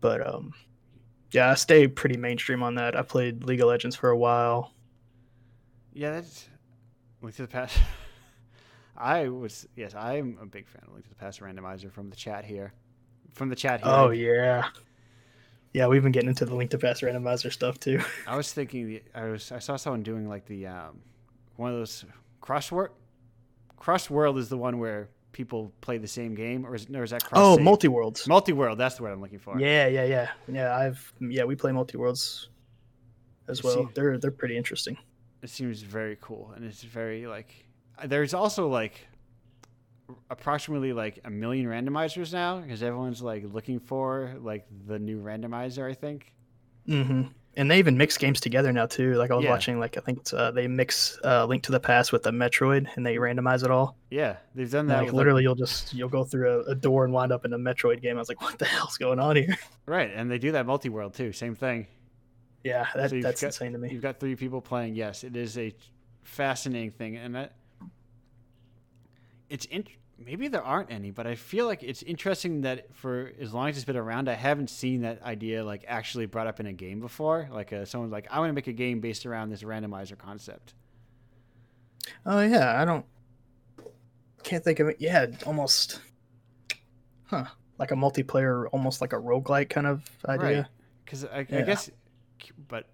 [0.01, 0.55] But um,
[1.33, 2.97] yeah, I stayed pretty mainstream on that.
[2.97, 4.73] I played League of Legends for a while.
[5.93, 6.49] Yeah, that's
[7.23, 7.77] Link to the Past.
[8.97, 12.17] I was yes, I'm a big fan of Link to the Past randomizer from the
[12.17, 12.73] chat here.
[13.33, 13.93] From the chat here.
[13.93, 14.69] Oh yeah,
[15.73, 15.87] yeah.
[15.87, 18.01] We've been getting into the Link to pass randomizer stuff too.
[18.27, 21.01] I was thinking I was I saw someone doing like the um,
[21.57, 22.05] one of those
[22.43, 22.89] crossword.
[23.77, 27.11] Cross World is the one where people play the same game, or is, or is
[27.11, 27.41] that cross?
[27.41, 28.27] Oh, multi worlds.
[28.27, 28.77] multi world.
[28.79, 29.59] That's the word I'm looking for.
[29.61, 30.77] Yeah, yeah, yeah, yeah.
[30.77, 32.49] I've yeah, we play multi worlds
[33.47, 33.91] as It well.
[33.95, 34.97] They're they're pretty interesting.
[35.43, 37.55] it seems very cool and it's very like
[38.07, 39.07] there's also like
[40.31, 45.89] approximately like a million randomizers now because everyone's like looking for like the new randomizer
[45.91, 46.33] i think
[46.87, 47.23] hmm
[47.57, 49.15] And they even mix games together now too.
[49.15, 49.51] Like I was Yeah.
[49.51, 52.31] watching, like I think it's, uh, they mix uh, Link to the Past with the
[52.31, 53.97] Metroid, and they randomize it all.
[54.11, 57.13] yeah they've done that like literally, you'll just you'll go through a, a door and
[57.13, 58.17] wind up in a Metroid game.
[58.17, 59.57] I was like, what the hell's going on here?
[59.87, 61.87] right and they do that multi-world too same thing
[62.63, 63.91] Yeah, that, So that's got- insane to me.
[63.91, 65.75] you've got three people playing yes it is a
[66.23, 67.53] fascinating thing and that
[69.51, 69.85] it's in,
[70.19, 73.77] maybe there aren't any but i feel like it's interesting that for as long as
[73.77, 77.01] it's been around i haven't seen that idea like actually brought up in a game
[77.01, 80.17] before like uh, someone's like i want to make a game based around this randomizer
[80.19, 80.75] concept
[82.25, 83.05] Oh yeah, I don't
[84.43, 84.97] can't think of it.
[84.99, 86.01] Yeah, almost,
[87.25, 87.45] huh?
[87.77, 90.69] Like a multiplayer, almost like a roguelike kind of idea.
[91.05, 91.63] because I, I Yeah.
[91.63, 91.91] guess
[92.67, 92.87] but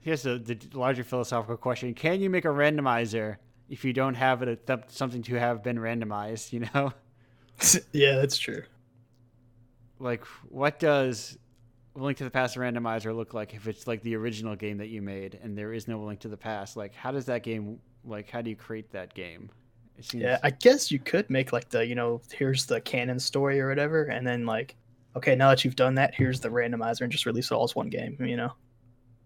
[0.00, 3.36] here's the, the larger philosophical question can you make a randomizer
[3.68, 6.92] if you don't have it th- something to have been randomized you know
[7.92, 8.62] yeah, that's true.
[9.98, 11.38] like what does
[11.94, 15.00] link to the past randomizer look like if it's like the original game that you
[15.00, 18.28] made and there is no link to the past like how does that game like
[18.28, 19.48] how do you create that game
[19.98, 23.18] it seems Yeah, I guess you could make like the you know here's the canon
[23.18, 24.76] story or whatever, and then like
[25.16, 27.74] okay, now that you've done that, here's the randomizer and just release it all as
[27.74, 28.18] one game.
[28.20, 28.52] You know?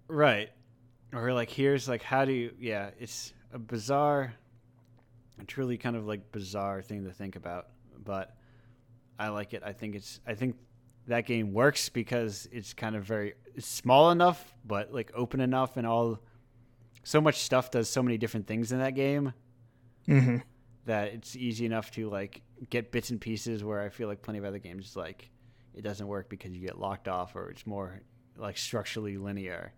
[0.07, 0.51] right
[1.13, 4.35] or like here's like how do you yeah it's a bizarre
[5.41, 7.69] a truly kind of like bizarre thing to think about
[8.05, 8.37] but
[9.19, 10.57] i like it i think it's i think
[11.07, 15.87] that game works because it's kind of very small enough but like open enough and
[15.87, 16.21] all
[17.03, 19.33] so much stuff does so many different things in that game
[20.09, 20.39] Mm-hmm.
[20.87, 24.39] that it's easy enough to like get bits and pieces where I feel like plenty
[24.41, 25.31] of other games like
[25.75, 28.01] it doesn't work because you get locked off or it's more
[28.37, 29.73] like structurally linear.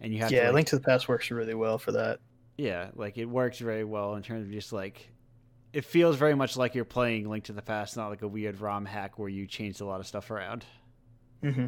[0.00, 2.18] And you have Yeah, to like, Link to the Past works really well for that.
[2.56, 5.08] Yeah, like it works very well in terms of just like
[5.72, 8.60] it feels very much like you're playing Link to the Past, not like a weird
[8.60, 10.64] ROM hack where you changed a lot of stuff around.
[11.42, 11.66] Mm-hmm.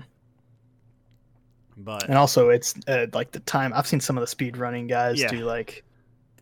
[1.78, 3.72] But And also, it's uh, like the time.
[3.74, 5.28] I've seen some of the speed running guys Yeah.
[5.28, 5.84] do like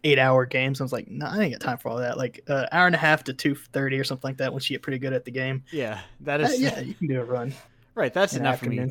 [0.05, 0.81] eight hour games.
[0.81, 2.17] I was like, no, I ain't got time for all that.
[2.17, 4.53] Like uh, hour and a half to two thirty or something like that.
[4.53, 7.09] Once you get pretty good at the game, yeah, that is Uh, yeah, you can
[7.09, 7.53] do a run.
[7.95, 8.13] right.
[8.15, 8.91] That's an enough for me.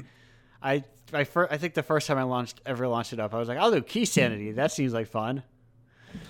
[0.62, 0.84] I
[1.16, 3.48] I, fir- I think the first time I launched ever launched it up, I was
[3.48, 4.56] like, I'll do Keysanity.
[4.56, 5.44] That seems like fun.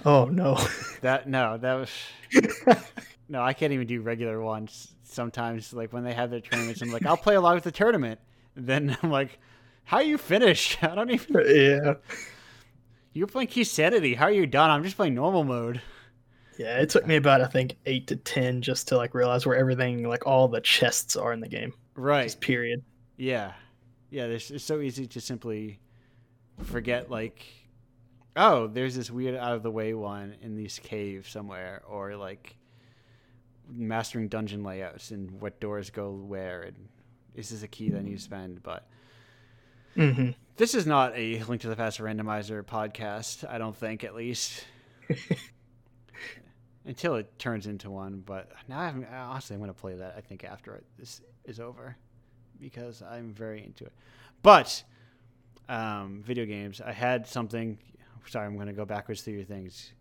[0.06, 0.58] Oh no.
[1.02, 1.90] That no, that was
[3.30, 3.42] no.
[3.42, 4.96] I can't even do regular ones.
[5.04, 8.20] Sometimes, like when they have their tournaments, I'm like, I'll play along with the tournament.
[8.56, 9.40] Then I'm like,
[9.84, 10.78] how you finish?
[10.82, 11.44] I don't even.
[11.48, 11.94] yeah.
[13.14, 14.16] You're playing Keysanity.
[14.16, 14.72] How are you done?
[14.72, 15.82] I'm just playing normal mode.
[16.58, 19.58] Yeah, it took me about I think eight to ten just to like realize where
[19.58, 21.74] everything, like all the chests, are in the game.
[21.96, 22.24] Right.
[22.24, 22.84] Just period.
[23.18, 23.54] Yeah.
[24.14, 24.28] Yeah.
[24.28, 25.80] There's, it's so easy to simply
[26.64, 27.46] forget, like,
[28.36, 32.56] oh, there's this weird out of the way one in this cave somewhere, or like
[33.70, 36.76] mastering dungeon layouts and what doors go where, and
[37.36, 38.62] is this a key that you spend?
[38.64, 38.88] But
[39.96, 44.14] hmm this is not a Link to the Past randomizer podcast, I don't think, at
[44.14, 44.66] least.
[46.86, 50.16] Until it turns into one, but now I'm honestly I'm gonna play that.
[50.18, 51.96] I think after it, this is over,
[52.64, 53.94] because I'm very into it.
[54.42, 54.84] But
[55.70, 57.78] um, video games, I had something.
[58.28, 59.94] Sorry, I'm gonna go backwards through your things.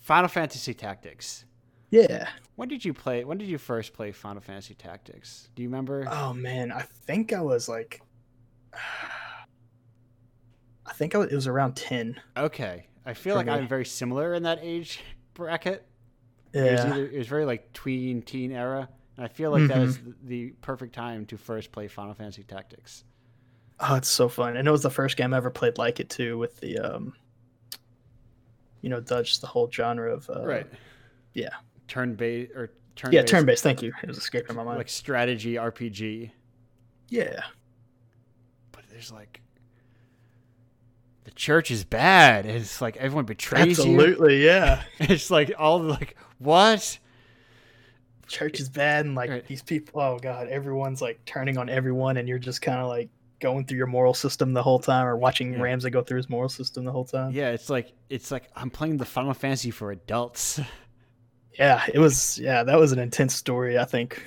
[0.00, 1.44] Final Fantasy Tactics.
[1.90, 2.28] Yeah.
[2.56, 3.24] When did you play?
[3.24, 5.48] When did you first play Final Fantasy Tactics?
[5.54, 6.06] Do you remember?
[6.10, 8.02] Oh man, I think I was like,
[10.86, 12.20] I think I was, it was around ten.
[12.36, 13.52] Okay, I feel like me.
[13.52, 15.00] I'm very similar in that age
[15.34, 15.86] bracket.
[16.52, 16.90] It was Yeah.
[16.92, 19.84] either it was very like tween teen era, and I feel like that Mhm.
[19.84, 23.04] is the, the perfect time to first play Final Fantasy Tactics.
[23.80, 24.56] Oh, it's so fun.
[24.56, 27.14] And it was the first game I ever played like it too, with the um
[28.80, 30.66] you know, Dutch the whole genre of uh, right.
[31.34, 31.50] yeah.
[31.88, 33.92] Turn based or turn Yeah, turn based, thank you.
[34.02, 34.78] It was escaping my mind.
[34.78, 36.30] like strategy RPG.
[37.08, 37.40] yeah.
[38.72, 39.40] But there's like
[41.24, 42.46] the church is bad.
[42.46, 43.94] It's like everyone betrays you.
[43.94, 44.82] Absolutely, yeah.
[45.00, 46.98] It's like all like what?
[48.32, 49.46] Church is bad and like Right.
[49.46, 53.10] these people oh god, everyone's like turning on everyone and you're just kinda like
[53.40, 55.58] going through your moral system the whole time or watching Yeah.
[55.58, 57.32] Ramza go through his moral system the whole time.
[57.32, 60.60] Yeah, it's like it's like I'm playing the Final Fantasy for adults.
[61.58, 64.22] Yeah, it was yeah, that was an intense story, I think.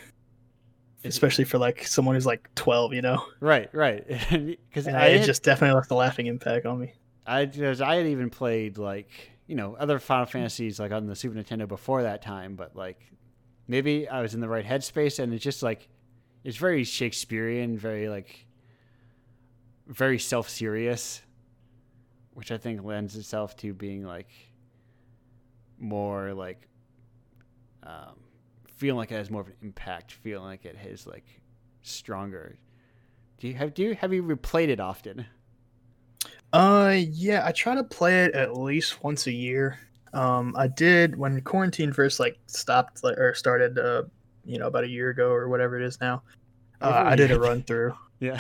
[1.04, 3.24] Especially for like someone who's like twelve, you know?
[3.40, 4.04] right, right.
[4.70, 6.94] Because I it had, just definitely left a laughing impact on me.
[7.26, 9.10] I just I had even played like
[9.48, 13.00] you know other Final Fantasies like on the Super Nintendo before that time, but like
[13.68, 15.88] maybe I was in the right headspace, and it's just like
[16.44, 18.46] it's very Shakespearean, very like
[19.88, 21.22] very self serious,
[22.34, 24.30] which I think lends itself to being like
[25.78, 26.68] more like
[27.84, 28.20] um,
[28.68, 31.26] feeling like it has more of an impact, feeling like it has like
[31.82, 32.58] stronger.
[33.40, 35.26] Do you have do you have you replayed it often?
[36.54, 39.78] Uh, yeah, I try to play it at least once a year.
[40.16, 44.04] Um, I did when quarantine first like stopped like, or started, uh,
[44.46, 46.24] you know, about a year ago or whatever it is now.
[46.82, 47.96] Uh, I did a run through.
[48.20, 48.40] Yeah.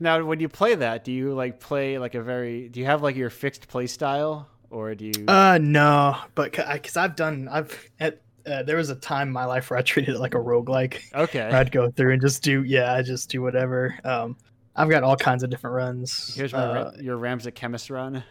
[0.00, 2.68] Now, when you play that, do you like play like a very?
[2.68, 5.26] Do you have like your fixed play style, or do you?
[5.26, 9.44] Uh, no, but because I've done, I've at, uh, there was a time in my
[9.44, 11.00] life where I treated it like a roguelike.
[11.14, 11.42] okay.
[11.52, 13.96] I'd go through and just do, yeah, I just do whatever.
[14.04, 14.36] Um,
[14.74, 16.34] I've got all kinds of different runs.
[16.34, 18.22] Here's my uh, your Ramza Chemist run.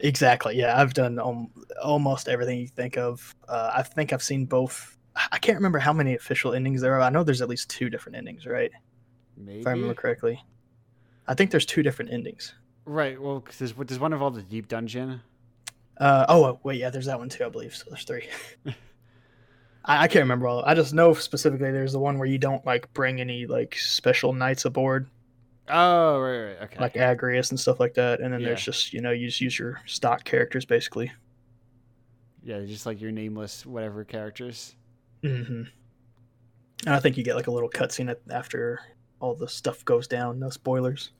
[0.00, 0.56] Exactly.
[0.56, 1.50] Yeah, I've done um,
[1.82, 3.34] almost everything you think of.
[3.48, 4.96] Uh, I think I've seen both.
[5.32, 7.00] I can't remember how many official endings there are.
[7.00, 8.70] I know there's at least two different endings, right?
[9.36, 9.60] Maybe.
[9.60, 10.42] If I remember correctly.
[11.26, 12.54] I think there's two different endings.
[12.84, 13.20] Right.
[13.20, 15.22] Well, because there's, there's one involved the deep dungeon.
[15.98, 17.44] Uh, oh wait, yeah, there's that one too.
[17.44, 17.86] I believe so.
[17.88, 18.28] There's three.
[19.84, 20.62] I, I can't remember all.
[20.64, 24.32] I just know specifically there's the one where you don't like bring any like special
[24.32, 25.08] knights aboard,
[25.68, 26.62] Oh, right, right.
[26.62, 26.78] Okay.
[26.80, 28.20] like Agrias and stuff like that.
[28.20, 28.48] And then Yeah.
[28.48, 31.12] there's just you know you just use your stock characters basically.
[32.42, 34.76] yeah, just like your nameless whatever characters.
[35.22, 35.62] hmm
[36.84, 38.80] And I think you get like a little cutscene after
[39.20, 40.38] all the stuff goes down.
[40.38, 41.10] No spoilers.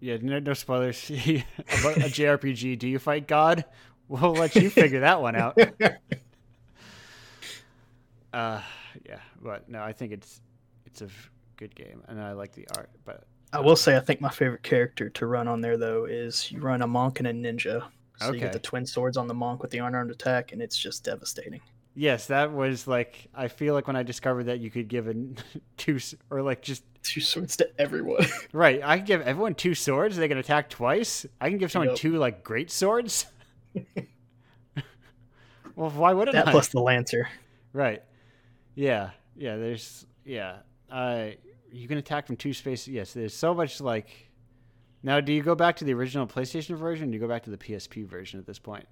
[0.00, 0.16] Yeah.
[0.20, 1.14] No, no spoilers a
[1.68, 2.78] JRPG.
[2.78, 3.64] Do you fight God?
[4.08, 5.56] We'll let you figure that one out.
[8.32, 8.60] Uh,
[9.06, 10.40] yeah, but no, I think it's
[10.86, 11.08] it's a
[11.56, 12.90] good game, and I like the art.
[13.04, 16.50] But I will say I think my favorite character to run on there though is
[16.52, 17.84] you run a monk and a ninja.
[18.20, 20.76] So you get the twin swords on the monk with the unarmed attack, and it's
[20.76, 21.60] just devastating.
[21.94, 25.14] yes, that was like I feel like when I discovered that you could give a
[25.76, 25.98] two
[26.30, 28.26] or like just Two swords to everyone.
[28.52, 28.82] right.
[28.84, 30.18] I can give everyone two swords.
[30.18, 31.24] They can attack twice.
[31.40, 31.96] I can give someone Yep.
[31.96, 33.24] two like great swords.
[35.74, 36.50] well, why wouldn't that I?
[36.52, 37.28] plus the lancer.
[37.72, 38.02] Right.
[38.74, 39.10] Yeah.
[39.34, 39.56] Yeah.
[39.56, 40.04] There's.
[40.26, 40.56] Yeah.
[40.90, 41.28] Uh,
[41.72, 42.88] you can attack from two spaces.
[42.88, 43.12] Yes.
[43.12, 44.08] There's so much like.
[45.02, 47.08] Now, do you go back to the original PlayStation version?
[47.08, 48.86] Or do you go back to the PSP version at this point?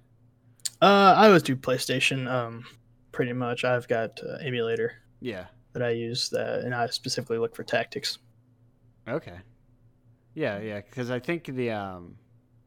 [0.81, 2.27] Uh, I always do PlayStation.
[2.29, 2.65] Um,
[3.11, 3.63] pretty much.
[3.63, 5.45] I've got uh, emulator Yeah.
[5.73, 8.17] that I use, that, and I specifically look for tactics.
[9.07, 9.37] Okay.
[10.33, 10.59] Yeah.
[10.59, 10.81] Yeah.
[10.81, 12.15] Because I think the um,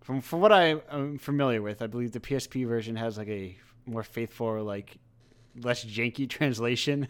[0.02, 3.56] from from what I am familiar with, I believe the PSP version has like a
[3.86, 4.98] more faithful, like
[5.60, 7.08] less janky translation,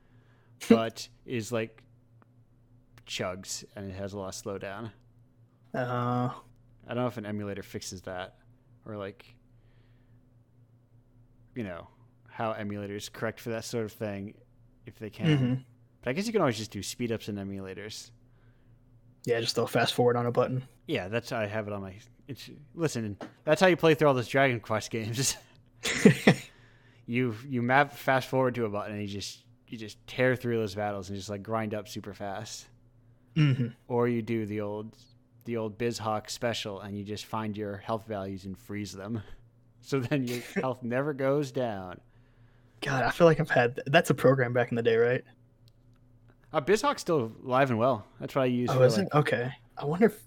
[0.68, 1.82] but is like
[3.10, 4.90] chugs and it has a lot of slowdown.
[5.74, 6.30] Uh,
[6.86, 8.36] I don't know if an emulator fixes that
[8.86, 9.24] or like
[11.54, 11.88] you know
[12.28, 14.34] how emulators correct for that sort of thing
[14.86, 15.38] if they can.
[15.38, 15.64] mhm.
[16.02, 18.10] But I guess you can always just do speed ups in emulators.
[19.26, 20.62] Yeah, just throw fast forward on a button.
[20.86, 21.94] Yeah, that's how I have it on my.
[22.26, 25.36] It's, listen, that's how you play through all those Dragon Quest games.
[27.06, 30.56] you you map fast forward to a button and you just you just tear through
[30.56, 32.66] those battles and just like grind up super fast.
[33.34, 34.96] Hmm Or you do the old
[35.44, 39.22] the old BizHawk special and you just find your health values and freeze them.
[39.82, 42.00] So then your health never goes down.
[42.82, 45.24] God, I feel like I've had that's a program back in the day, right?
[46.52, 48.04] Uh, BizHawk's still alive and well.
[48.20, 48.68] That's what I use.
[48.70, 49.14] Oh, is like, it?
[49.14, 49.52] Okay.
[49.78, 50.22] I wonder if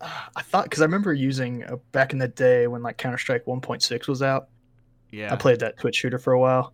[0.00, 3.18] uh, I thought because I remember using uh, back in the day when like Counter
[3.18, 4.48] Strike 1.6 was out.
[5.10, 5.32] Yeah.
[5.32, 6.72] I played that Twitch shooter for a while,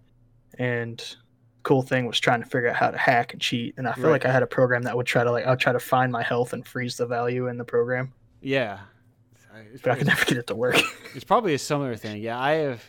[0.59, 1.17] and
[1.65, 3.75] cool thing was trying to figure out how to hack and cheat.
[3.77, 4.13] And I feel Right.
[4.13, 6.23] like I had a program that would try to like I'll try to find my
[6.23, 8.79] health and freeze the value in the program, Yeah.
[9.73, 10.77] It's but I could never get it to work.
[11.15, 12.21] it's probably a similar thing.
[12.23, 12.83] Yeah, I have.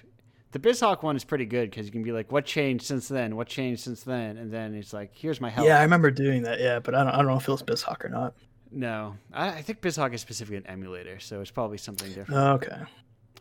[0.52, 3.36] The BizHawk one is pretty good because you can be like, "What changed since then?
[3.36, 6.44] What changed since then?" And then it's like, "Here's my health." Yeah, I remember doing
[6.44, 6.60] that.
[6.62, 8.34] Yeah, but I don't, I don't know if it was BizHawk or not.
[8.72, 12.40] No, I, I think BizHawk is specifically an emulator, so it's probably something different.
[12.42, 12.78] Oh, okay.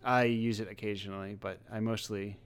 [0.05, 2.36] I use it occasionally, but I mostly,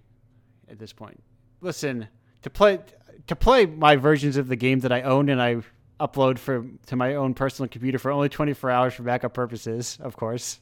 [0.70, 1.20] at this point,
[1.60, 2.06] listen
[2.42, 2.80] to play
[3.26, 5.62] to play my versions of the game that I own and I
[6.00, 9.98] upload for to my own personal computer for only 24 hours for backup purposes.
[10.00, 10.60] Of course,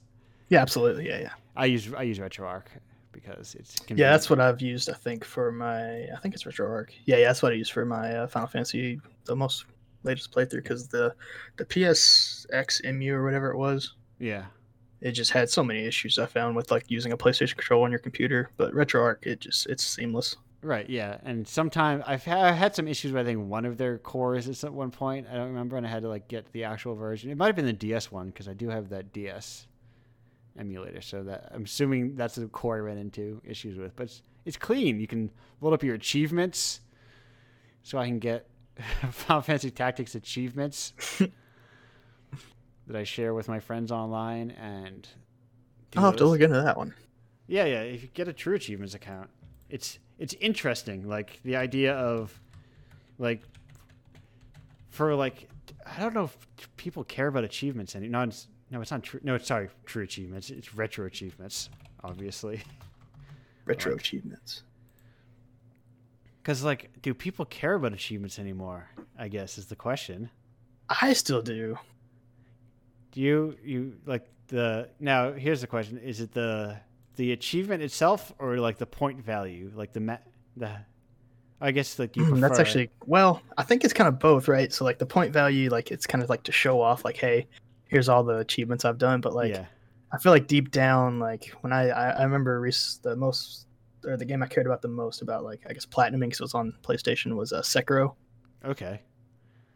[0.48, 1.08] Yeah, absolutely.
[1.08, 1.30] Yeah, yeah.
[1.54, 2.64] I use I use RetroArch
[3.12, 4.90] because it's Yeah, that's what I've used.
[4.90, 6.90] I think for my, I think it's RetroArch.
[7.04, 9.64] Yeah, yeah, that's what I use for my uh, Final Fantasy, the most
[10.02, 11.14] latest playthrough, because the
[11.56, 14.44] the PSX MU or whatever it was, yeah.
[15.00, 17.90] it just had so many issues I found with like using a PlayStation control on
[17.90, 18.50] your computer.
[18.56, 20.36] But RetroArch, it just it's seamless.
[20.62, 23.76] Right, yeah, and sometimes I've had, I had some issues with I think one of
[23.76, 25.26] their cores at one point.
[25.30, 27.30] I don't remember, and I had to like get the actual version.
[27.30, 29.66] It might have been the DS one because I do have that DS
[30.58, 33.94] emulator, so that I'm assuming that's the core I ran into issues with.
[33.96, 34.98] But it's, it's clean.
[34.98, 35.30] You can
[35.60, 36.80] load up your achievements,
[37.82, 38.48] so I can get
[39.10, 40.94] Final Fantasy Tactics achievements
[42.86, 45.06] that I share with my friends online, and
[45.96, 46.94] I'll have to look into that one.
[47.46, 47.82] Yeah, yeah.
[47.82, 49.30] If you get a True Achievements account,
[49.70, 51.08] it's it's interesting.
[51.08, 52.38] Like the idea of
[53.18, 53.42] like
[54.90, 55.48] for like
[55.84, 56.36] I don't know if
[56.76, 58.08] people care about achievements any.
[58.08, 59.20] No, it's, no, it's not true.
[59.22, 60.50] No, it's sorry, True Achievements.
[60.50, 61.70] It's retro achievements,
[62.02, 62.62] obviously.
[63.64, 64.62] Retro Like- achievements.
[66.42, 68.88] Because like, do people care about achievements anymore?
[69.18, 70.30] I guess is the question.
[70.88, 71.76] I still do.
[73.10, 75.32] Do you you like the now?
[75.32, 76.76] Here's the question: Is it the
[77.16, 80.18] the achievement itself, or like the point value, like the ma-
[80.56, 80.70] the?
[81.60, 82.34] I guess like you prefer.
[82.36, 84.72] Hmm, That's actually well, I think it's kind of both, right?
[84.72, 87.46] So like the point value, like it's kind of like to show off, like, hey,
[87.86, 89.20] here's all the achievements I've done.
[89.22, 89.64] But like, yeah.
[90.12, 93.66] I feel like deep down, like when I I, I remember rec- the most
[94.04, 96.44] or the game I cared about the most about like I guess platinuming because it
[96.44, 98.14] was on PlayStation was uh, Sekiro,
[98.64, 99.00] Okay.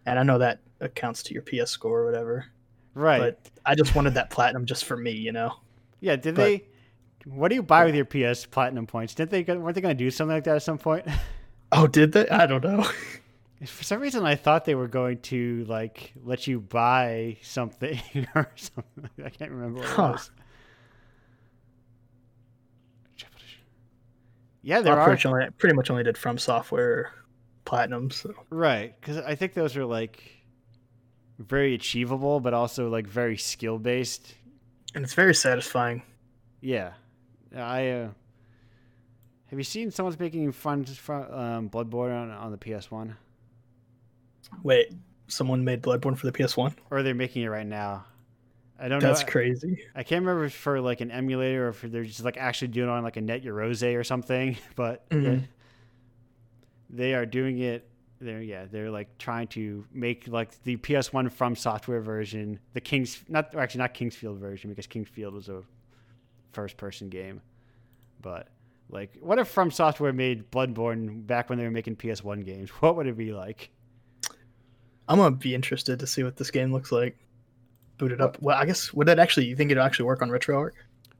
[0.07, 2.45] and I know that accounts to your PS score or whatever.
[2.95, 3.21] Right.
[3.21, 5.55] But I just wanted that platinum just for me, you know.
[6.01, 6.17] yeah.
[6.17, 6.65] Did but- they?
[7.25, 9.15] What do you buy with your PS Platinum points?
[9.15, 9.43] Didn't they?
[9.43, 11.07] Weren't they going to do something like that at some point?
[11.73, 12.29] Oh, did they?
[12.29, 12.85] I don't know.
[13.65, 18.01] For some reason, I thought they were going to like let you buy something
[18.35, 19.09] or something.
[19.25, 20.31] I can't remember what it was.
[24.63, 27.13] Yeah, there are pretty, much only, pretty much only did From Software
[27.65, 28.11] platinum.
[28.11, 30.23] So right because I think those are like
[31.39, 34.35] very achievable, but also like very skill based.
[34.95, 36.03] and it's very satisfying.
[36.61, 36.93] Yeah,
[37.57, 38.09] I uh,
[39.47, 43.17] have you seen someone's making fun um, Bloodborne on, on the PS One,
[44.63, 44.93] Wait,
[45.29, 46.75] someone made Bloodborne for the PS1?
[46.91, 48.05] or they're making it right now.
[48.79, 49.09] I don't That's know.
[49.25, 49.85] That's crazy.
[49.95, 52.89] I can't remember if for like an emulator or if they're just like actually doing
[52.89, 54.57] it on like a Net Yaroze or something.
[54.75, 55.45] But yeah, Mhm.
[56.89, 57.87] they are doing it.
[58.21, 63.23] They're yeah, they're like trying to make like the PS1 from software version, the Kings
[63.29, 65.63] not actually not Kingsfield version because Kingsfield was a
[66.53, 67.41] first person game.
[68.23, 68.49] But
[68.91, 72.71] like what if From Software made Bloodborne back when they were making PS1 games?
[72.81, 73.71] What would it be like?
[75.09, 77.17] I'm gonna be interested to see what this game looks like.
[77.99, 78.41] Boot it up.
[78.41, 79.47] Well, I guess would that actually?
[79.47, 80.71] You think it'll actually work on RetroArch?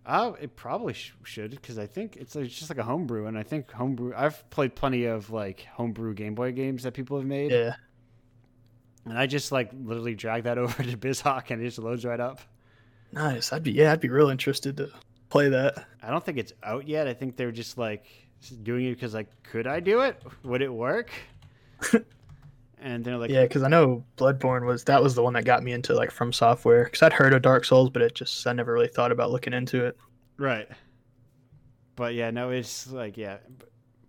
[0.07, 3.37] Uh, it probably sh- should because I think it's, it's just like a homebrew, and
[3.37, 4.13] I think homebrew.
[4.17, 7.75] I've played plenty of like homebrew Game Boy games that people have made, Yeah.
[9.05, 12.19] and I just like literally drag that over to BizHawk and it just loads right
[12.21, 12.41] up.
[13.13, 13.53] Nice.
[13.53, 13.93] I'd be yeah.
[13.93, 14.91] I'd be real interested to
[15.31, 15.87] play that.
[16.03, 17.07] I don't think it's out yet.
[17.07, 18.05] I think they're just like
[18.63, 20.23] doing it because like, could I do it?
[20.43, 21.11] Would it work?
[22.79, 25.63] and they're like, yeah, because I know Bloodborne was that was the one that got
[25.63, 26.85] me into like From Software.
[26.85, 29.53] Because I'd heard of Dark Souls, but it just I never really thought about looking
[29.55, 29.97] into it.
[30.37, 30.69] right.
[31.97, 33.39] But yeah, no, it's like yeah,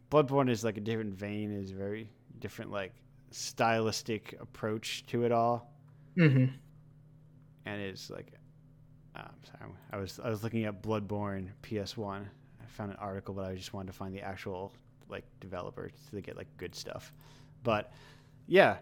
[0.09, 1.51] Bloodborne is like a different vein.
[1.51, 2.93] Is very different like
[3.31, 5.67] stylistic approach to it all.
[6.17, 6.53] Mm-hmm.
[7.65, 8.33] and it's like
[9.15, 12.25] um, sorry, I was I was looking at Bloodborne PS1.
[12.25, 14.73] I found an article, but I just wanted to find the actual
[15.09, 17.11] like developer to get like good stuff.
[17.63, 17.91] But
[18.47, 18.77] yeah,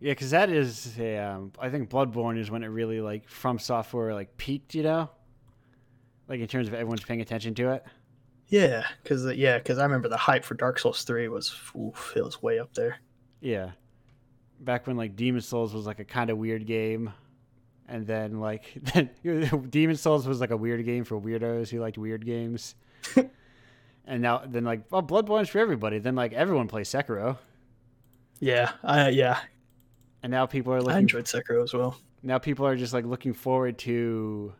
[0.00, 3.58] yeah, because that is a, um, I think Bloodborne is when it really like from
[3.58, 5.10] software like peaked, you know,
[6.26, 7.84] like in terms of everyone's paying attention to it.
[8.48, 12.24] Yeah, because yeah, because I remember the hype for Dark Souls Three was oof, it
[12.24, 12.96] was way up there.
[13.40, 13.72] Yeah.
[14.60, 17.12] Back when like Demon Souls was like a kind of weird game.
[17.90, 19.10] And then like then
[19.70, 22.76] Demon Souls was like a weird game for weirdos who liked weird games.
[24.06, 25.98] and now then like well Bloodborne's for everybody.
[25.98, 27.36] Then like everyone plays Sekiro.
[28.38, 29.38] Yeah, I uh, yeah,
[30.22, 30.96] And now people are looking.
[30.96, 31.98] I enjoyed Sekiro as well.
[32.22, 34.54] now people are just like looking forward to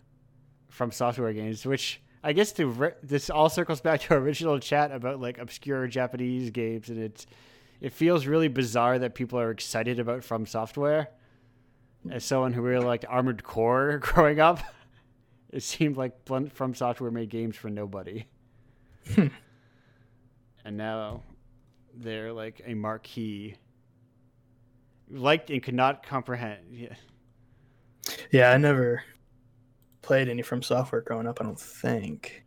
[0.69, 4.59] from software games, which I guess to re- this all circles back to our original
[4.59, 7.27] chat about like obscure Japanese games, and it's
[7.81, 11.09] it feels really bizarre that people are excited about From Software.
[12.09, 14.60] As someone who really liked Armored Core growing up,
[15.51, 18.27] it seemed like Blunt- From Software made games for nobody,
[19.16, 19.31] and
[20.77, 21.22] now
[21.94, 23.56] they're like a marquee,
[25.10, 26.60] liked and could not comprehend.
[26.72, 26.94] Yeah.
[28.31, 29.02] Yeah, I never
[30.02, 31.39] played any from software growing up.
[31.40, 32.44] I don't think.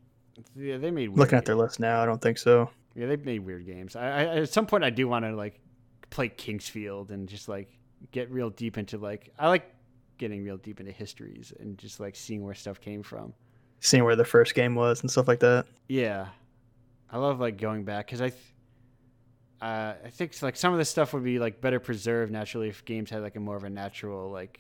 [0.55, 2.69] Yeah, they made weird Looking at their list now, I don't think so.
[2.95, 3.95] Yeah, they've made weird games.
[3.95, 5.59] I, I at some point I do want to like
[6.09, 7.69] play Kingsfield and just like
[8.11, 9.73] get real deep into like I like
[10.17, 13.33] getting real deep into histories and just like seeing where stuff came from.
[13.79, 15.65] Seeing where the first game was and stuff like that.
[15.87, 16.27] Yeah,
[17.11, 18.41] I love like going back because I, th-
[19.61, 22.85] uh, I think like some of this stuff would be like better preserved naturally if
[22.85, 24.59] games had like a more of a natural like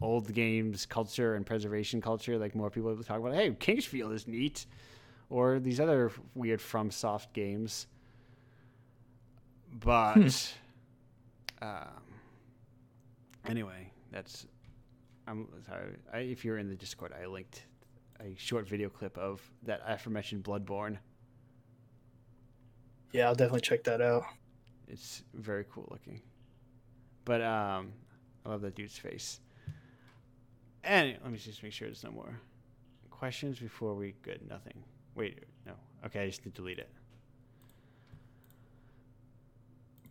[0.00, 2.38] old games culture and preservation culture.
[2.38, 4.66] Like more people would talk about, hey, Kingsfield is neat,
[5.30, 7.86] or these other weird from soft games.
[9.80, 10.54] But
[11.62, 12.02] um,
[13.46, 14.46] anyway, that's
[15.26, 15.96] I'm sorry.
[16.12, 17.66] I, if you're in the Discord, I linked
[18.20, 20.98] a short video clip of that aforementioned Bloodborne.
[23.12, 24.24] Yeah, I'll definitely check that out.
[24.88, 26.20] It's very cool looking.
[27.24, 27.92] But um,
[28.44, 29.40] I love that dude's face.
[30.82, 32.38] And let me just make sure there's no more
[33.10, 34.14] questions before we.
[34.22, 34.84] Good, nothing.
[35.14, 35.72] Wait, no.
[36.04, 36.90] Okay, I just need to delete it.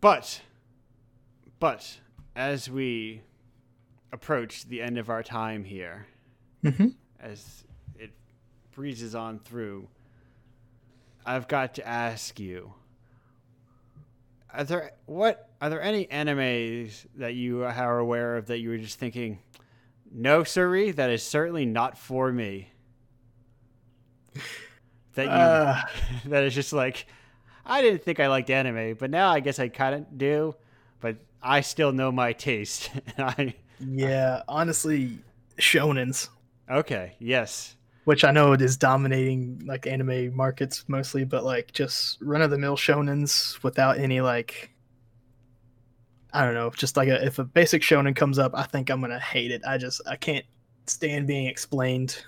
[0.02, 0.42] But,
[1.60, 2.00] but
[2.36, 3.22] as we
[4.12, 6.08] approach the end of our time here,
[6.64, 6.88] Mm-hmm.
[7.20, 7.64] as
[8.00, 8.12] it
[8.72, 9.88] breezes on through,
[11.26, 12.74] I've got to ask you:
[14.54, 18.78] Are there what are there any animes that you are aware of that you were
[18.78, 19.40] just thinking,
[20.12, 22.70] no, sirree, that is certainly not for me.
[25.16, 25.82] That you Uh,
[26.30, 27.06] that is just like,
[27.66, 30.56] I didn't think I liked anime, but now I guess I kind of do.
[31.04, 32.90] But I still know my taste.
[33.18, 35.20] and I yeah, honestly,
[35.60, 36.30] shonens,
[36.72, 37.76] okay, yes,
[38.06, 42.50] which I know it is dominating like anime markets mostly, but like just run of
[42.50, 44.72] the mill shonens without any like
[46.32, 49.02] I don't know, just like a, if a basic shonen comes up, I think I'm
[49.02, 49.62] gonna hate it.
[49.68, 50.46] I just I can't
[50.88, 52.26] stand being explained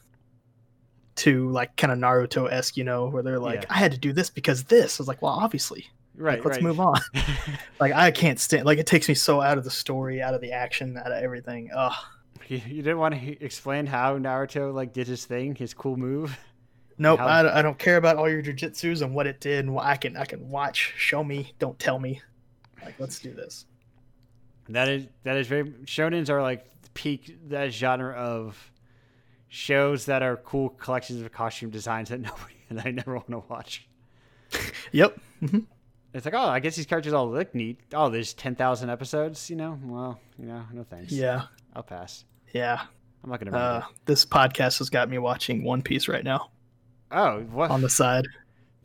[1.15, 3.67] to like kind of Naruto esque, you know, where they're like, Yeah.
[3.69, 4.99] I had to do this because this.
[4.99, 6.37] I was like, well, obviously, right.
[6.37, 6.63] Like, let's right.
[6.63, 6.99] move on.
[7.79, 8.65] like I can't stand.
[8.65, 11.23] Like it takes me so out of the story, out of the action, out of
[11.23, 11.69] everything.
[11.75, 11.93] Ugh.
[12.47, 16.37] You, you didn't want to explain how Naruto like did his thing, his cool move.
[16.97, 19.65] Nope, How- I, don't- I don't care about all your jujitsus and what it did.
[19.65, 22.21] And what I can I can watch, show me, don't tell me.
[22.81, 23.65] Like let's do this.
[24.69, 28.71] That is that is very shonens are like peak that genre of
[29.49, 33.39] shows that are cool collections of costume designs that nobody that I never want to
[33.49, 33.89] watch.
[34.93, 35.19] Yep.
[35.41, 35.59] hmm
[36.15, 37.77] It's like, oh, I guess these characters all look neat.
[37.93, 39.49] Oh, there's ten thousand episodes.
[39.49, 41.11] You know, well, you know, no thanks.
[41.11, 41.43] Yeah.
[41.75, 42.23] I'll pass.
[42.53, 42.81] Yeah.
[43.21, 43.57] I'm not gonna.
[43.57, 46.51] Uh, this podcast has got me watching One Piece right now
[47.11, 47.69] Oh, what?
[47.69, 48.25] on the side.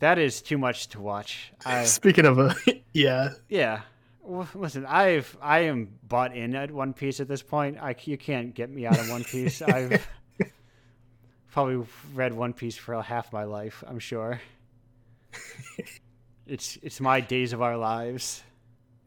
[0.00, 1.52] that is too much to watch.
[1.64, 2.56] I, Speaking of a
[2.92, 3.82] yeah, yeah.
[4.22, 7.78] Well, listen, I've I am bought in at One Piece at this point.
[7.80, 9.62] I you can't get me out of One Piece.
[9.66, 10.04] I've
[11.52, 13.84] probably read One Piece for half my life.
[13.86, 14.40] I'm sure.
[16.50, 18.42] It's it's my days of our lives,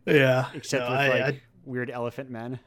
[0.05, 0.49] yeah.
[0.53, 2.59] except No, with I- like I- weird elephant men.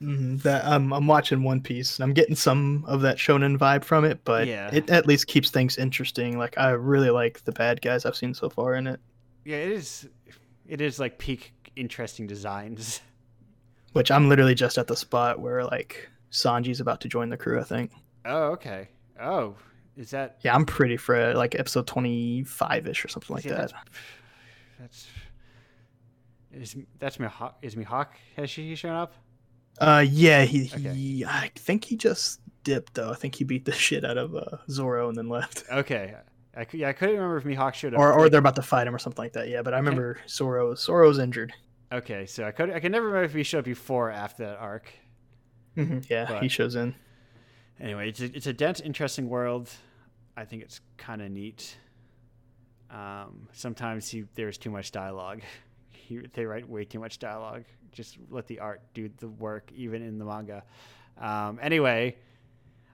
[0.00, 3.84] Mhm, that I'm I'm watching One Piece and I'm getting some of that shonen vibe
[3.84, 4.70] from it, but Yeah.
[4.72, 6.38] it at least keeps things interesting.
[6.38, 9.00] Like I really like the bad guys I've seen so far in it,
[9.44, 10.08] Yeah, it is.
[10.66, 13.00] It is like peak interesting designs.
[13.92, 17.60] which I'm literally just at the spot where like Sanji's about to join the crew.
[17.60, 17.90] I think.
[18.24, 18.88] Oh, okay.
[19.20, 19.54] Oh,
[19.96, 23.72] is that Yeah, I'm pretty for like episode 25 ish or something like yeah, that.
[24.80, 25.06] That's
[26.52, 27.54] that's is that's Mihawk.
[27.62, 29.14] Is Mihawk has she shown up?
[29.78, 30.94] Uh, yeah, he, Okay.
[30.94, 33.10] he I think he just dipped though.
[33.10, 35.64] I think he beat the shit out of uh, Zoro and then left.
[35.72, 36.14] Okay,
[36.56, 38.00] I yeah I couldn't remember if Mihawk showed up.
[38.00, 39.48] Or, or they're about to fight him or something like that.
[39.48, 41.52] Yeah, but I remember Zoro Zoro's injured.
[41.90, 44.44] okay, so I could I can never remember if he showed up before or after
[44.46, 44.90] that arc.
[45.74, 46.94] Yeah, But- he shows in.
[47.82, 49.68] Anyway, it's a, it's a dense, interesting world.
[50.36, 51.76] I think it's kind of neat.
[52.88, 55.42] Um, sometimes he, there's too much dialogue.
[56.04, 57.62] He, they write way too much dialogue.
[57.92, 60.64] Just let the art do the work, even in the manga.
[61.16, 62.16] Um, anyway,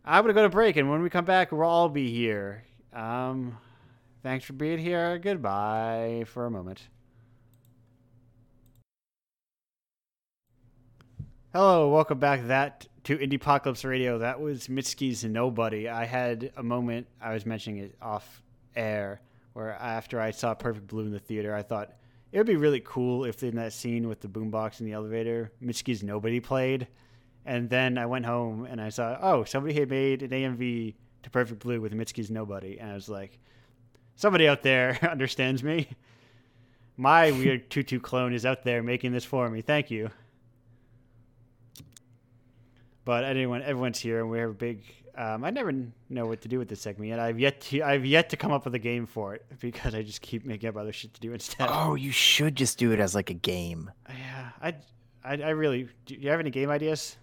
[0.04, 2.64] I'm gonna go to break, and when we come back, we'll all be here.
[2.92, 3.56] Um,
[4.22, 5.18] thanks for being here.
[5.18, 6.86] Goodbye for a moment.
[11.54, 14.18] Hello, welcome back that to Indie Apocalypse Radio.
[14.18, 15.88] That was Mitski's Nobody.
[15.88, 18.42] I had a moment, I was mentioning it off
[18.76, 19.22] air,
[19.54, 21.94] where after I saw Perfect Blue in the theater, I thought
[22.32, 25.50] it would be really cool if in that scene with the boombox in the elevator,
[25.64, 26.86] Mitski's Nobody played.
[27.46, 31.30] And then I went home and I saw, oh, somebody had made an AMV to
[31.30, 32.78] Perfect Blue with Mitski's Nobody.
[32.78, 33.38] And I was like,
[34.16, 35.88] somebody out there understands me.
[36.98, 39.62] My weird tutu clone is out there making this for me.
[39.62, 40.10] Thank you.
[43.08, 44.82] But anyone, everyone's here, and we have a big.
[45.16, 45.72] Um, I never
[46.10, 47.18] know what to do with this segment yet.
[47.18, 47.80] I've yet to.
[47.80, 50.68] I've yet to come up with a game for it because I just keep making
[50.68, 51.70] up other shit to do instead.
[51.72, 53.90] Oh, you should just do it as like a game.
[54.10, 54.74] Yeah, I,
[55.24, 55.88] I, I really.
[56.04, 57.16] Do you have any game ideas?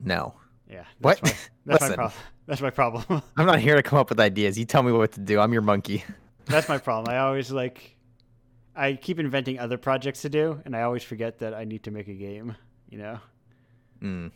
[0.00, 0.32] No.
[0.66, 0.84] Yeah.
[0.98, 1.20] What?
[1.20, 1.36] That's my,
[1.66, 1.94] that's my Listen.
[1.96, 2.20] problem.
[2.46, 3.22] That's my problem.
[3.36, 4.58] I'm not here to come up with ideas.
[4.58, 5.40] You tell me what to do.
[5.40, 6.04] I'm your monkey.
[6.46, 7.14] That's my problem.
[7.14, 7.98] I always like,
[8.74, 11.90] I keep inventing other projects to do, and I always forget that I need to
[11.90, 12.56] make a game,
[12.88, 13.18] you know,
[14.02, 14.30] Mm.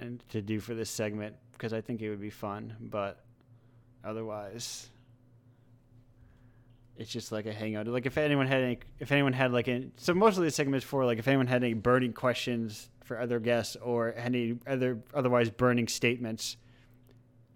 [0.00, 2.74] And to do for this segment because I think it would be fun.
[2.80, 3.24] But
[4.04, 4.88] otherwise,
[6.96, 7.86] it's just like a hangout.
[7.86, 10.88] Like if anyone had any, if anyone had like, so most of the segment is
[10.88, 15.50] for like if anyone had any burning questions for other guests or any other otherwise
[15.50, 16.56] burning statements,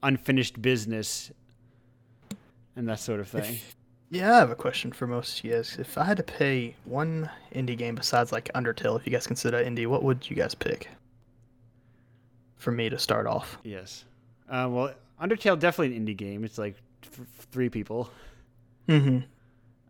[0.03, 1.31] unfinished business,
[2.77, 3.59] and that sort of thing.
[4.13, 5.77] Yeah, I have a question for most of you guys.
[5.79, 9.63] If I had to pay one indie game besides like Undertale, if you guys consider
[9.63, 10.89] indie, what would you guys pick?
[12.61, 13.59] For me to start off.
[13.65, 14.05] Yes.
[14.49, 16.45] Uh, well, Undertale definitely an indie game.
[16.45, 18.11] It's like th- three people.
[18.87, 19.21] Mm-hmm.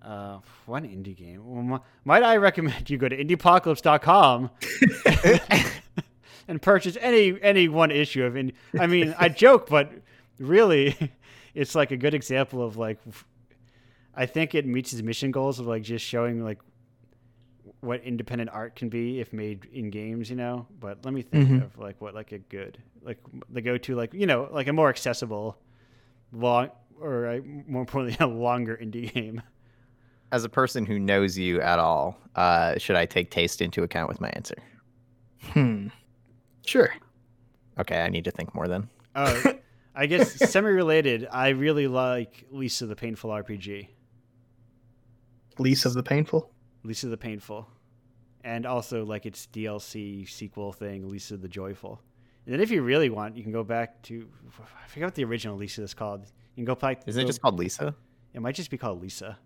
[0.02, 1.42] Uh, one indie game.
[1.44, 4.51] Well, mi- might I recommend you go to indiepocalypse.com
[6.48, 8.55] and purchase any any one issue of indie.
[8.78, 9.92] I mean, I joke, but
[10.38, 10.97] really,
[11.55, 12.98] it's like a good example of like.
[14.14, 16.59] I think it meets its mission goals of like just showing like
[17.81, 20.66] what independent art can be if made in games, you know.
[20.78, 21.65] But let me think Mhm.
[21.65, 24.73] of like what like a good like the go to like you know like a
[24.73, 25.59] more accessible,
[26.32, 26.70] long
[27.01, 29.43] or uh, more importantly a longer indie game.
[30.32, 34.09] As a person who knows you at all, uh, should I take taste into account
[34.09, 34.55] with my answer?
[35.40, 35.89] Hmm.
[36.65, 36.90] Sure.
[37.81, 38.89] Okay, I need to think more then.
[39.16, 39.43] Oh,
[39.94, 41.27] I guess semi-related.
[41.32, 43.89] I really like Lisa the Painful RPG.
[45.59, 46.52] Lisa of the Painful.
[46.82, 47.69] Lisa the Painful,
[48.44, 52.01] and also like its DLC sequel thing, Lisa the Joyful.
[52.47, 54.28] And then if you really want, you can go back to
[54.61, 56.23] I forget what the original Lisa is called.
[56.23, 57.02] You can go back.
[57.07, 57.94] Isn't it just called Lisa?
[58.32, 59.39] It might just be called Lisa.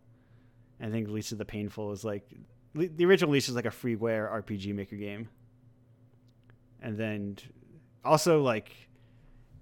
[0.81, 2.25] I think Lisa the Painful is like
[2.75, 5.29] the original Lisa is like a freeware RPG maker game.
[6.81, 7.39] And then
[8.05, 8.73] also like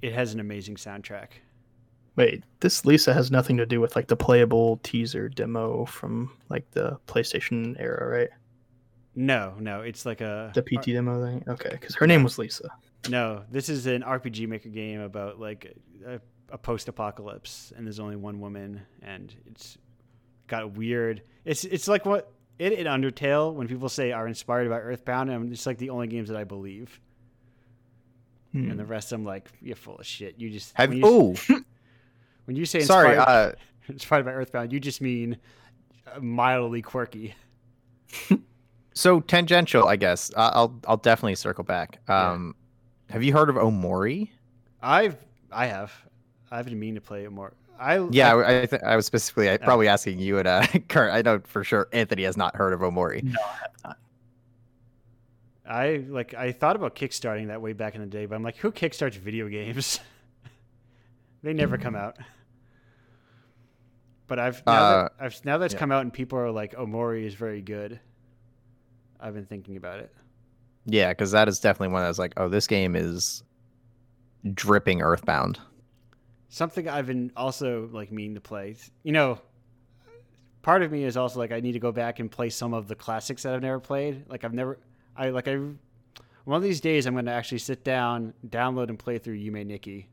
[0.03, 1.29] it has an amazing soundtrack.
[2.17, 6.71] Wait, this Lisa has nothing to do with like the playable teaser demo from like
[6.73, 8.29] the PlayStation era, right?
[9.15, 11.45] No, no, it's like a The PT demo thing.
[11.49, 12.69] Okay, because her name was Lisa.
[13.09, 15.75] No, this is an RPG maker game about like
[16.07, 16.21] a,
[16.51, 19.79] a post-apocalypse, and there's only one woman, and it's
[20.47, 21.23] got weird.
[21.45, 25.51] It's it's like what it and Undertale when people say are inspired by Earthbound, and
[25.53, 27.01] it's like the only games that I believe,
[28.53, 28.71] Hmm.
[28.71, 30.39] and the rest I'm like you're full of shit.
[30.39, 31.35] You just Have you, oh,
[32.45, 33.17] when you say sorry.
[33.17, 33.53] inspired, Uh,
[33.89, 35.37] inspired by Earthbound, you just mean
[36.15, 37.35] uh, mildly quirky.
[38.95, 40.31] so tangential, I guess.
[40.37, 41.99] I- I'll I'll definitely circle back.
[42.11, 42.55] Um,
[43.11, 44.31] have you heard of Omori?
[44.83, 45.17] I've
[45.51, 45.93] I have
[46.51, 47.55] I've been meaning to play it more.
[47.79, 50.67] I Yeah, I, I I, th- I was specifically I, probably asking you and uh,
[50.89, 51.13] Kurt.
[51.13, 53.23] I know for sure Anthony has not heard of Omori.
[53.23, 53.97] No, I have not.
[55.65, 58.57] I like I thought about kickstarting that way back in the day, but I'm like,
[58.57, 60.01] who kickstarts video games?
[61.43, 62.17] They never come out.
[64.27, 65.81] But I've now Uh, that I've now that's yeah.
[65.81, 68.01] come out and people are like, Omori is very good.
[69.21, 70.13] I've been thinking about it.
[70.87, 73.43] Yeah, because that is definitely one that's like, oh, this game is
[74.55, 75.61] dripping Earthbound.
[76.49, 78.77] Something I've been also like meaning to play.
[79.05, 79.39] You know,
[80.63, 82.89] part of me is also like I need to go back and play some of
[82.89, 84.29] the classics that I've never played.
[84.29, 84.79] Like I've never
[85.17, 85.55] I like I
[86.45, 89.65] one of these days I'm going to actually sit down, download and play through Yume
[89.65, 90.09] Nikki.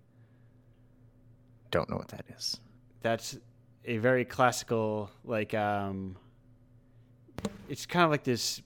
[1.72, 2.60] Don't know what that is.
[3.02, 3.38] that's
[3.86, 6.16] a very classical like um
[7.70, 8.62] it's kind of like this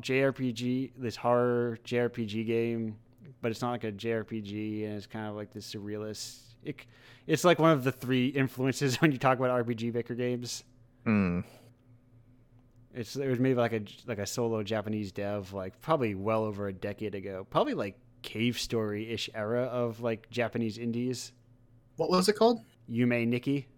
[0.00, 2.96] JRPG this horror JRPG game
[3.42, 6.84] but it's not like a JRPG and it's kind of like this surrealist it,
[7.26, 10.64] it's like one of the three influences when you talk about RPG maker games
[11.04, 11.40] Hmm.
[12.94, 16.68] it's it was maybe like a like a solo Japanese dev like probably well over
[16.68, 21.32] a decade ago probably like cave story ish era of like Japanese indies
[22.00, 22.64] What was it called?
[22.90, 23.68] Yume Nikki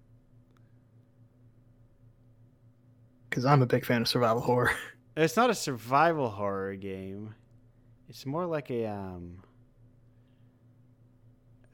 [3.28, 4.70] Because I'm a big fan of survival horror.
[5.16, 7.34] It's not a survival horror game.
[8.08, 9.42] It's more like a um.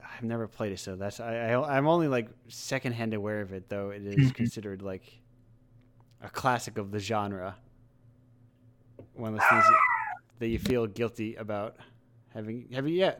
[0.03, 3.69] I've never played it, so that's I, I I'm only like secondhand aware of it,
[3.69, 4.35] though it is Mhm.
[4.35, 5.05] considered like
[6.21, 7.55] a classic of the genre.
[9.15, 9.81] One of those things that-
[10.41, 11.77] that you feel guilty about
[12.35, 12.69] having.
[12.73, 12.95] Have you?
[12.95, 13.15] Yeah,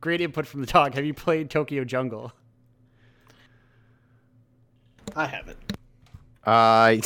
[0.00, 0.94] great input from the dog.
[0.94, 2.32] Have you played Tokyo Jungle?
[5.16, 5.58] I haven't.
[6.44, 6.96] Uh,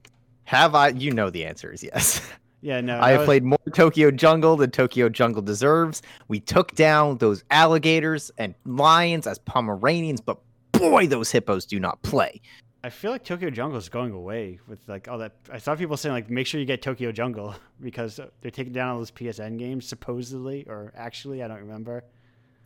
[0.44, 0.88] have I?
[0.88, 2.20] You know the answer is yes.
[2.60, 2.98] Yeah, no.
[2.98, 6.02] I have was- played more Tokyo Jungle than Tokyo Jungle deserves.
[6.26, 10.38] We took down those alligators and lions as Pomeranians, but
[10.72, 12.40] boy, those hippos do not play.
[12.82, 15.36] I feel like Tokyo Jungle is going away with like all that.
[15.52, 18.88] I saw people saying like, make sure you get Tokyo Jungle because they're taking down
[18.88, 22.02] all those PSN games supposedly or actually, I don't remember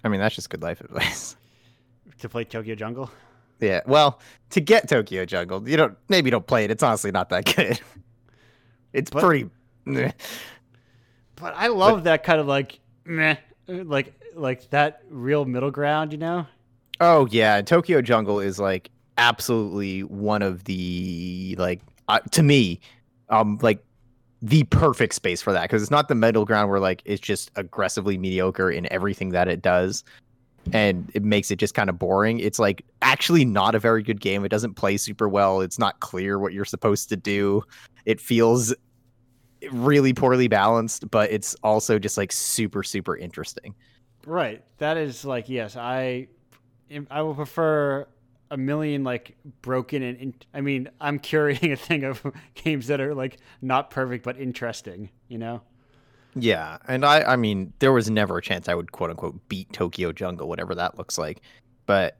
[0.05, 1.37] I mean, that's just good life advice.
[2.19, 3.11] to play Tokyo Jungle.
[3.63, 4.19] Yeah, well,
[4.51, 6.71] to get Tokyo Jungle, you don't maybe don't play it.
[6.71, 7.81] It's honestly not that good.
[8.93, 9.49] It's But- pretty.
[9.87, 10.11] meh.
[11.37, 13.37] But I love that kind of like meh,
[13.67, 16.47] like like that real middle ground, you know?
[17.01, 22.81] Oh yeah, Tokyo Jungle is like absolutely one of the like uh, to me,
[23.29, 23.83] um, like
[24.41, 27.51] the perfect space for that because it's not the middle ground where like it's just
[27.57, 30.05] aggressively mediocre in everything that it does,
[30.73, 32.39] and it makes it just kind of boring.
[32.39, 34.45] It's like actually not a very good game.
[34.45, 35.61] It doesn't play super well.
[35.61, 37.63] It's not clear what you're supposed to do.
[38.05, 38.75] It feels
[39.71, 43.75] really poorly balanced, but it's also just like super super interesting.
[44.27, 44.65] Right.
[44.79, 46.29] That is like yes, I
[47.11, 48.07] I will prefer
[48.51, 52.25] a million like broken and in, I mean, I'm curating a thing of
[52.55, 55.63] games that are like not perfect but interesting, you know?
[56.35, 59.73] Yeah, and I I mean there was never a chance I would quote unquote beat
[59.73, 61.43] Tokyo Jungle, whatever that looks like.
[61.87, 62.17] But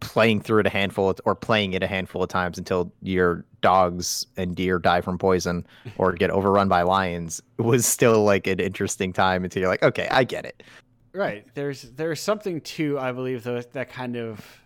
[0.00, 3.44] playing through it a handful of, or playing it a handful of times until your
[3.60, 5.66] dogs and deer die from poison
[5.98, 10.08] or get overrun by lions was still like an interesting time until you're like, okay,
[10.10, 10.62] I get it.
[11.12, 11.46] Right.
[11.54, 14.60] There's there's something to I believe though that kind of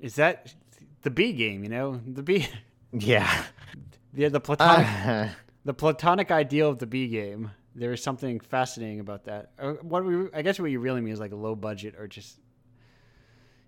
[0.00, 0.54] is that
[1.02, 2.00] the B game, you know?
[2.06, 2.48] The B
[2.92, 3.44] Yeah.
[4.14, 5.28] yeah, the platonic Uh,
[5.64, 7.50] the platonic ideal of the B game.
[7.74, 9.52] There is something fascinating about that.
[9.58, 12.38] Uh, What we, I guess what you really mean is like low budget or just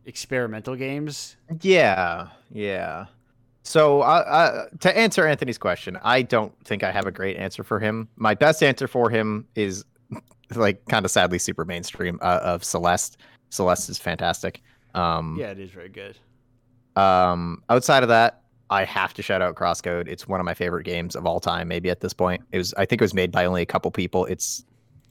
[0.05, 1.37] experimental games.
[1.63, 3.07] yeah, yeah.
[3.67, 7.65] So uh, uh, to answer Anthony's question, I don't think I have a great answer
[7.65, 8.09] for him.
[8.17, 9.87] My best answer for him is
[10.55, 13.17] like kind of sadly super mainstream uh, of Celeste.
[13.49, 14.61] Celeste is fantastic.
[14.95, 16.19] Um, Yeah, it is very good.
[16.95, 18.43] Um, outside of that,
[18.75, 20.09] I have to shout out Crosscode.
[20.09, 21.69] It's one of my favorite games of all time.
[21.69, 22.75] Maybe at this point, it was.
[22.75, 24.27] I think it was made by only a couple people.
[24.27, 24.65] It's,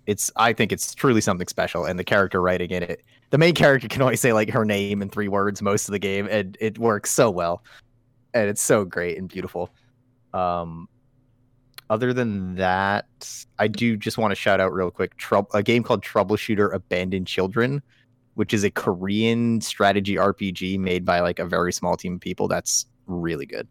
[0.06, 0.30] it's.
[0.36, 1.86] I think it's truly something special.
[1.86, 5.02] And the character writing in it, the main character can only say like her name
[5.02, 7.64] in three words most of the game, and it works so well,
[8.34, 9.70] and it's so great and beautiful.
[10.34, 10.90] Um,
[11.90, 13.06] other than that,
[13.60, 15.14] I do just want to shout out real quick.
[15.54, 17.82] A game called Troubleshooter Abandoned Children
[18.36, 22.48] which is a Korean strategy RPG made by like a very small team of people.
[22.48, 23.68] That's really good.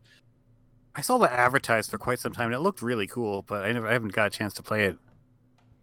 [0.95, 3.73] I saw the advertised for quite some time and it looked really cool, but I
[3.73, 4.99] never I haven't got a chance to play it.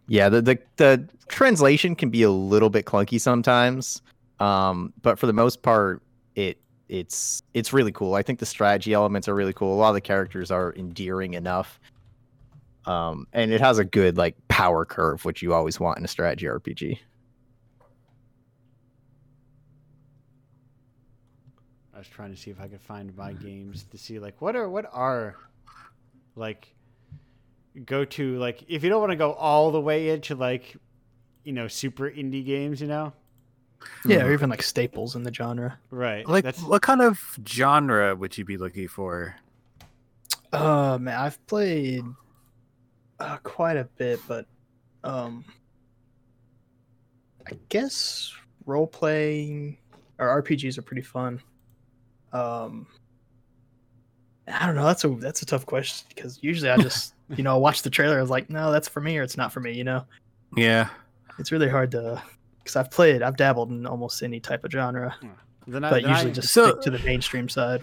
[0.06, 4.02] Yeah, the the, the translation can be a little bit clunky sometimes,
[4.38, 6.02] um, but for the most part,
[6.34, 6.58] it
[6.88, 8.14] it's it's really cool.
[8.14, 9.74] I think the strategy elements are really cool.
[9.74, 11.78] A lot of the characters are endearing enough,
[12.86, 16.08] um, and it has a good like power curve, which you always want in a
[16.08, 16.98] strategy RPG.
[22.00, 24.68] Was trying to see if I could find my games to see like what are
[24.68, 25.36] what are
[26.34, 26.74] like
[27.84, 30.76] go to like if you don't want to go all the way into like
[31.44, 33.12] you know super indie games, you know?
[34.04, 35.78] Yeah, or even like staples in the genre.
[35.90, 36.26] Right.
[36.28, 39.36] Like That's what kind of genre would you be looking for?
[40.52, 42.04] Uh, man, I've played
[43.18, 44.46] uh, quite a bit, but
[45.04, 45.44] um,
[47.46, 48.34] I guess
[48.66, 49.78] role playing
[50.18, 51.40] or RPGs are pretty fun.
[52.32, 52.86] Um,
[54.48, 54.84] I don't know.
[54.84, 57.90] That's a that's a tough question because usually I just you know I watch the
[57.90, 58.18] trailer.
[58.18, 59.72] I was like, no, that's for me or it's not for me.
[59.72, 60.04] You know,
[60.56, 60.88] Yeah.
[61.38, 62.22] it's really hard to
[62.58, 65.14] because I've played, I've dabbled in almost any type of genre,
[65.66, 67.82] then I, but then usually I- just So- stick to the mainstream side.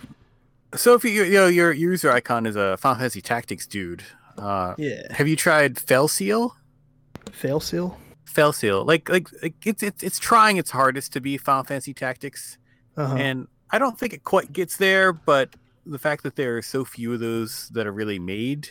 [0.76, 4.04] So if you you know your user icon is a Final Fantasy Tactics dude,
[4.38, 6.56] uh, Yeah, have you tried Fell Seal?
[7.32, 7.98] fail seal.
[8.26, 11.94] Fell Seal, like like, like it's, it's it's trying its hardest to be Final Fantasy
[11.94, 12.58] Tactics,
[12.98, 13.16] Uh-huh.
[13.16, 15.12] and I don't think it quite gets there.
[15.14, 18.70] But the fact that there are so few of those that are really made,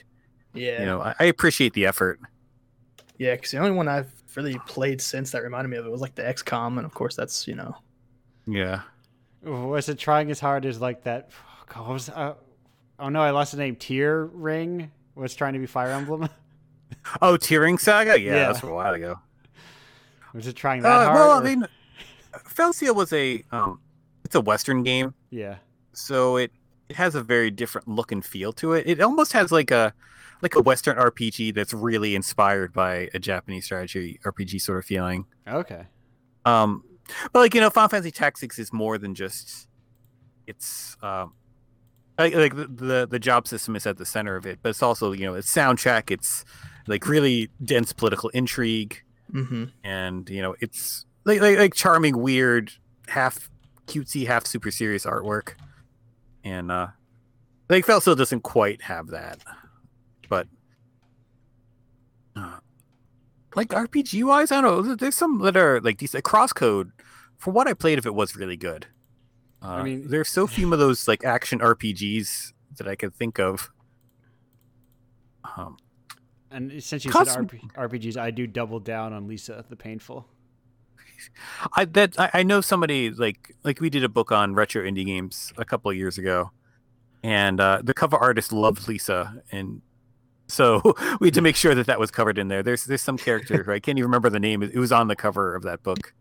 [0.54, 2.20] yeah, you know, I, I appreciate the effort.
[3.18, 6.00] Yeah, because the only one I've really played since that reminded me of it was
[6.02, 7.74] like the XCOM, and of course that's you know
[8.46, 8.82] Yeah.
[9.42, 11.30] was it trying as hard as like that
[11.68, 12.34] God, was uh,
[12.98, 13.76] oh no, I lost the name.
[13.76, 16.28] Tear Ring was trying to be Fire Emblem.
[17.20, 18.18] Oh, Tearing Saga.
[18.20, 18.46] Yeah, Yeah.
[18.52, 19.16] that's a while ago.
[20.34, 21.14] Was it trying that Uh, hard?
[21.16, 21.66] well, I mean,
[22.44, 23.80] Fell Seal was a um,
[24.26, 25.56] it's a Western game, yeah.
[25.92, 26.50] so it
[26.88, 28.86] it has a very different look and feel to it.
[28.86, 29.94] It almost has like a
[30.42, 35.24] like a Western RPG that's really inspired by a Japanese strategy RPG sort of feeling.
[35.48, 35.86] Okay.
[36.44, 36.84] Um,
[37.32, 39.68] but like you know, Final Fantasy Tactics is more than just
[40.46, 41.32] it's um,
[42.18, 44.82] like, like the, the the job system is at the center of it, but it's
[44.82, 46.10] also you know it's soundtrack.
[46.10, 46.44] It's
[46.86, 49.64] like really dense political intrigue, Mm-hmm.
[49.82, 52.70] and you know it's like like, like charming, weird,
[53.08, 53.50] half
[53.86, 55.54] cutesy, half super serious artwork,
[56.44, 56.88] and uh,
[57.68, 59.38] like Fell Seal doesn't quite have that,
[60.28, 60.46] but.
[62.34, 62.58] Uh,
[63.54, 64.94] like RPG wise, I don't know.
[64.94, 66.22] There's some that are like decent.
[66.24, 66.90] Crosscode,
[67.38, 68.86] from what I played if it, was really good.
[69.62, 73.38] Uh, I mean- there's so few of those like action RPGs that I could think
[73.38, 73.70] of.
[75.56, 75.78] Um,
[76.50, 80.26] And since you said RP- RPGs, I do double down on Lisa the Painful.
[81.74, 85.04] I that I, I know somebody like like we did a book on retro indie
[85.06, 86.50] games a couple of years ago,
[87.22, 89.82] and uh, the cover artist loved Lisa, and
[90.48, 90.80] so
[91.20, 92.62] we had to make sure that that was covered in there.
[92.62, 94.62] There's there's some character who I can't even remember the name.
[94.62, 96.14] It was on the cover of that book.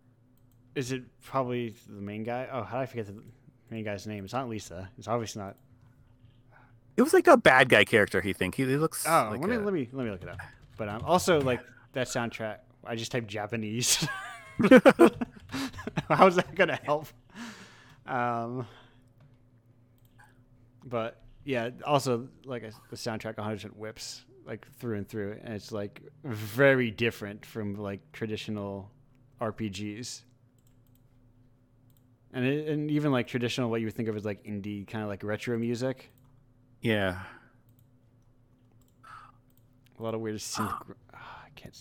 [0.76, 2.48] Is it probably the main guy?
[2.52, 3.24] Oh, how did I forget the
[3.70, 4.26] main guy's name?
[4.26, 4.90] It's not Lisa.
[4.98, 5.56] It's obviously not.
[6.98, 8.22] It was like a bad guy character.
[8.22, 9.06] He think he, he looks.
[9.08, 10.40] Oh, like let me a- let me let me look it up.
[10.78, 11.62] But um, also like
[11.94, 12.58] that soundtrack.
[12.84, 14.08] I just typed Japanese.
[16.10, 17.08] How's that gonna help?
[18.06, 18.68] Um,
[20.84, 25.54] but yeah, also like I s- the soundtrack 100 whips like through and through, and
[25.56, 28.92] it's like very different from like traditional
[29.42, 30.22] RPGs.
[32.34, 35.02] And, it, and even like traditional, what you would think of as like indie kind
[35.04, 36.12] of like retro music,
[36.82, 37.20] Yeah.
[39.98, 40.68] a lot of weird synth.
[41.14, 41.76] ah, I can't.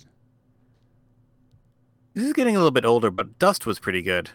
[2.15, 4.31] This is getting a little bit older, but Dust was pretty good.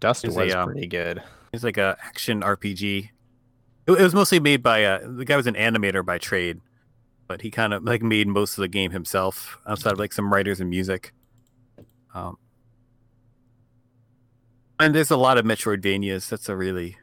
[0.00, 1.22] Dust Is was a, um, pretty good.
[1.52, 3.08] It's like a action RPG.
[3.86, 6.60] It, it was mostly made by uh, the guy was an animator by trade,
[7.26, 10.32] but he kind of like made most of the game himself outside of like some
[10.32, 11.12] writers and music.
[12.14, 12.38] Um,
[14.78, 16.28] and there's a lot of Metroidvanias.
[16.28, 16.96] That's a really,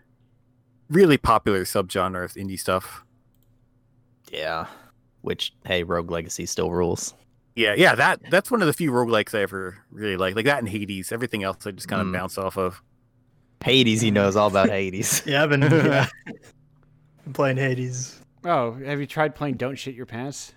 [0.89, 3.03] really popular subgenre of indie stuff.
[4.31, 4.67] Yeah.
[5.21, 7.13] Which hey, Rogue Legacy still rules.
[7.55, 10.35] Yeah, yeah, that that's one of the few roguelikes I ever really like.
[10.35, 11.11] Like that and Hades.
[11.11, 12.13] Everything else I just kind of Mm.
[12.13, 12.81] bounce off of.
[13.63, 15.23] Hades, he knows all about Hades.
[15.25, 16.07] Yeah, I've been, yeah.
[17.23, 18.19] been playing Hades.
[18.43, 20.53] Oh, have you tried playing Don't Shit Your Pants?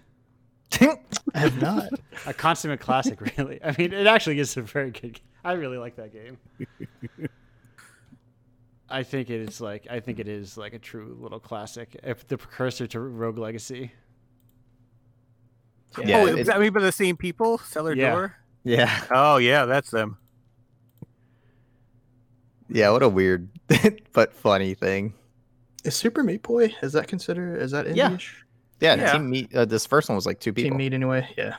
[0.80, 0.98] I
[1.34, 1.88] have not.
[2.26, 3.58] A consummate classic, really.
[3.64, 5.14] I mean, it actually is a very good.
[5.14, 5.22] Game.
[5.44, 6.36] I really like that game.
[8.90, 12.26] I think it is like I think it is like a true little classic, if
[12.26, 13.92] the precursor to Rogue Legacy.
[16.04, 17.58] Yeah, oh, it- is that made by the same people?
[17.58, 18.10] Cellar Yeah.
[18.12, 18.36] Door?
[18.64, 19.04] yeah.
[19.10, 20.18] Oh yeah, that's them.
[22.68, 23.48] Yeah, what a weird
[24.12, 25.14] but funny thing.
[25.84, 26.74] Is Super Meat Boy?
[26.82, 27.62] Is that considered?
[27.62, 28.44] Is that indie-ish?
[28.80, 29.12] Yeah, Yeah.
[29.12, 29.54] Team Meat.
[29.54, 31.28] Uh, this first one was like two people, Team Meat anyway.
[31.36, 31.56] Yeah.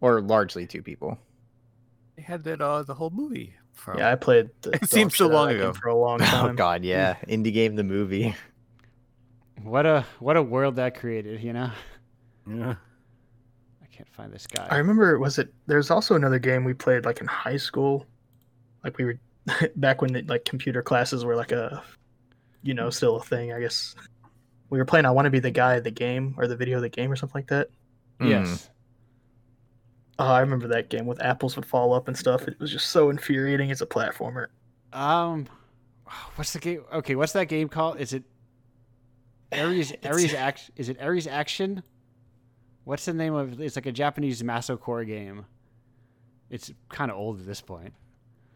[0.00, 1.18] or largely two people.
[2.16, 4.50] They had that uh the whole movie from Yeah, I played.
[4.62, 5.72] The It dog seems so shit out of long ago.
[5.72, 6.50] for a long time.
[6.50, 6.54] Oh.
[6.54, 8.34] God, yeah, indie game the movie.
[9.62, 11.70] What a what a world that created, you know.
[12.48, 12.74] Yeah.
[14.02, 14.66] I can't find this guy.
[14.68, 15.18] I remember.
[15.18, 15.52] Was it?
[15.66, 18.06] There's also another game we played like in high school,
[18.82, 19.18] like we were
[19.76, 21.82] back when like computer classes were like a,
[22.62, 23.52] you know, still a thing.
[23.52, 23.94] I guess
[24.70, 25.06] we were playing.
[25.06, 27.12] I want to be the guy of the game or the video of the game
[27.12, 27.68] or something like that.
[28.20, 28.28] Hmm.
[28.28, 28.70] yes.
[30.18, 32.46] Oh, I remember that game with apples would fall up and stuff.
[32.46, 34.48] It was just so infuriating as a platformer.
[34.92, 35.46] Um,
[36.34, 36.84] what's the game?
[36.92, 38.00] Okay, what's that game called?
[38.00, 38.24] Is it
[39.52, 39.92] Ares?
[39.92, 40.70] It's- Ares act?
[40.76, 41.82] Is it Ares Action?
[42.84, 43.60] What's the name of?
[43.60, 45.46] It's like a Japanese Masocore game.
[46.50, 47.94] It's kind of old at this point.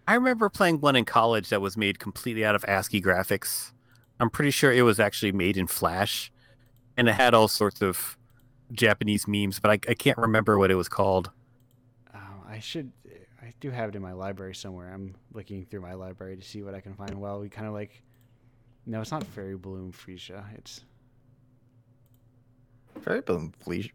[0.09, 3.73] I remember playing one in college that was made completely out of ASCII graphics.
[4.21, 6.31] I'm pretty sure it was actually made in Flash,
[6.97, 8.17] and it had all sorts of
[8.73, 11.31] Japanese memes, but I, I can't remember what it was called.
[12.15, 12.93] Oh, I should.
[13.43, 14.93] I do have it in my library somewhere.
[14.93, 17.15] I'm looking through my library to see what I can find.
[17.15, 18.03] Well, we kind of like.
[18.87, 20.45] No, it's not Fairy Bloom Freesia.
[20.57, 20.85] It's
[23.03, 23.23] Very
[23.61, 23.91] please.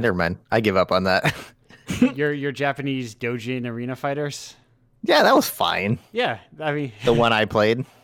[0.00, 0.38] Never mind.
[0.50, 1.34] I give up on that.
[2.14, 4.56] your your Japanese Dojin arena fighters.
[5.02, 5.98] yeah, that was fine.
[6.12, 6.92] Yeah, I mean.
[7.04, 7.84] The one I played.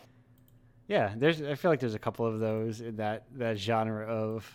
[0.87, 1.41] Yeah, there's.
[1.41, 4.45] I feel like there's a couple of those in that that genre of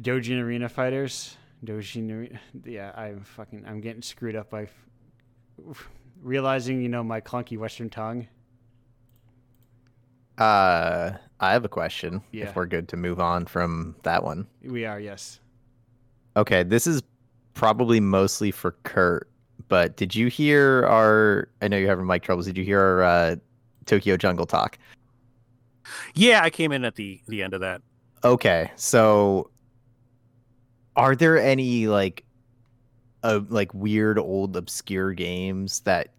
[0.00, 1.36] Dojin arena fighters.
[1.64, 2.40] Dojin arena.
[2.64, 3.64] Yeah, I'm fucking.
[3.66, 4.68] I'm getting screwed up by
[5.68, 5.88] f-
[6.22, 8.28] realizing you know my clunky Western tongue.
[10.38, 12.22] Uh, I have a question.
[12.32, 12.44] Yeah.
[12.44, 14.46] If we're good to move on from that one.
[14.62, 15.40] We are yes.
[16.36, 17.02] Okay, this is
[17.54, 19.30] probably mostly for Kurt,
[19.68, 21.48] but did you hear our?
[21.62, 22.46] I know you're having mic troubles.
[22.46, 23.36] Did you hear our uh,
[23.86, 24.78] Tokyo Jungle talk?
[26.14, 27.82] Yeah, I came in at the the end of that.
[28.24, 29.50] Okay, so
[30.96, 32.24] are there any like
[33.22, 36.14] uh, like weird old obscure games that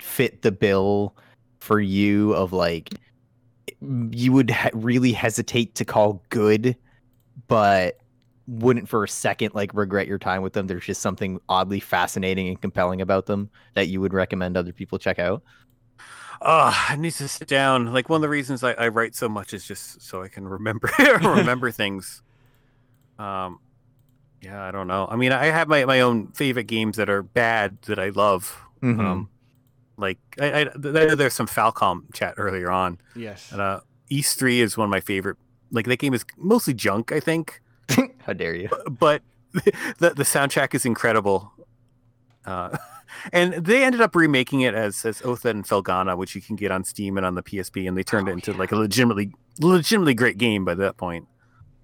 [0.00, 1.16] fit the bill
[1.60, 2.94] for you of like
[4.12, 6.76] you would ha- really hesitate to call good
[7.48, 7.98] but
[8.46, 12.48] wouldn't for a second like regret your time with them there's just something oddly fascinating
[12.48, 15.42] and compelling about them that you would recommend other people check out
[16.46, 17.92] Oh, I need to sit down.
[17.92, 20.46] Like one of the reasons I, I write so much is just so I can
[20.46, 20.90] remember
[21.22, 22.22] remember things.
[23.18, 23.60] Um,
[24.42, 25.06] yeah, I don't know.
[25.10, 28.60] I mean, I have my, my own favorite games that are bad that I love.
[28.82, 29.00] Mhm.
[29.00, 29.30] Um,
[29.96, 33.50] like I, I there, there's some Falcom chat earlier on, Yes.
[33.52, 33.80] and uh,
[34.10, 35.36] Ys Three is one of my favorite.
[35.70, 37.60] Like that game is mostly junk, I think,
[38.26, 38.68] how dare you
[38.98, 39.22] but
[39.52, 41.52] the the soundtrack is incredible.
[42.44, 42.76] Uh,
[43.32, 46.70] and they ended up remaking it as as Oath in Felghana, which you can get
[46.70, 48.58] on Steam and on the PSP, and they turned Oh, it into yeah.
[48.58, 51.26] like a legitimately legitimately great game by that point.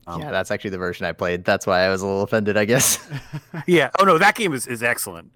[0.06, 2.56] Um, yeah that's actually the version i played that's why i was a little offended
[2.56, 2.98] i guess
[3.66, 3.90] yeah.
[3.98, 5.30] Oh no, that game is, is excellent.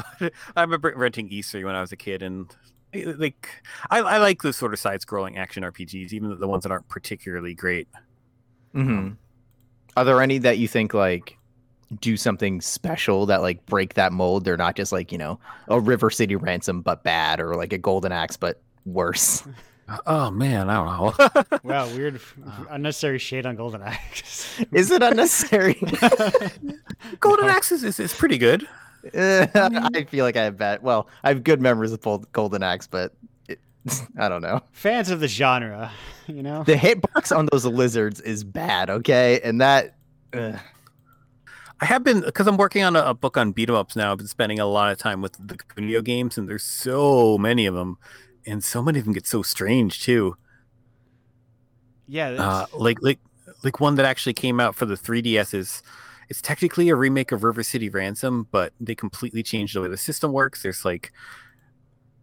[0.56, 2.54] I remember renting Ys 3 when I was a kid, and
[2.94, 3.48] eh, like
[3.90, 7.54] I, I like those sort of side-scrolling action RPGs, even the ones that aren't particularly
[7.54, 7.88] great.
[8.72, 9.10] hmm
[9.96, 11.36] Are there any that you think like
[12.00, 14.44] do something special that like break that mold?
[14.44, 15.38] They're not just like you know
[15.68, 19.42] a River City Ransom but bad, or like a Golden Axe but worse.
[20.06, 21.58] Oh man, I don't know.
[21.64, 22.18] wow, weird,
[22.70, 24.58] unnecessary shade on Golden Axe.
[24.72, 25.74] Is it unnecessary?
[27.20, 28.66] Golden Axe is, is, is pretty good.
[29.14, 30.82] I feel like I have bad.
[30.82, 33.14] Well, I have good memories of Golden Axe, but
[33.48, 33.58] it,
[34.18, 34.60] I don't know.
[34.72, 35.90] Fans of the genre,
[36.26, 36.64] you know.
[36.64, 38.90] The hitbox on those lizards is bad.
[38.90, 39.96] Okay, and that.
[40.32, 40.52] Uh,
[41.80, 44.12] I have been because I'm working on a, a book on beat 'em ups now.
[44.12, 47.66] I've been spending a lot of time with the video games, and there's so many
[47.66, 47.98] of them,
[48.46, 50.36] and so many of them get so strange too.
[52.06, 52.28] Yeah.
[52.30, 53.18] Uh, like like
[53.64, 55.82] like one that actually came out for the 3DS is
[56.32, 59.98] it's technically a remake of River City Ransom, but they completely changed the way the
[59.98, 60.62] system works.
[60.62, 61.12] There's like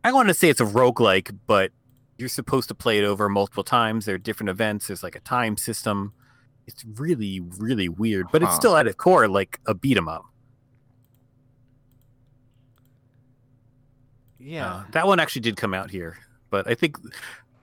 [0.03, 1.71] I want to say it's a roguelike, but
[2.17, 4.05] you're supposed to play it over multiple times.
[4.05, 4.87] There are different events.
[4.87, 6.13] There's like a time system.
[6.65, 8.55] It's really, really weird, but it's Huh.
[8.59, 10.25] still at its core like a beat 'em up.
[14.39, 14.73] yeah.
[14.73, 16.17] Uh, that one actually did come out here,
[16.49, 16.97] but I think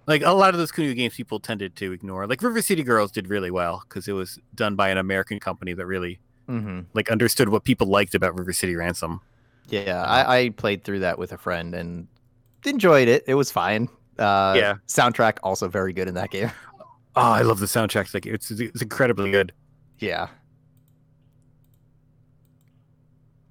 [0.07, 2.29] like a lot of those Kunio games people tended to ignore.
[2.29, 5.73] Like River City Girls did really well because it was done by an American company
[5.75, 6.87] that really mhm.
[6.95, 9.21] like understood what people liked about River City Ransom.
[9.69, 12.07] Yeah, I, I played through that with a friend and
[12.65, 13.25] enjoyed it.
[13.27, 13.89] It was fine.
[14.19, 14.75] Uh, Yeah.
[14.87, 16.51] Soundtrack also very good in that game.
[17.19, 18.13] Oh, I love the soundtrack.
[18.13, 19.51] Like it's it's incredibly good.
[20.01, 20.29] Yeah.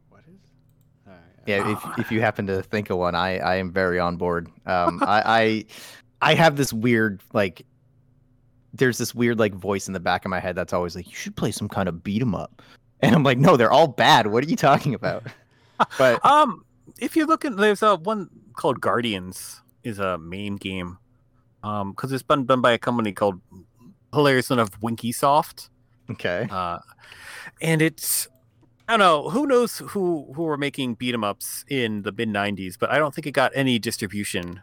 [0.10, 0.40] What is?
[1.08, 1.22] All right.
[1.48, 1.92] Yeah, Oh.
[1.98, 4.50] if if you happen to think of one, I I am very on board.
[4.66, 5.66] Um, I,
[6.22, 7.66] I I have this weird like,
[8.74, 11.16] there's this weird like voice in the back of my head that's always like, you
[11.16, 12.62] should play some kind of beat 'em up,
[13.06, 14.28] and I'm like, no, they're all bad.
[14.28, 15.24] What are you talking about?
[15.98, 16.64] But Um,
[17.00, 20.98] if you look at there's a one called Guardians is a main game,
[21.64, 23.42] um, because it's been done by a company called
[24.14, 25.70] hilarious enough Winky Soft.
[26.10, 26.80] okay, uh,
[27.62, 28.30] and it's
[28.88, 32.30] I don't know who knows who who were making beat 'em ups in the mid
[32.30, 34.62] '90s, but I don't think it got any distribution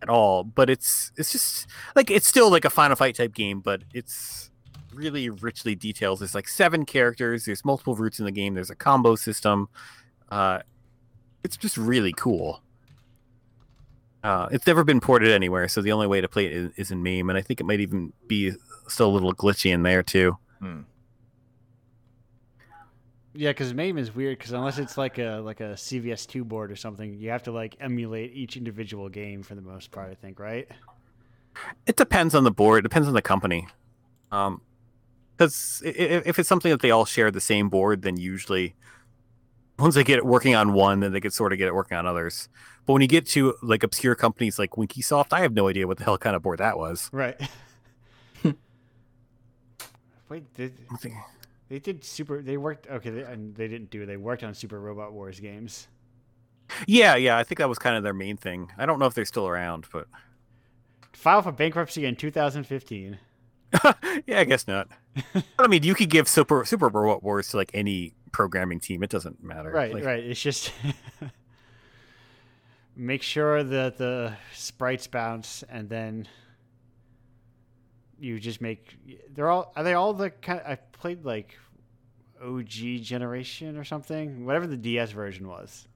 [0.00, 0.44] at all.
[0.44, 1.66] But it's it's just
[1.96, 4.50] like it's still like a Final Fight type game, but it's
[4.94, 6.20] really richly detailed.
[6.20, 7.44] There's like seven characters.
[7.44, 8.54] There's multiple routes in the game.
[8.54, 9.68] There's a combo system.
[10.30, 10.60] Uh,
[11.44, 12.62] it's just really cool.
[14.22, 16.90] Uh, it's never been ported anywhere, so the only way to play it is, is
[16.90, 18.52] in MAME, and I think it might even be
[18.88, 20.36] still a little glitchy in there too.
[23.34, 24.36] Yeah, because MAME is weird.
[24.36, 27.52] Because unless it's like a like a CPS two board or something, you have to
[27.52, 30.10] like emulate each individual game for the most part.
[30.10, 30.66] I think, right?
[31.86, 32.80] It depends on the board.
[32.80, 33.68] It depends on the company.
[34.32, 34.60] Um,
[35.38, 38.74] because if it's something that they all share the same board, then usually
[39.78, 41.96] once they get it working on one, then they could sort of get it working
[41.96, 42.48] on others.
[42.84, 45.98] But when you get to like obscure companies like Winkysoft, I have no idea what
[45.98, 47.08] the hell kind of board that was.
[47.12, 47.40] Right.
[50.28, 50.74] Wait, did
[51.68, 52.42] they did super?
[52.42, 52.88] They worked.
[52.88, 54.04] Okay, they, and they didn't do.
[54.06, 55.86] They worked on Super Robot Wars games.
[56.86, 58.72] Yeah, yeah, I think that was kind of their main thing.
[58.76, 60.06] I don't know if they're still around, but
[61.18, 63.18] Filed for bankruptcy in 2015.
[64.26, 64.88] yeah, I guess not.
[65.34, 69.02] but I mean, you could give Super Super Robot Wars to like any programming team.
[69.02, 69.70] It doesn't matter.
[69.70, 70.22] Right, Like, right.
[70.24, 70.72] It's just
[72.96, 76.28] make sure that the sprites bounce, and then
[78.18, 78.96] you just make.
[79.34, 79.72] They're all.
[79.76, 80.62] Are they all the kind?
[80.66, 81.56] I played like
[82.42, 85.87] OG generation or something, whatever the DS version was.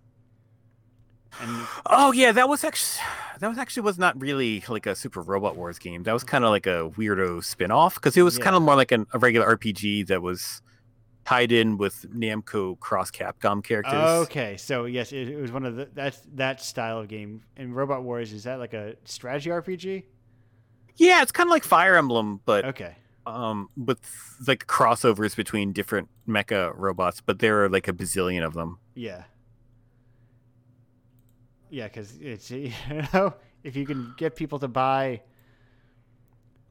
[1.40, 3.02] And Oh yeah, that was actually
[3.40, 6.02] that was actually was not really like a Super Robot Wars game.
[6.02, 8.44] That was kind of like a weirdo spin-off because it was Yeah.
[8.44, 10.62] kind of more like an, a regular RPG that was
[11.24, 14.09] tied in with Namco cross Capcom characters.
[14.26, 17.42] okay, so yes, it, it was one of the that's that style of game.
[17.56, 20.04] And Robot Wars is that like a strategy RPG?
[20.96, 22.94] Yeah, it's kind of like Fire Emblem, but Okay,
[23.24, 24.00] um, with
[24.46, 27.20] like crossovers between different mecha robots.
[27.20, 28.78] But there are like a bazillion of them.
[28.94, 29.24] yeah,
[31.72, 32.70] yeah, because it's you
[33.12, 33.34] know
[33.64, 35.22] if you can get people to buy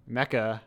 [0.10, 0.62] mecha.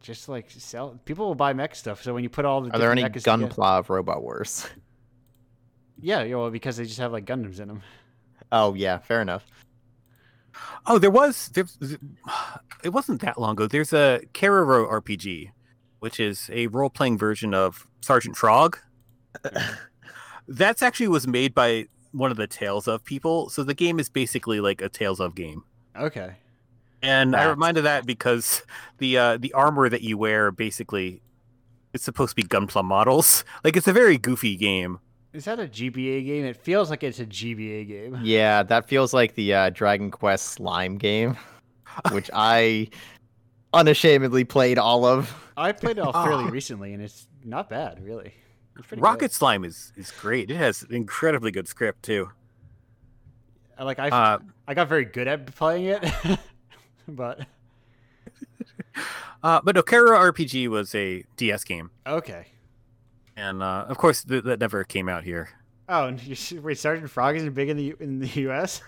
[0.00, 2.02] Just like sell, people will buy mech stuff.
[2.02, 4.66] So when you put all the Are there any different Gunpla of Robot Wars?
[6.02, 7.82] Yeah, yeah, well, because they just have like Gundams in them.
[8.50, 9.44] Oh yeah, fair enough.
[10.86, 11.66] Oh, there was there,
[12.82, 13.66] it wasn't that long ago.
[13.66, 15.50] There's a Keroro RPG,
[15.98, 18.78] which is a role-playing version of Sergeant Frog.
[20.48, 23.48] That's actually was made by one of the Tales of people.
[23.48, 25.64] So the game is basically like a Tales of game.
[25.96, 26.34] Okay.
[27.02, 28.62] And I reminded that because
[28.98, 31.22] the uh, the armor that you wear basically
[31.92, 33.44] it's supposed to be Gunpla models.
[33.64, 34.98] Like it's a very goofy game.
[35.32, 36.44] Is that a GBA game?
[36.44, 38.18] It feels like it's a GBA game.
[38.22, 41.36] Yeah, that feels like the uh, Dragon Quest slime game,
[42.12, 42.88] which I
[43.72, 45.34] unashamedly played all of.
[45.56, 46.50] I played it all fairly Oh.
[46.50, 48.34] recently, and it's not bad, really.
[48.96, 50.50] Rocket Slime is is great.
[50.50, 52.30] It has incredibly good script too.
[53.78, 54.38] Like I, Uh,
[54.68, 56.04] I got very good at playing it,
[57.08, 57.46] but
[59.42, 61.90] uh, but no, Keroro RPG was a DS game.
[62.06, 62.46] okay.
[63.36, 65.48] and uh, of course th- that never came out here.
[65.88, 68.80] Oh, and you, wait, Sergeant Frog isn't big in the in the U.S.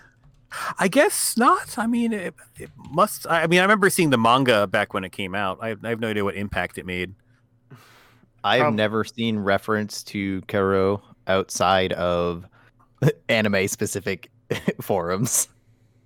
[0.77, 1.77] I guess not.
[1.79, 3.25] I mean, it, it must.
[3.27, 5.57] I I mean, I remember seeing the manga back when it came out.
[5.61, 7.15] I, I have no idea what impact it made.
[8.43, 12.45] I've Prob- never seen reference to Kero outside of
[13.29, 14.29] anime specific
[14.81, 15.47] forums.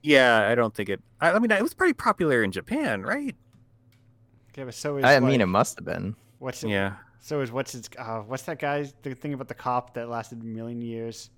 [0.04, 1.02] Yeah, I don't think it.
[1.20, 3.36] I, I mean, it was pretty popular in Japan, right?
[4.54, 6.16] Okay, but so is I like, mean, it must have been.
[6.40, 6.94] what's it, Yeah.
[7.20, 10.42] so is what's its uh, what's that guy the thing about the cop that lasted
[10.42, 11.30] a million years?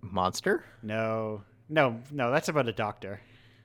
[0.00, 0.64] Monster?
[0.82, 3.20] No, no, no, that's about a doctor.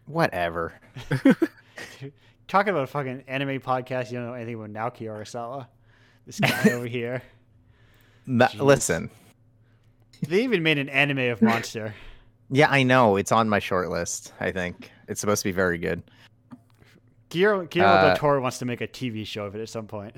[0.08, 0.74] Whatever.
[2.48, 5.68] Talking about a fucking anime podcast, you don't know anything about Naoki Urasawa.
[6.26, 7.22] This guy over here.
[8.26, 9.10] Ma- listen,
[10.28, 11.94] They even made an anime of Monster.
[12.50, 14.32] yeah, I know it's on my short list.
[14.40, 16.02] I think it's supposed to be very good.
[17.30, 19.88] Guillermo, Guillermo Uh, del Toro wants to make a TV show of it at some
[19.88, 20.16] point.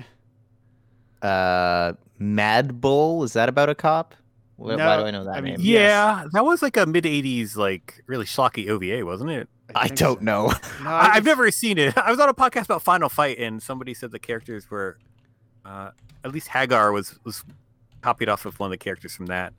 [1.22, 4.14] Uh, Mad Bull is that about a cop?
[4.56, 5.60] Wh- Why, No, do I know that I mean, name?
[5.62, 5.80] Yes.
[5.90, 9.48] Yeah, that was like a mid '80s, like really schlocky OVA, wasn't it?
[9.74, 10.24] I think don't so.
[10.24, 10.46] know.
[10.84, 11.96] No, I, I've never seen it.
[11.98, 14.98] I was on a podcast about Final Fight, and somebody said the characters were,
[15.66, 15.90] uh,
[16.24, 17.44] at least Hagar was was
[18.02, 19.52] copied off of one of the characters from that.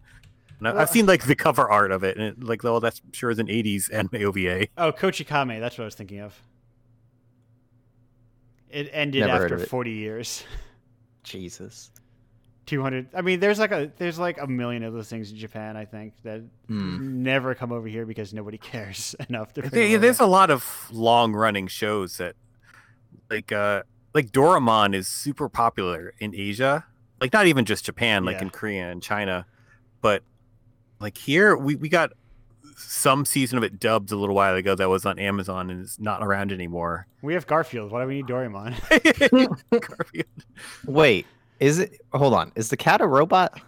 [0.60, 2.80] And I- Well- I've seen like the cover art of it, and it, like, oh,
[2.80, 4.68] that's sure is an '80s anime OVA.
[4.78, 5.60] Oh, Kochikame.
[5.60, 6.40] That's what I was thinking of.
[8.70, 9.70] It ended Never after it.
[9.70, 10.44] 40 years.
[11.24, 11.92] Jesus.
[12.66, 13.08] 200.
[13.16, 15.78] I mean, there's like a there's like a million of those things in Japan.
[15.78, 17.24] I think that Hmm.
[17.24, 19.62] never come over here because nobody cares enough to.
[19.62, 22.36] bring There- them there's a lot of long running shows that,
[23.30, 23.84] like, uh,
[24.18, 26.86] like Doraemon is super popular in Asia.
[27.22, 28.42] Like, not even just Japan, like Yeah.
[28.44, 29.46] in Korea and China,
[30.02, 30.24] but
[31.00, 32.12] like here, we we got
[32.76, 36.00] some season of it dubbed a little while ago that was on Amazon and is
[36.00, 37.08] not around anymore.
[37.24, 37.92] We have Garfield.
[37.92, 38.74] Why do we need Doraemon?
[39.72, 40.26] Garfield.
[40.86, 41.26] Wait,
[41.60, 42.00] is it?
[42.14, 42.52] Hold on.
[42.56, 43.62] Is the cat a robot?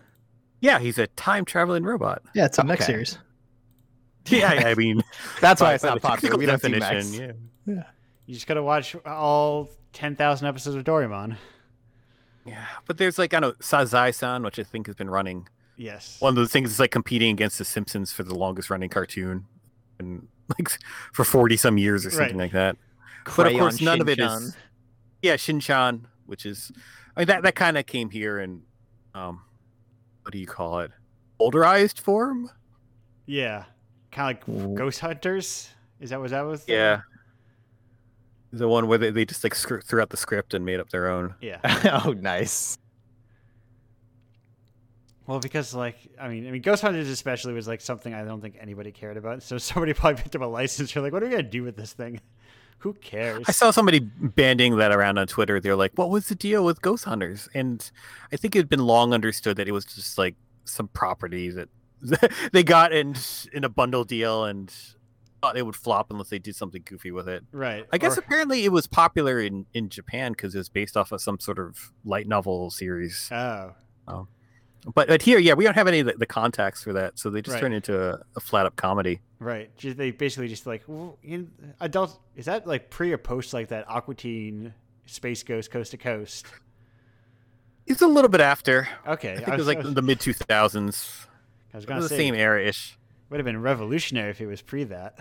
[0.61, 2.21] yeah, he's a time traveling robot.
[2.35, 3.17] Yeah, it's a mech series.
[4.27, 5.01] Yeah, I mean,
[5.41, 6.37] That's why it's not popular.
[6.37, 7.37] We don't see definition, mechs.
[7.65, 7.83] yeah.
[8.27, 11.37] you just gotta watch all 10,000 episodes of Doraemon.
[12.45, 15.47] Yeah, but there's like I know Sazae-san, which I think has been running
[15.77, 16.19] Yes.
[16.19, 19.45] one of those things is like competing against the Simpsons for the longest running cartoon,
[19.99, 20.69] and like
[21.13, 22.45] for forty some years or something Right.
[22.45, 22.77] like that.
[23.35, 24.41] But of course, none of it Shin-chan.
[24.41, 24.57] is.
[25.21, 26.71] Yeah, Shinchan, which is,
[27.15, 28.63] I mean that that kind of came here in,
[29.13, 29.41] um,
[30.23, 30.91] what do you call it?
[31.39, 32.49] Olderized form.
[33.25, 33.65] Yeah.
[34.11, 34.73] Kind of like Ooh.
[34.75, 35.69] Ghost Hunters.
[35.99, 36.63] Is that what that was?
[36.67, 37.01] Yeah.
[38.51, 40.89] The one where they, they just like screw, threw out the script and made up
[40.89, 41.35] their own.
[41.41, 41.59] Yeah.
[42.05, 42.77] oh, nice.
[45.29, 48.41] Well, because like I mean, I mean, Ghost Hunters especially was like something I don't
[48.41, 49.43] think anybody cared about.
[49.43, 50.95] So somebody probably picked up a license.
[50.95, 52.19] You're like, what are we gonna do with this thing?
[52.79, 53.43] Who cares?
[53.47, 55.59] I saw somebody banding that around on Twitter.
[55.59, 57.91] They're like, "What was the deal with Ghost Hunters?" And
[58.31, 61.69] I think it had been long understood that it was just like some property that
[62.53, 63.15] they got in
[63.51, 64.73] in a bundle deal, and
[65.41, 67.43] thought it would flop unless they did something goofy with it.
[67.51, 67.85] Right.
[67.91, 71.11] I guess Or- apparently it was popular in, in Japan because it was based off
[71.11, 73.29] of some sort of light novel series.
[73.31, 73.73] oh,
[74.07, 74.27] oh.
[74.95, 77.29] But but here, yeah, we don't have any of the, the contacts for that, so
[77.29, 77.59] they just Right.
[77.61, 79.19] turn into a, a flat up comedy.
[79.39, 79.75] right.
[79.75, 81.51] Just, they basically just like well, in,
[81.81, 82.17] adults.
[82.37, 84.73] Is that like pre or post like that Aqua Teen
[85.05, 86.45] Space Ghost Coast to Coast?
[87.85, 88.87] It's a little bit after.
[89.07, 91.27] Okay, I think it was like the mid two thousands.
[91.73, 92.97] I was gonna was the same era ish.
[93.29, 95.17] Would have been revolutionary if it was pre that.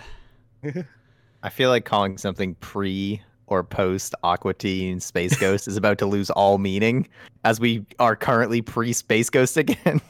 [1.42, 6.06] I feel like calling something pre or post Aqua Teen Space Ghost is about to
[6.06, 7.08] lose all meaning
[7.44, 10.00] as we are currently pre Space Ghost again.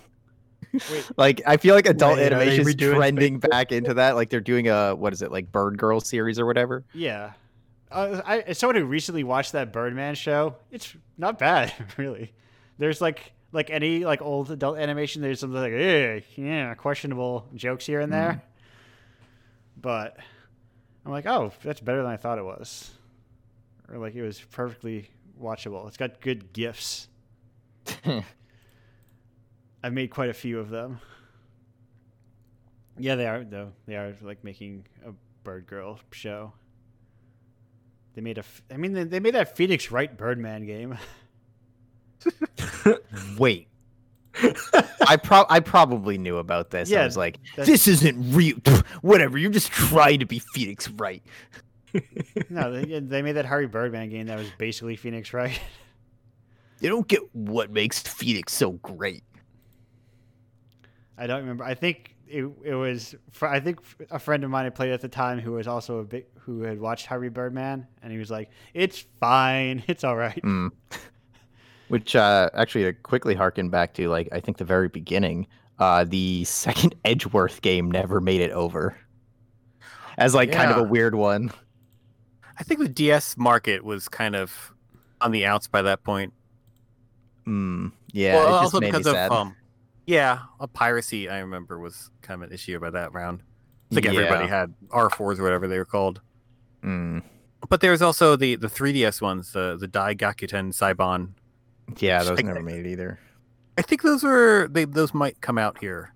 [0.72, 1.10] Wait.
[1.16, 4.16] like I feel like adult Wait, animation is trending Space back into that.
[4.16, 6.84] Like they're doing a what is it like Bird Girl series or whatever.
[6.92, 7.32] Yeah.
[7.90, 12.32] Uh, I as someone who recently watched that Birdman show, it's not bad, really.
[12.76, 17.86] There's like like any like old adult animation, there's something like eh, yeah, questionable jokes
[17.86, 18.42] here and there.
[19.80, 20.16] But
[21.06, 22.90] I'm like, oh, that's better than I thought it was.
[23.88, 25.10] Or like it was perfectly
[25.40, 25.86] watchable.
[25.88, 27.08] It's got good gifs.
[28.04, 31.00] I've made quite a few of them.
[32.98, 33.72] Yeah, they are though.
[33.86, 35.12] They are like making a
[35.44, 36.52] Bird Girl show.
[38.14, 38.40] They made a.
[38.40, 40.98] f- I mean, they, they made that Phoenix Wright Birdman game.
[43.38, 43.68] Wait.
[45.06, 46.90] I pro I probably knew about this.
[46.90, 48.56] Yeah, I was like, that's- this isn't real.
[49.02, 49.36] Whatever.
[49.38, 51.22] You're just trying to be Phoenix Wright.
[52.50, 55.58] no, they, they made that Harvey Birdman game that was basically Phoenix Wright.
[56.80, 59.24] You don't get what makes Phoenix so great.
[61.16, 61.64] I don't remember.
[61.64, 63.14] I think it, it was.
[63.42, 63.80] I think
[64.10, 66.62] a friend of mine had played at the time who was also a big who
[66.62, 69.82] had watched Harvey Birdman, and he was like, "It's fine.
[69.88, 70.70] It's all right." Mm.
[71.88, 75.46] Which uh, actually to quickly harken back to like I think the very beginning,
[75.78, 78.96] uh, the second Edgeworth game never made it over.
[80.18, 81.52] As like kind of a weird one.
[82.58, 84.72] I think the DS market was kind of
[85.20, 86.32] on the outs by that point.
[87.46, 89.56] Mm, yeah, well, it just also made because me of um,
[90.06, 91.28] yeah, a piracy.
[91.28, 93.42] I remember was kind of an issue by that round.
[93.90, 96.20] I think everybody had R4s or whatever they were called.
[96.84, 97.22] Mm,
[97.68, 101.30] But there was also the the 3DS ones, the the Dai Gyakuten Saiban.
[101.98, 103.18] Yeah, those I- never made it either.
[103.76, 106.12] I think those are they those might come out here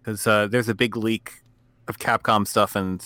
[0.00, 1.42] because uh, there's a big leak
[1.88, 3.04] of Capcom stuff, and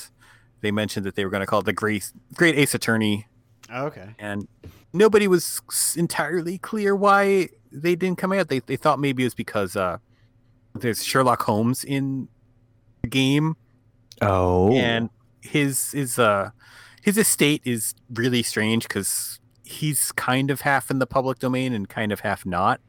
[0.61, 3.27] they mentioned that they were going to call it the Great Great Ace Attorney,
[3.69, 4.15] Oh, okay.
[4.19, 4.47] and
[4.93, 5.61] nobody was
[5.97, 8.47] entirely clear why they didn't come out.
[8.49, 9.99] They they thought maybe it was because uh,
[10.75, 12.29] there's Sherlock Holmes in
[13.03, 13.57] the game,
[14.23, 15.11] Oh, and
[15.41, 16.51] his his uh
[17.03, 19.40] his estate is really strange because
[19.71, 22.81] he's kind of half in the public domain and kind of half not.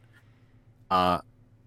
[0.90, 1.20] Uh,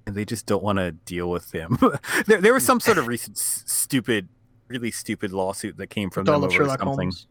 [0.05, 1.77] and they just don't want to deal with him.
[2.27, 4.27] there, there was some sort of recent s- stupid,
[4.67, 7.07] really stupid lawsuit that came from With them all over Sherlock something.
[7.09, 7.27] Holmes.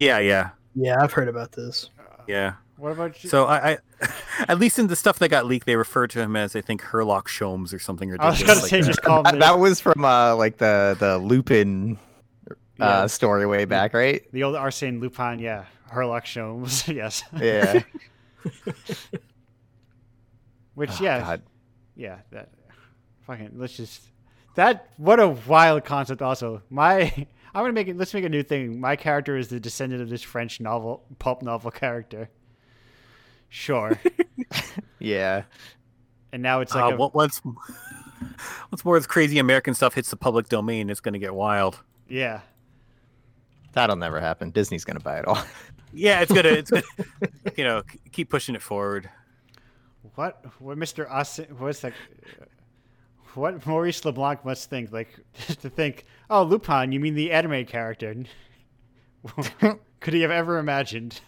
[0.00, 1.90] Yeah, yeah, Yeah, I've heard about this.
[2.26, 2.54] yeah.
[2.76, 3.30] What about you?
[3.30, 3.78] So I, I,
[4.48, 6.82] at least in the stuff that got leaked, they refer to him as I think
[6.82, 8.48] Herlock Sholmes or something I was ridiculous.
[8.48, 8.86] gonna like say that.
[8.86, 11.96] just call that, him that was from uh like the the Lupin
[12.50, 13.06] uh, Yeah.
[13.06, 14.22] story way back, right?
[14.32, 15.38] the old Arsene Lupin.
[15.38, 16.92] Yeah, Herlock Sholmes.
[16.94, 17.22] yes.
[17.38, 17.82] Yeah.
[20.74, 21.42] Which Oh, yeah, God.
[21.96, 22.18] yeah.
[22.30, 22.48] That
[23.26, 23.50] fucking.
[23.56, 24.02] Let's just.
[24.54, 26.22] That what a wild concept.
[26.22, 27.02] Also, my
[27.54, 27.96] I'm gonna make it.
[27.96, 28.80] Let's make a new thing.
[28.80, 32.30] My character is the descendant of this French novel, pulp novel character.
[33.50, 33.98] Sure.
[34.98, 35.42] Yeah.
[36.32, 39.92] and now it's Uh, like a, what- once, once more of this crazy American stuff
[39.92, 41.78] hits the public domain, it's going to get wild.
[42.08, 42.40] yeah.
[43.74, 44.50] That'll never happen.
[44.50, 45.42] Disney's gonna buy it all.
[45.92, 46.82] Yeah, it's gonna, it's gonna,
[47.56, 47.82] you know,
[48.12, 49.10] keep pushing it forward.
[50.14, 51.10] What what Mr.
[51.10, 51.92] Austin what's that
[53.34, 58.14] what Maurice LeBlanc must think like to think oh Lupin you mean the anime character
[60.00, 61.20] could he have ever imagined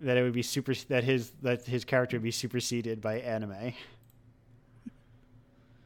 [0.00, 3.74] that it would be super that his that his character would be superseded by anime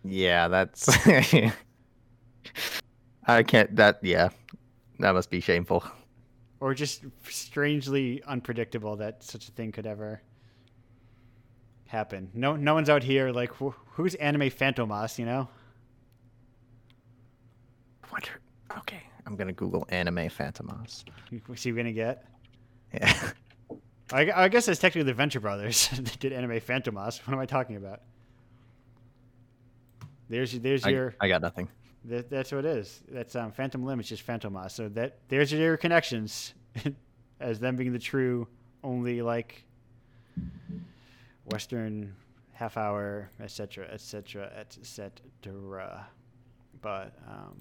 [0.04, 0.88] yeah, that's.
[3.26, 3.74] I can't.
[3.76, 4.30] That yeah,
[5.00, 5.84] that must be shameful.
[6.60, 10.20] Or just strangely unpredictable that such a thing could ever
[11.86, 15.48] happen no no one's out here like wh- who's anime Fantomas you know
[18.04, 18.28] I Wonder.
[18.78, 21.04] Okay, I'm gonna Google anime Fantomas.
[21.30, 22.24] You see what we're gonna get
[22.92, 23.30] Yeah.
[24.12, 27.26] I, I guess it's technically the Venture Brothers that did anime Fantomas.
[27.26, 28.00] What am I talking about?
[30.28, 31.68] There's there's I, your I got nothing.
[32.08, 33.02] That, that's what it is.
[33.10, 34.00] That's um, Phantom Limb.
[34.00, 34.72] It's just Fantomas.
[34.72, 36.54] So that there's your connections,
[37.40, 38.48] as them being the true
[38.82, 39.64] only like
[41.44, 42.14] Western
[42.52, 46.06] half hour, etc., etc., etc.
[46.80, 47.56] But um,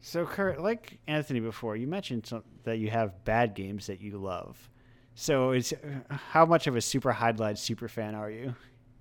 [0.00, 4.18] So, Kurt, like Anthony before, you mentioned some, that you have bad games that you
[4.18, 4.70] love.
[5.14, 5.72] So, it's
[6.08, 8.54] how much of a super Hydlide super fan are you?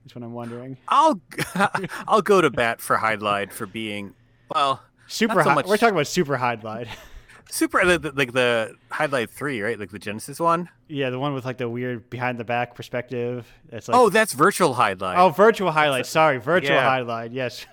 [0.05, 0.77] Is what I'm wondering.
[0.87, 1.21] I'll
[2.07, 4.13] I'll go to bat for Hydlide for being
[4.53, 5.43] well super.
[5.43, 6.87] so much- We're talking about super Hydlide.
[7.49, 9.77] super like the, like the Hydlide three, right?
[9.79, 10.69] Like the Genesis one.
[10.87, 13.45] yeah, the one with like the weird behind the back perspective.
[13.71, 15.17] It's like oh, that's virtual Hydlide.
[15.17, 16.05] oh, virtual Hydlide.
[16.05, 16.87] Sorry, virtual Yeah.
[16.99, 17.29] Hydlide.
[17.33, 17.65] Yes.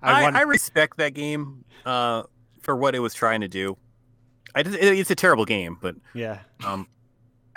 [0.00, 2.22] I, want- I respect that game uh,
[2.62, 3.76] for what it was trying to do.
[4.54, 6.38] I just, it- it's a terrible game, but yeah.
[6.64, 6.86] um,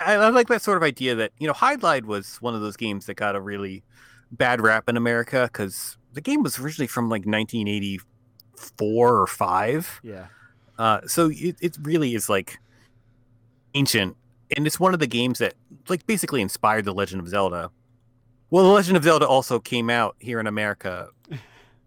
[0.06, 2.76] I, I like that sort of idea that you know Hydlide was one of those
[2.76, 3.82] games that got a really
[4.30, 8.02] bad rap in America because the game was originally from like 1984
[9.20, 10.00] or five.
[10.02, 10.26] Yeah.
[10.78, 12.58] Uh, so it, it really is like
[13.74, 14.16] ancient,
[14.56, 15.54] and it's one of the games that
[15.88, 17.70] like basically inspired the Legend of Zelda.
[18.50, 21.08] Well, the Legend of Zelda also came out here in America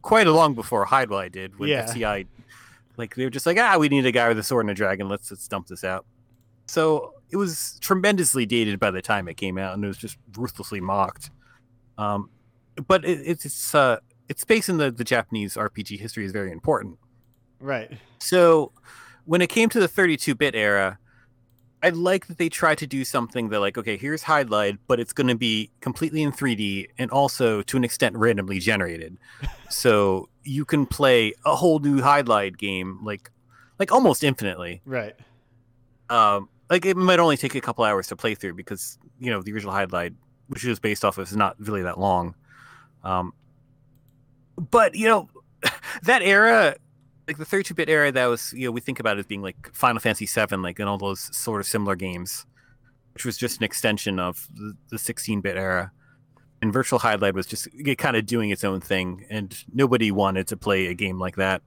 [0.01, 1.59] quite a long before Hydlide did.
[1.59, 1.85] When Yeah.
[1.85, 2.27] FCI,
[2.97, 4.73] like they were just like, ah, we need a guy with a sword and a
[4.73, 5.07] dragon.
[5.09, 6.05] Let's let's dump this out.
[6.67, 10.17] So it was tremendously dated by the time it came out, and it was just
[10.37, 11.31] ruthlessly mocked.
[11.97, 12.29] Um,
[12.87, 13.97] but it, it's it's uh,
[14.29, 16.97] its space in the the Japanese RPG history is very important.
[17.59, 17.91] Right.
[18.19, 18.71] So
[19.25, 20.97] when it came to the 32-bit era,
[21.83, 25.11] I like that they tried to do something that like, okay, here's Hydlide, but it's
[25.11, 29.17] going to be completely in 3D and also to an extent randomly generated.
[29.69, 33.29] so you can play a whole new Hydlide game like
[33.77, 34.81] like almost infinitely.
[34.85, 35.15] Right.
[36.09, 39.41] Um like it might only take a couple hours to play through because, you know,
[39.41, 40.15] the original Hydlide,
[40.47, 42.35] which it was based off of, is not really that long.
[43.03, 43.33] Um
[44.71, 45.29] but you know,
[46.03, 46.75] that era
[47.27, 49.73] like the 32-bit era that was you know we think about it as being like
[49.73, 52.45] final fantasy 7 like and all those sort of similar games
[53.15, 55.91] which was just an extension of the, the 16-bit era
[56.61, 57.67] and virtual Hydlide was just
[57.97, 61.63] kind of doing its own thing and nobody wanted to play a game like that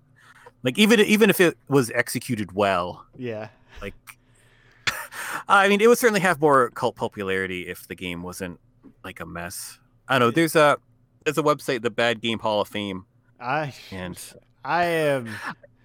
[0.62, 3.48] like even even if it was executed well Yeah.
[3.82, 3.94] like
[5.48, 8.58] i mean it would certainly have more cult popularity if the game wasn't
[9.04, 9.78] like a mess
[10.08, 10.76] i don't know there's a
[11.24, 13.04] there's a website the bad game hall of fame
[13.40, 14.20] I and
[14.64, 15.28] I am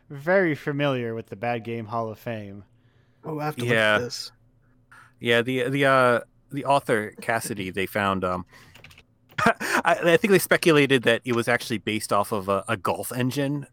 [0.10, 2.64] very familiar with the Bad Game Hall of Fame.
[3.24, 3.94] Oh, I have to Yeah.
[3.94, 4.32] look at this.
[5.20, 6.20] Yeah, the the uh
[6.52, 8.48] the author Cassidy they found um
[9.46, 13.12] I, I think they speculated that it was actually based off of a, a golf
[13.12, 13.68] engine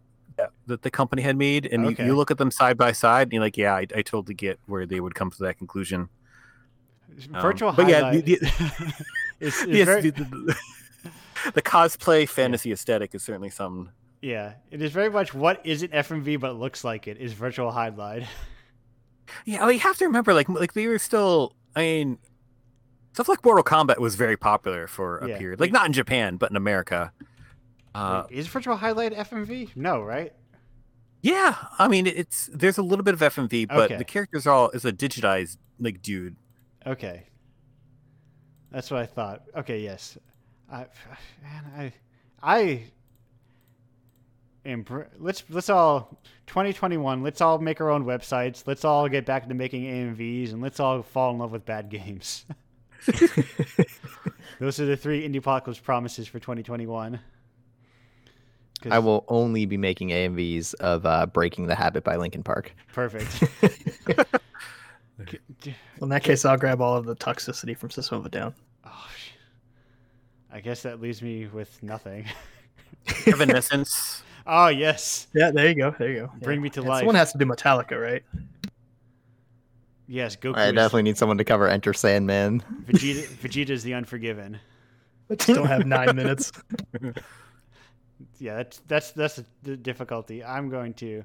[0.66, 2.02] that, the company had made, and Okay.
[2.04, 4.34] you, you look at them side by side, and you're like, yeah, I, I totally
[4.34, 6.08] get where they would come to that conclusion.
[7.34, 8.22] Um, Virtual but yeah, the-
[9.40, 10.56] is, is Yes, very, the, the-
[11.54, 13.90] the cosplay fantasy aesthetic is certainly something.
[14.22, 18.26] yeah, it is very much what isn't FMV but looks like it is virtual Hydlide.
[19.44, 21.54] Yeah, well, you have to remember, like, like they were still.
[21.76, 22.18] I mean,
[23.12, 25.38] stuff like Mortal Kombat was very popular for a Yeah.
[25.38, 27.12] period, like not in Japan, but in America.
[27.94, 29.74] Uh, Wait, is virtual Hydlide FMV?
[29.76, 30.32] No, right?
[31.22, 33.96] Yeah, I mean it's there's a little bit of FMV, but Okay.
[33.96, 36.36] the characters are all is a digitized like dude.
[36.86, 37.24] Okay.
[38.70, 39.42] That's what I thought.
[39.56, 40.16] Okay, yes.
[40.70, 40.86] I
[41.42, 41.92] man, I
[42.42, 42.82] I
[44.64, 44.84] am
[45.18, 48.62] let's let's all 2021, let's all make our own websites.
[48.66, 51.90] Let's all get back into making AMVs and let's all fall in love with bad
[51.90, 52.46] games.
[54.58, 57.18] Those are the three Indiepocalypse promises for 2021.
[58.82, 62.73] 'Cause- I will only be making AMVs of uh, Breaking the Habit by Linkin Park.
[62.93, 63.43] Perfect.
[65.19, 68.55] Well, in that case, I'll grab all of the toxicity from System of a Down.
[68.86, 69.32] Oh, sh-
[70.51, 72.24] I guess that leaves me with nothing.
[73.27, 74.23] Evanescence.
[74.47, 75.94] Oh yes, Yeah, there you go.
[75.98, 76.32] There you go.
[76.40, 76.62] Bring Yeah.
[76.62, 76.98] me to And life.
[77.01, 78.23] Someone has to do Metallica, right?
[80.09, 80.36] yes.
[80.36, 80.57] Goku.
[80.57, 82.62] I is- definitely need someone to cover Enter Sandman.
[82.86, 83.27] Vegeta.
[83.27, 84.59] Vegeta's the Unforgiven.
[85.28, 86.51] Let's don't have nine minutes.
[88.38, 90.42] Yeah, that's that's that's the difficulty.
[90.44, 91.24] I'm going to,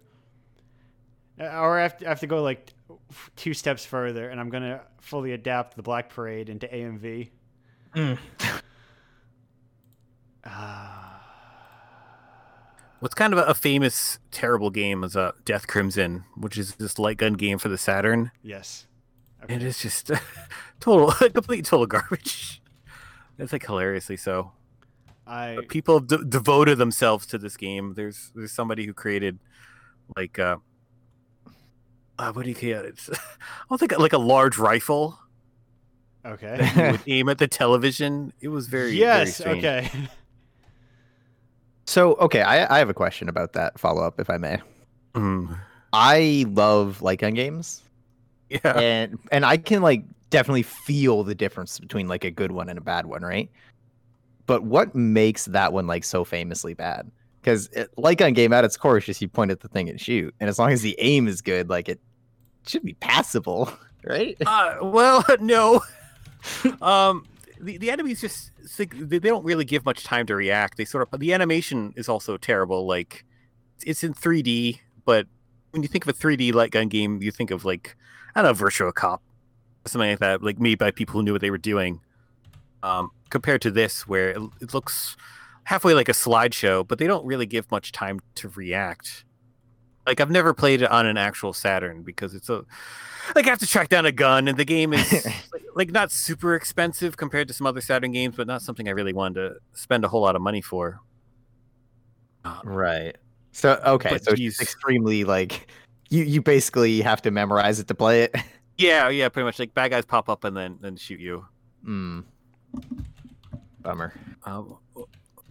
[1.40, 2.74] uh, or I have to, I have to go like
[3.36, 7.30] two steps further, and I'm gonna fully adapt the Black Parade into AMV.
[7.96, 8.18] Mm.
[13.00, 16.98] What's kind of a, a famous terrible game is uh, Death Crimson, which is this
[16.98, 18.88] light gun game for the Saturn, yes.
[19.48, 20.12] and it's just
[20.80, 22.62] total complete total garbage.
[23.38, 24.52] It's like hilariously so.
[25.28, 27.94] I But people have de- devoted themselves to this game.
[27.96, 29.40] There's there's somebody who created
[30.16, 30.58] like uh,
[32.20, 32.90] uh what do you call it?
[32.90, 33.18] It's, I
[33.70, 35.20] don't think like a large rifle
[36.26, 36.58] okay.
[36.58, 38.34] that you would aim at the television.
[38.42, 39.38] It was very very yes.
[39.38, 39.64] strange.
[39.66, 39.90] okay.
[41.88, 44.58] So, okay, I, I have a question about that follow up, if I may.
[45.14, 45.58] Mm.
[45.94, 47.84] I love light gun games,
[48.50, 48.78] Yeah.
[48.78, 52.78] and and I can like definitely feel the difference between like a good one and
[52.78, 53.50] a bad one, right?
[54.46, 57.12] But what makes that one like so famously bad?
[57.46, 60.02] because like on game at its core it's just you point at the thing and
[60.02, 62.00] shoot, and as long as the aim is good, like it
[62.66, 63.72] should be passable,
[64.04, 64.36] right?
[64.46, 65.82] Uh, well, no.
[66.82, 67.26] um,
[67.62, 70.78] the, the enemies just they don't really give much time to react.
[70.78, 72.88] They sort of the animation is also terrible.
[72.88, 73.24] Like
[73.86, 75.28] it's in 3D, but
[75.70, 77.96] when you think of a 3D light gun game, you think of like
[78.34, 79.22] I don't know, Virtua Cop,
[79.86, 82.02] something like that, like made by people who knew what they were doing.
[82.82, 85.16] Um, compared to this, where it, it looks
[85.64, 89.26] halfway like a slideshow, but they don't really give much time to react.
[90.06, 92.64] Like I've never played it on an actual Saturn because it's a
[93.34, 96.12] like I have to track down a gun, and the game is like, like not
[96.12, 99.56] super expensive compared to some other Saturn games, but not something I really wanted to
[99.74, 101.00] spend a whole lot of money for.
[102.64, 103.16] Right.
[103.52, 104.54] So okay, But so geez.
[104.54, 105.68] it's extremely like
[106.10, 108.36] you you basically have to memorize it to play it.
[108.78, 109.58] Yeah, yeah, pretty much.
[109.58, 111.46] Like bad guys pop up and then then shoot you.
[111.86, 112.20] Hmm.
[113.86, 114.14] Bummer.
[114.46, 114.78] Um,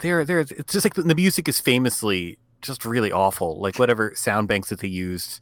[0.01, 0.41] there, there.
[0.41, 3.61] It's just like the, the music is famously just really awful.
[3.61, 5.41] Like whatever sound banks that they used.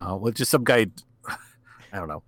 [0.00, 0.86] Uh, well, just some guy.
[1.92, 2.22] I don't know.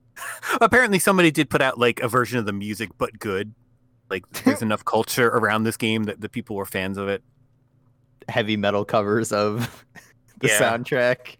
[0.60, 3.54] Apparently, somebody did put out like a version of the music, but good.
[4.10, 7.22] Like there's enough culture around this game that the people were fans of it.
[8.28, 9.84] Heavy metal covers of
[10.40, 10.60] the Yeah.
[10.60, 11.36] soundtrack.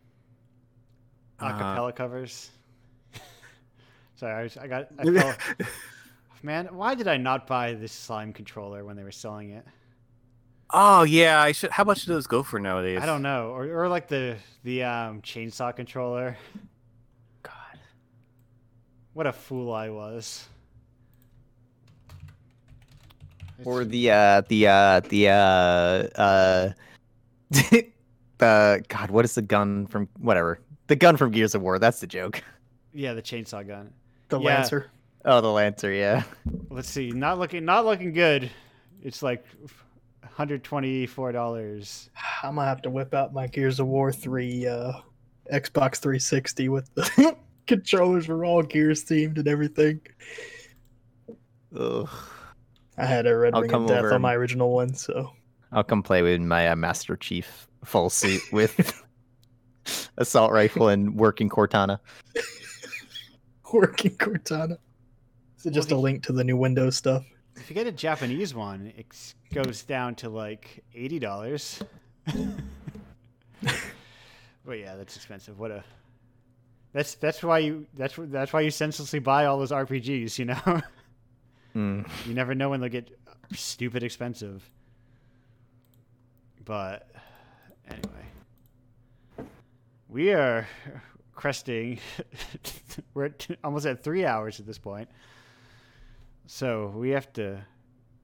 [1.40, 2.50] Uh, Acapella covers.
[4.16, 4.88] Sorry, I, was, I got.
[4.98, 5.34] I fell,
[6.42, 9.64] man, why did I not buy this slime controller when they were selling it?
[10.70, 11.70] Oh yeah, I should.
[11.70, 13.00] How much do those go for nowadays?
[13.02, 16.36] I don't know, or or like the the um, chainsaw controller.
[17.42, 17.52] God.
[19.14, 20.46] What a fool I was.
[23.64, 25.32] Or the uh the uh the uh
[26.20, 26.72] uh
[27.50, 30.60] the God, what is the gun from whatever?
[30.86, 32.42] The gun from Gears of War, that's the joke.
[32.92, 33.92] yeah, the chainsaw gun.
[34.28, 34.54] The Yeah.
[34.56, 34.90] Lancer.
[35.28, 36.22] Oh, the Lancer, yeah.
[36.70, 38.50] Let's see, not looking not looking good.
[39.02, 39.44] It's like
[40.24, 42.08] hundred twenty four dollars.
[42.42, 44.92] I'm gonna have to whip out my Gears of War three uh,
[45.52, 47.36] Xbox 360 with the
[47.66, 50.00] controllers were all Gears themed and everything.
[51.78, 52.08] Ugh.
[52.96, 55.30] I had a Red I'll Ring of Death on my original one, so
[55.72, 59.04] I'll come play with my uh, Master Chief full suit with
[60.16, 61.98] assault rifle and working Cortana.
[63.74, 64.78] working Cortana.
[65.70, 67.24] Just a link to the new Windows stuff.
[67.56, 69.06] If you get a Japanese one, it
[69.52, 71.82] goes down to like eighty dollars.
[72.26, 72.36] but
[74.78, 75.58] yeah, that's expensive.
[75.58, 75.84] What a
[76.92, 80.38] that's that's why you that's that's why you senselessly buy all those RPGs.
[80.38, 80.82] You know,
[81.74, 82.08] Mm.
[82.26, 83.10] you never know when they'll get
[83.52, 84.68] stupid expensive.
[86.64, 87.10] But
[87.88, 89.48] anyway,
[90.08, 90.66] we are
[91.34, 91.98] cresting.
[93.14, 93.34] We're
[93.64, 95.08] almost at three hours at this point.
[96.48, 97.62] So we have to.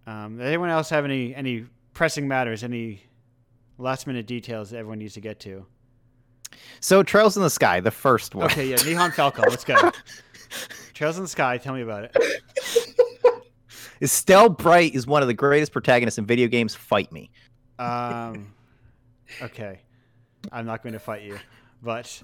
[0.07, 2.65] Um, anyone else have any any pressing matters?
[2.65, 3.03] Any
[3.77, 5.67] last minute details that everyone needs to get to?
[6.81, 8.47] So Trails in the Sky, the first one.
[8.47, 9.43] Okay, yeah, Nihon Falco.
[9.43, 9.77] Let's go.
[10.95, 11.59] Trails in the Sky.
[11.59, 12.43] Tell me about it.
[14.01, 16.75] Estelle Bright is one of the greatest protagonists in video games.
[16.75, 17.31] Fight me.
[17.79, 18.55] Um,
[19.43, 19.81] okay,
[20.51, 21.39] I'm not going to fight you,
[21.83, 22.23] but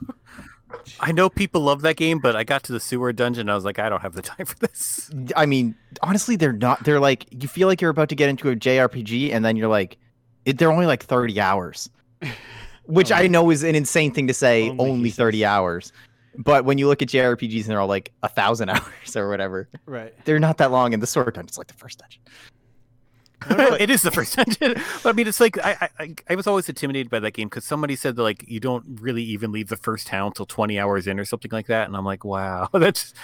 [1.01, 3.43] I know people love that game, but I got to the sewer dungeon.
[3.43, 5.11] And I was like, I don't have the time for this.
[5.37, 6.85] I mean, honestly, they're not.
[6.85, 9.69] They're like you feel like you're about to get into a JRPG, and then you're
[9.69, 9.99] like,
[10.45, 11.91] it, they're only like 30 hours,
[12.87, 14.71] which I know is an insane thing to say.
[14.71, 15.17] Only, Only, says.
[15.17, 15.93] 30 hours,
[16.37, 19.69] but when you look at JRPGs and they're all like a thousand hours or whatever,
[19.87, 20.15] right.
[20.25, 20.95] they're not that long.
[20.95, 22.23] And the sword dungeon's like the first dungeon.
[23.51, 26.69] it is the first dungeon, but I mean, it's like I I, I was always
[26.69, 29.77] intimidated by that game because somebody said that like you don't really even leave the
[29.77, 33.15] first town until 20 hours in or something like that, and I'm like, wow, that's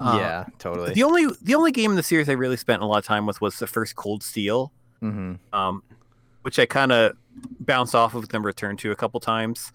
[0.00, 0.92] uh, yeah, totally.
[0.94, 3.26] The only the only game in the series I really spent a lot of time
[3.26, 5.82] with was the first Cold Steel, hmm um,
[6.42, 7.16] which I kind of
[7.60, 9.72] bounced off of and returned to a couple times.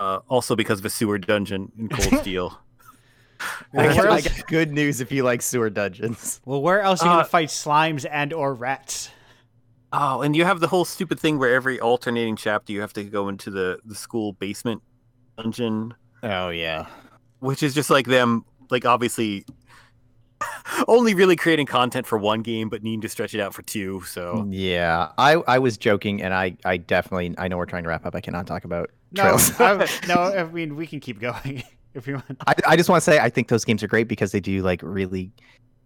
[0.00, 2.58] Uh, also because of a sewer dungeon in Cold Steel.
[3.72, 6.40] Well, I, where I else, good news if you like sewer dungeons.
[6.44, 9.10] well, where else are you Uh, going to fight slimes and or rats?
[9.96, 13.04] Oh, and you have the whole stupid thing where every alternating chapter you have to
[13.04, 14.82] go into the the school basement
[15.38, 16.86] dungeon, Oh yeah.
[17.38, 19.44] which is just like them, like obviously
[20.88, 24.00] only really creating content for one game, but needing to stretch it out for two.
[24.02, 27.88] So Yeah, I I was joking, and I I definitely I know we're trying to
[27.88, 28.14] wrap up.
[28.14, 29.60] I cannot talk about No, Trails.
[29.60, 30.14] I, no.
[30.16, 31.62] I mean, we can keep going
[31.94, 32.26] if you want.
[32.46, 34.62] I, I just want to say I think those games are great because they do
[34.62, 35.30] like really,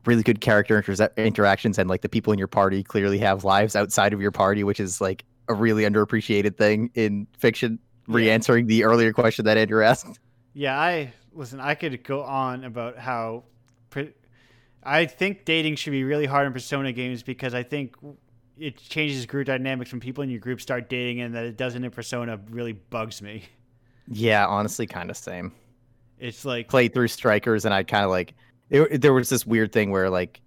[0.04, 3.76] really good character inter- interactions and like the people in your party clearly have lives
[3.76, 7.78] outside of your party, which is like a really underappreciated thing in fiction.
[8.06, 10.18] Re-answering the earlier question that Andrew asked.
[10.54, 11.60] Yeah, I listen.
[11.60, 13.44] I could go on about how
[13.90, 14.14] pre-
[14.82, 17.96] I think dating should be really hard in Persona games because I think
[18.56, 21.84] it changes group dynamics when people in your group start dating, and that it doesn't
[21.84, 23.44] in Persona really bugs me.
[24.08, 25.52] Yeah, honestly, kind of same.
[26.18, 28.34] It's like Played through Strikers, and I kind of like.
[28.70, 30.40] It, there was this weird thing where like,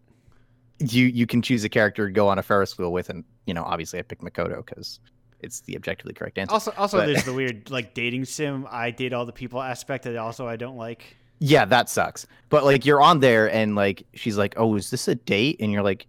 [0.79, 3.53] you you can choose a character to go on a Ferris wheel with, and you
[3.53, 4.99] know, obviously, I picked Makoto because
[5.39, 6.53] it's the objectively correct answer.
[6.53, 8.67] also also but- there's the weird like dating sim.
[8.69, 11.15] I date all the people aspect that also I don't like.
[11.39, 12.27] Yeah, that sucks.
[12.49, 15.71] But like you're on there and like she's like, "Oh, is this a date?" And
[15.71, 16.05] you're like,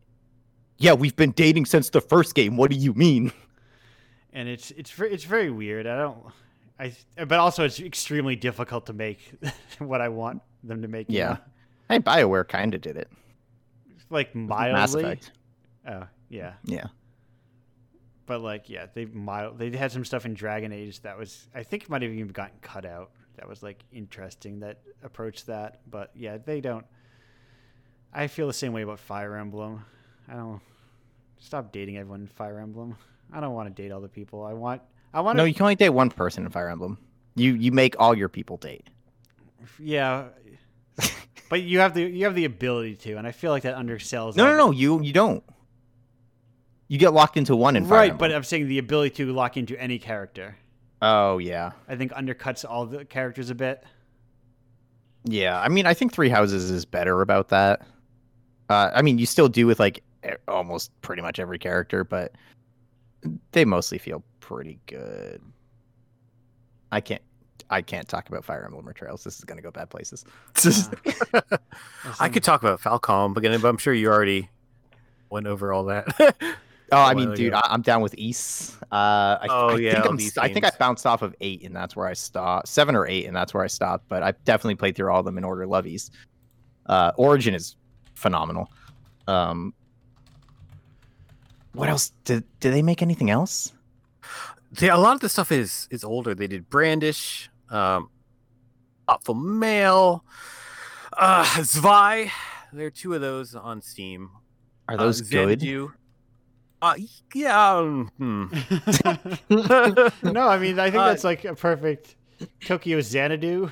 [0.76, 2.58] "Yeah, we've been dating since the first game.
[2.58, 3.32] What do you mean?"
[4.34, 5.86] and it's it's it's very weird.
[5.86, 6.18] I don't,
[6.78, 9.32] I but also it's extremely difficult to make
[9.78, 11.08] what I want them to make.
[11.08, 11.38] you Yeah.
[11.98, 12.12] Know?
[12.12, 13.08] Hey, BioWare kind of did it.
[14.10, 15.04] like Mass mildly.
[15.04, 15.32] Effect.
[15.88, 16.86] Oh yeah, Yeah.
[18.26, 21.62] but like yeah, they mild they had some stuff in Dragon Age that was I
[21.62, 23.10] think might have even gotten cut out.
[23.36, 26.84] That was like interesting that approached that, but yeah, they don't.
[28.12, 29.84] I feel the same way about Fire Emblem.
[30.28, 30.60] I don't
[31.38, 32.96] stop dating everyone in Fire Emblem.
[33.32, 34.44] I don't want to date all the people.
[34.44, 34.82] I want.
[35.14, 35.48] I want No, to.
[35.48, 36.98] you can only date one person in Fire Emblem.
[37.34, 38.88] You you make all your people date.
[39.78, 40.26] Yeah,
[41.52, 44.36] but you have the you have the ability to, and I feel like that undersells.
[44.36, 44.70] No, no, no.
[44.70, 45.44] You you don't.
[46.88, 48.18] You get locked into one in Fire Right, Emblem.
[48.30, 50.56] but I'm saying the ability to lock into any character.
[51.02, 53.84] oh yeah, I think undercuts all the characters a bit.
[55.24, 55.60] yeah.
[55.60, 57.82] I mean, I think Three Houses is better about that.
[58.70, 62.32] Uh, I mean, you still do with like e- almost pretty much every character, but
[63.52, 65.42] they mostly feel pretty good.
[66.90, 67.20] I can't.
[67.72, 69.24] I can't talk about Fire Emblem or Trails.
[69.24, 70.24] This is gonna go bad places.
[72.20, 74.50] I could talk about Falcom but I'm sure you already
[75.30, 76.36] went over all that.
[76.94, 77.54] Oh, I mean, dude.
[77.54, 78.76] I, I'm down with Ys.
[78.82, 81.64] Uh, I, Oh, I yeah, think I'm, these I think I bounced off of eight,
[81.64, 82.68] and that's where I stopped.
[82.68, 84.10] Seven or eight, and that's where I stopped.
[84.10, 85.66] But I definitely played through all of them in order.
[85.66, 86.10] Love Ys.
[86.84, 87.76] Uh, Origin is
[88.12, 88.70] phenomenal.
[89.26, 89.72] Um,
[91.72, 92.12] what else?
[92.24, 93.72] Did did they make anything else?
[94.78, 96.34] Yeah, a lot of the stuff is is older.
[96.34, 98.08] They did Brandish, um,
[99.08, 100.24] Popful Mail,
[101.16, 102.30] uh, Zwei.
[102.72, 104.30] There are two of those on Steam.
[104.88, 105.60] Are Uh, those good?
[105.60, 105.92] Xanadu.
[106.80, 106.94] Uh,
[107.34, 107.76] yeah.
[107.76, 108.46] um, hmm.
[110.32, 112.16] no, I mean I think Uh, that's like a perfect
[112.64, 113.70] Tokyo Xanadu.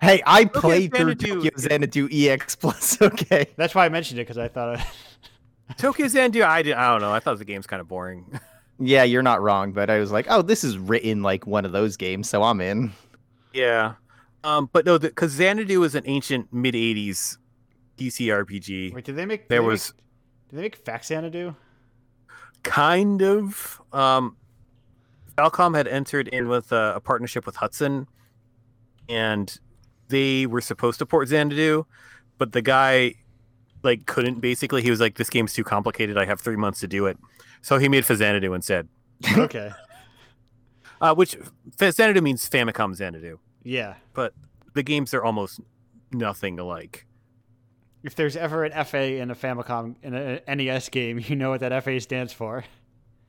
[0.00, 3.00] Hey, I played through Xanadu- Tokyo Xanadu EX Plus.
[3.02, 3.46] Okay.
[3.56, 4.80] That's why I mentioned it because I thought.
[5.78, 6.42] Tokyo Xanadu.
[6.42, 6.72] I did.
[6.74, 7.12] I don't know.
[7.12, 8.26] I thought the game's kind of boring.
[8.78, 11.72] Yeah, you're not wrong, but I was like, oh, this is written like one of
[11.72, 12.92] those games, so I'm in.
[13.52, 13.94] Yeah.
[14.44, 17.36] Um, but no, because Xanadu was an ancient mid '80s
[17.98, 18.94] PC RPG.
[18.94, 19.42] Wait, did they make?
[19.42, 21.54] did There they was- Make, did they make Faxanadu?
[22.62, 24.36] kind of um
[25.36, 28.06] Falcom had entered in with a, a partnership with Hudson
[29.08, 29.58] and
[30.08, 31.86] they were supposed to port Xanadu
[32.36, 33.14] but the guy
[33.82, 36.86] like couldn't basically he was like this game's too complicated I have 3 months to
[36.88, 37.16] do it
[37.62, 38.88] so he made Xanadu instead
[39.38, 39.70] Okay.
[41.00, 41.36] Uh which
[41.78, 43.94] Xanadu means Famicom Xanadu yeah.
[44.14, 44.32] But
[44.74, 45.60] the games are almost
[46.12, 47.06] nothing alike
[48.02, 51.60] If there's ever an FA in a Famicom in a NES game, you know what
[51.60, 52.64] that FA stands for.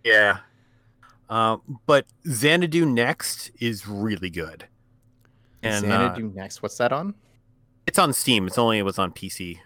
[0.04, 0.40] yeah
[1.30, 4.66] um but Xanadu next is really good
[5.64, 6.62] and uh, Xanadu next.
[6.64, 7.14] What's that on?
[7.88, 8.48] It's on Steam.
[8.48, 9.60] It's only it was on PC,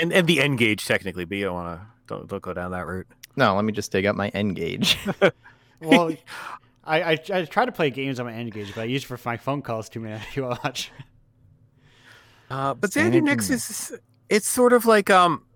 [0.00, 2.86] and and the N-Gage technically, but you don't want to don't don't go down that
[2.86, 3.06] route.
[3.36, 4.98] No, let me just dig up my N-Gage.
[5.80, 6.10] Well,
[6.86, 9.18] I, I I try to play games on my N-Gage, but I use it for
[9.24, 10.90] my phone calls too many to watch.
[12.48, 13.50] Uh, but Xanadu Xanadu Next Next.
[13.50, 13.98] is
[14.28, 15.46] it's sort of like um,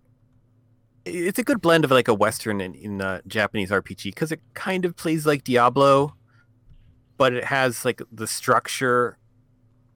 [1.05, 4.41] it's a good blend of like a Western and in uh, Japanese RPG because it
[4.55, 6.15] kind of plays like Diablo,
[7.17, 9.19] but it has like the structure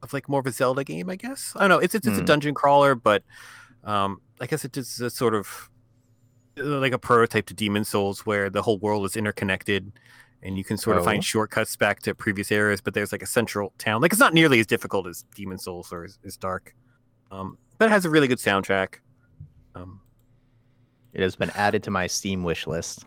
[0.02, 1.52] of like more of a Zelda game, I guess.
[1.56, 1.78] I don't know.
[1.78, 2.27] It's it's, it's a Hmm.
[2.27, 3.23] dungeon crawler, but
[3.85, 5.69] um, I guess it is a sort of
[6.56, 9.93] like a prototype to Demon Souls where the whole world is interconnected
[10.45, 11.07] and you can sort of Oh.
[11.07, 14.01] find shortcuts back to previous areas, but there's like a central town.
[14.03, 16.75] Like it's not nearly as difficult as Demon Souls or as, as Dark.
[17.31, 18.97] Um, but it has a really good soundtrack.
[19.75, 20.01] Um,
[21.12, 23.05] it has been added to my Steam wish list.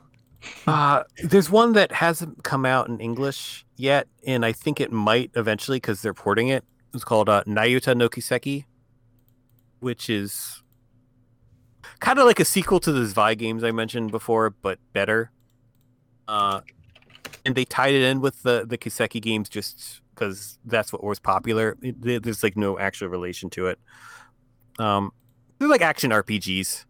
[0.67, 5.31] uh, there's one that hasn't come out in English yet, and I think it might
[5.35, 6.63] eventually because they're porting it.
[6.93, 8.65] It's called uh, Nayuta no Kiseki,
[9.79, 10.63] which is
[11.99, 15.31] kind of like a sequel to the Zwei games I mentioned before, but better.
[16.27, 16.61] Uh,
[17.47, 21.17] and they tied it in with the the Kiseki games just because that's what was
[21.19, 21.75] popular.
[21.81, 23.79] It- there's like no actual relation to it.
[24.77, 25.11] Um,
[25.57, 26.85] they're like action RPGs.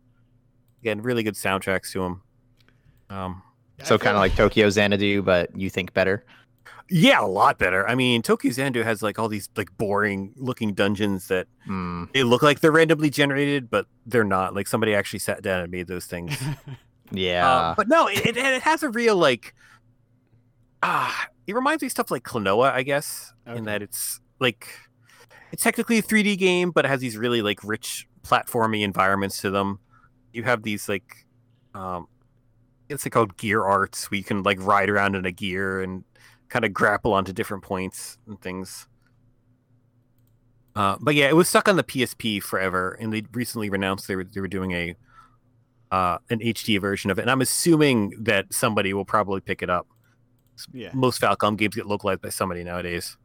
[0.82, 2.22] Again, really good soundtracks to them.
[3.10, 3.42] Um,
[3.84, 6.26] So kind of like Tokyo Xanadu, but you think better.
[6.90, 7.88] yeah, a lot better.
[7.88, 12.06] I mean, Tokyo Xanadu has like all these like boring looking dungeons that Hmm.
[12.14, 14.54] they look like they're randomly generated, but they're not.
[14.56, 16.36] Like somebody actually sat down and made those things.
[17.10, 17.50] Yeah.
[17.50, 19.56] Uh, but no, it, it, it has a real like.
[20.84, 23.58] Ah, it reminds me of stuff like Klonoa, I guess, Okay.
[23.58, 24.68] in that it's like
[25.52, 29.50] it's technically a 3D game, but it has these really like rich platformy environments to
[29.50, 29.80] them.
[30.34, 31.26] You have these like,
[31.74, 32.08] um,
[32.90, 36.04] it's like called gear arts, where you can like ride around in a gear and
[36.50, 38.88] kind of grapple onto different points and things.
[40.76, 44.16] Uh, but yeah, it was stuck on the PSP forever, and they recently announced they
[44.16, 44.96] were they were doing a
[45.92, 49.70] uh, an HD version of it, and I'm assuming that somebody will probably pick it
[49.70, 49.88] up.
[50.74, 50.92] Yeah.
[50.94, 53.18] Most Falcom games get localized by somebody nowadays.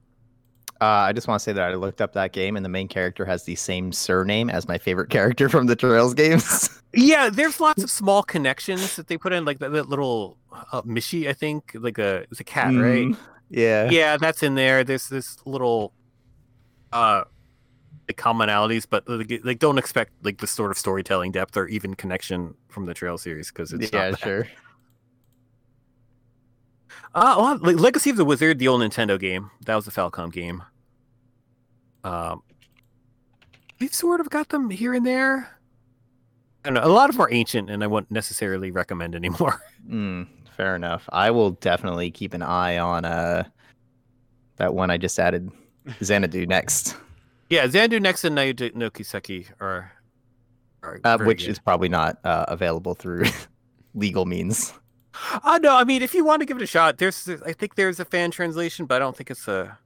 [0.80, 2.88] Uh, I just want to say that I looked up that game, and the main
[2.88, 6.68] character has the same surname as my favorite character from the Trails games.
[6.94, 10.36] Yeah, there's lots of small connections that they put in, like that, that little
[10.72, 13.06] uh, Mishy, I think, like a it's a cat, right?
[13.06, 13.16] Mm,
[13.48, 13.88] Yeah.
[13.88, 14.84] Yeah, that's in there.
[14.84, 15.94] There's this little
[16.92, 17.24] uh
[18.08, 21.94] like commonalities, but like, like don't expect like the sort of storytelling depth or even
[21.94, 24.48] connection from the Trail series because it's yeah, not sure.
[27.14, 30.62] Uh, well, Legacy of the Wizard, the old Nintendo game, that was the Falcom game.
[32.04, 32.42] Um,
[33.80, 35.58] we've sort of got them here and there.
[36.64, 36.84] I don't know.
[36.84, 39.60] A lot of them are ancient, and I wouldn't necessarily recommend anymore.
[39.90, 41.08] Mm, fair enough.
[41.12, 43.42] I will definitely keep an eye on uh
[44.58, 45.50] that one I just added,
[46.00, 46.96] Xanadu next,
[47.52, 49.92] yeah, Xanadu Next and Nayu no Kiseki are,
[50.82, 51.50] are uh, which good.
[51.50, 53.24] is probably not uh, available through
[53.94, 54.72] legal means.
[55.44, 57.74] Uh, no, I mean, if you want to give it a shot, there's, I think
[57.74, 59.78] there's a fan translation, but I don't think it's a,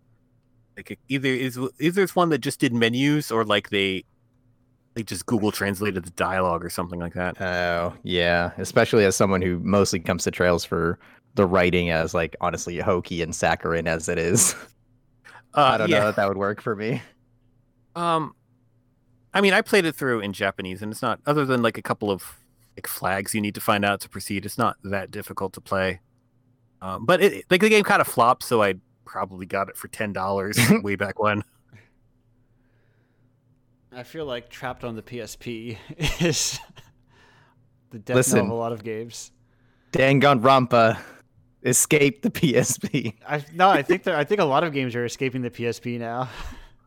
[0.77, 4.05] like either is either it's one that just did menus or like they,
[4.95, 7.41] they just Google translated the dialogue or something like that.
[7.41, 8.53] Oh, yeah.
[8.59, 10.99] Especially as someone who mostly comes to Trails for
[11.35, 14.55] the writing as like honestly hokey and saccharine as it is.
[15.55, 16.01] Uh, I don't yeah.
[16.01, 17.01] know if that would work for me.
[17.95, 18.35] Um,
[19.33, 21.83] I mean, I played it through in Japanese, and it's not other than like a
[21.83, 22.39] couple of
[22.77, 24.45] like flags you need to find out to proceed.
[24.45, 26.01] It's not that difficult to play.
[26.83, 28.75] Um, but it, like the game kind of flopped, so I
[29.05, 31.43] probably got it for ten dollars way back when.
[33.93, 35.79] I feel like trapped on the PSP
[36.21, 36.61] is
[37.91, 38.41] the death Listen.
[38.41, 39.33] of a lot of games.
[39.93, 40.99] Danganronpa
[41.63, 43.15] escaped the PSP.
[43.27, 45.99] I no, I think that I think a lot of games are escaping the PSP
[45.99, 46.29] now.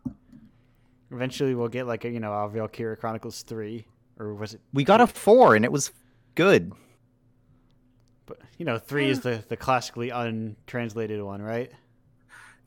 [1.11, 3.88] Eventually, we'll get like a you know a Valkyria Chronicles three,
[4.20, 4.62] or was it?
[4.74, 5.92] We got a four and it was
[6.36, 6.72] good.
[8.26, 11.72] But you know, three is the the classically untranslated one, right?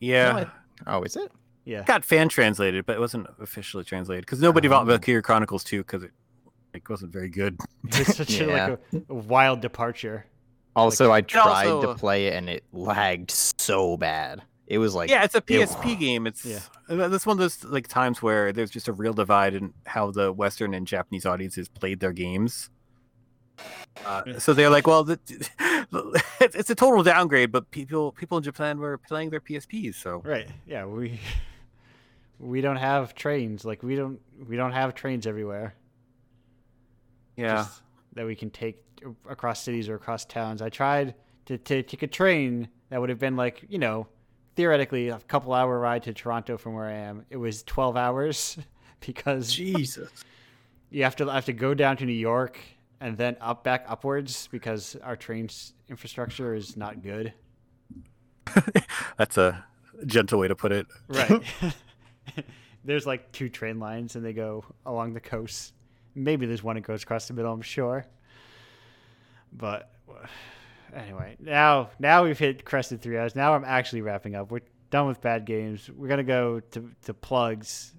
[0.01, 0.51] Yeah, No, I-
[0.99, 1.31] Oh, is it?
[1.65, 1.85] Yeah.
[1.85, 4.87] got fan translated, but it wasn't officially translated because nobody bought Oh.
[4.87, 6.11] Valkyria Chronicles 2 because it
[6.75, 7.57] like wasn't very good.
[7.87, 10.27] It's such a, like a, a wild departure.
[10.75, 14.43] Also, I tried also- to play it and it lagged so bad.
[14.73, 16.27] It was like yeah, it's a it- PSP game.
[16.27, 16.61] It's Yeah.
[16.89, 20.33] that's one of those like times where there's just a real divide in how the
[20.33, 22.71] Western and Japanese audiences played their games.
[24.07, 25.21] Uh, so they're like, well, the,
[26.41, 30.23] it's it's a total downgrade, but people people in Japan were playing their PSPs, so
[30.25, 30.49] Right.
[30.67, 30.87] Yeah.
[30.87, 31.21] We
[32.39, 33.65] we don't have trains.
[33.67, 34.19] Like we don't
[34.49, 35.75] we don't have trains everywhere.
[37.37, 37.57] yeah.
[37.57, 37.83] just
[38.15, 38.83] that we can take
[39.29, 40.63] across cities or across towns.
[40.63, 41.15] I tried
[41.47, 44.07] to, to take a train that would have been like, you know,
[44.55, 47.25] theoretically a couple hour ride to Toronto from where I am.
[47.31, 48.59] It was 12 hours
[49.01, 50.11] because Jesus.
[50.91, 52.59] you have to I have to go down to New York
[53.01, 55.49] and then up back upwards because our train
[55.89, 57.33] infrastructure is not good.
[59.17, 59.65] That's a
[60.07, 60.87] gentle way to put it.
[61.09, 61.43] Right.
[62.85, 65.75] there's like two train lines and they go along the coast.
[66.15, 68.07] Maybe there's one that goes across the middle, I'm sure.
[69.53, 69.91] But
[70.95, 73.35] anyway, now now we've hit crested three hours.
[73.35, 74.51] Now I'm actually wrapping up.
[74.51, 75.91] We're done with bad games.
[75.91, 77.93] We're gonna go to, to plugs.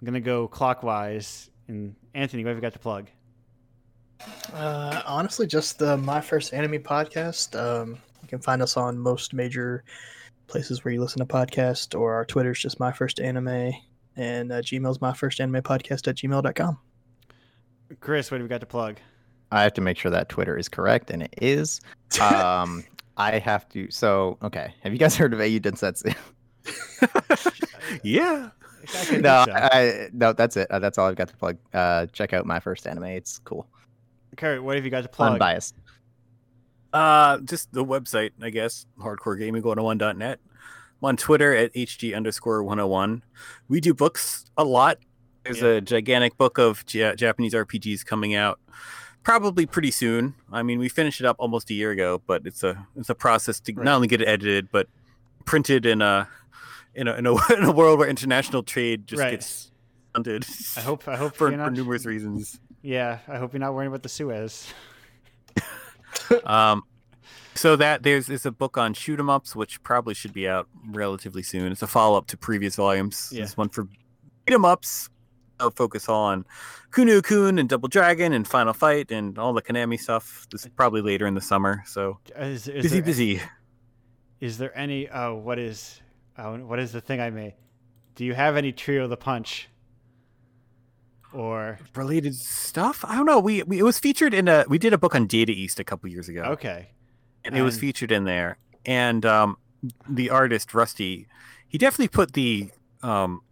[0.00, 1.50] I'm gonna go clockwise.
[1.68, 3.08] And Anthony, what have you got to plug?
[4.52, 7.58] Uh, honestly, just the My First Anime podcast.
[7.58, 9.84] Um, you can find us on most major
[10.46, 13.72] places where you listen to podcasts, or our Twitter's just My First Anime,
[14.16, 16.78] and uh, Gmail's My First Anime Podcast at gmail.com.
[18.00, 18.96] Chris, what have you got to plug?
[19.50, 21.80] I have to make sure that Twitter is correct, and it is.
[22.20, 22.84] Um,
[23.16, 23.90] I have to.
[23.90, 24.74] So, okay.
[24.82, 26.14] Have you guys heard of Eiyuu Densetsu?
[28.02, 28.50] Yeah.
[29.18, 29.46] No.
[29.50, 30.70] I, I- no, that's it.
[30.70, 31.56] Uh, that's all I've got to plug.
[31.72, 33.04] Uh, check out my first anime.
[33.04, 33.66] It's cool.
[34.36, 35.32] Kurt, what have you got to plug?
[35.32, 35.74] Unbiased.
[36.92, 40.38] Uh, just the website, I guess, Hardcore hardcoregaming101.net.
[41.02, 43.22] I'm on Twitter at HG underscore 101.
[43.68, 44.98] We do books a lot.
[45.44, 45.68] There's Yeah.
[45.68, 48.58] a gigantic book of Ja- Japanese RPGs coming out
[49.28, 50.34] probably pretty soon.
[50.50, 53.14] I mean, we finished it up almost a year ago, but it's a it's a
[53.14, 53.84] process to Right.
[53.84, 54.88] not only get it edited, but
[55.44, 56.26] printed in a
[56.94, 59.32] in a, in a, in a world where international trade just Right.
[59.32, 59.70] gets
[60.12, 62.58] stunted I hope I hope for, you're for numerous reasons.
[62.80, 64.72] Yeah, I hope you're not worrying about the Suez.
[66.44, 66.84] um,
[67.54, 70.68] so that there's there's a book on shoot 'em ups, which probably should be out
[70.86, 71.70] relatively soon.
[71.70, 73.30] It's a follow up to previous volumes.
[73.30, 73.42] Yeah.
[73.42, 75.10] This one for beat 'em ups.
[75.60, 76.44] I'll focus on
[76.92, 80.46] Kunio-kun and Double Dragon and Final Fight and all the Konami stuff.
[80.50, 81.82] This is probably later in the summer.
[81.86, 83.42] So Is, is busy, there, busy.
[84.40, 85.08] Is there any?
[85.10, 86.00] Oh, what is?
[86.36, 87.54] Oh, what is the thing I made?
[88.14, 89.68] Do you have any Trio the Punch?
[91.32, 93.04] Or Related stuff?
[93.06, 93.38] I don't know.
[93.38, 95.84] We, we it was featured in a we did a book on Data East a
[95.84, 96.42] couple years ago.
[96.42, 96.88] okay,
[97.44, 98.56] and it was featured in there.
[98.86, 99.58] And um,
[100.08, 101.26] the artist Rusty,
[101.68, 102.70] he definitely put the
[103.02, 103.42] um,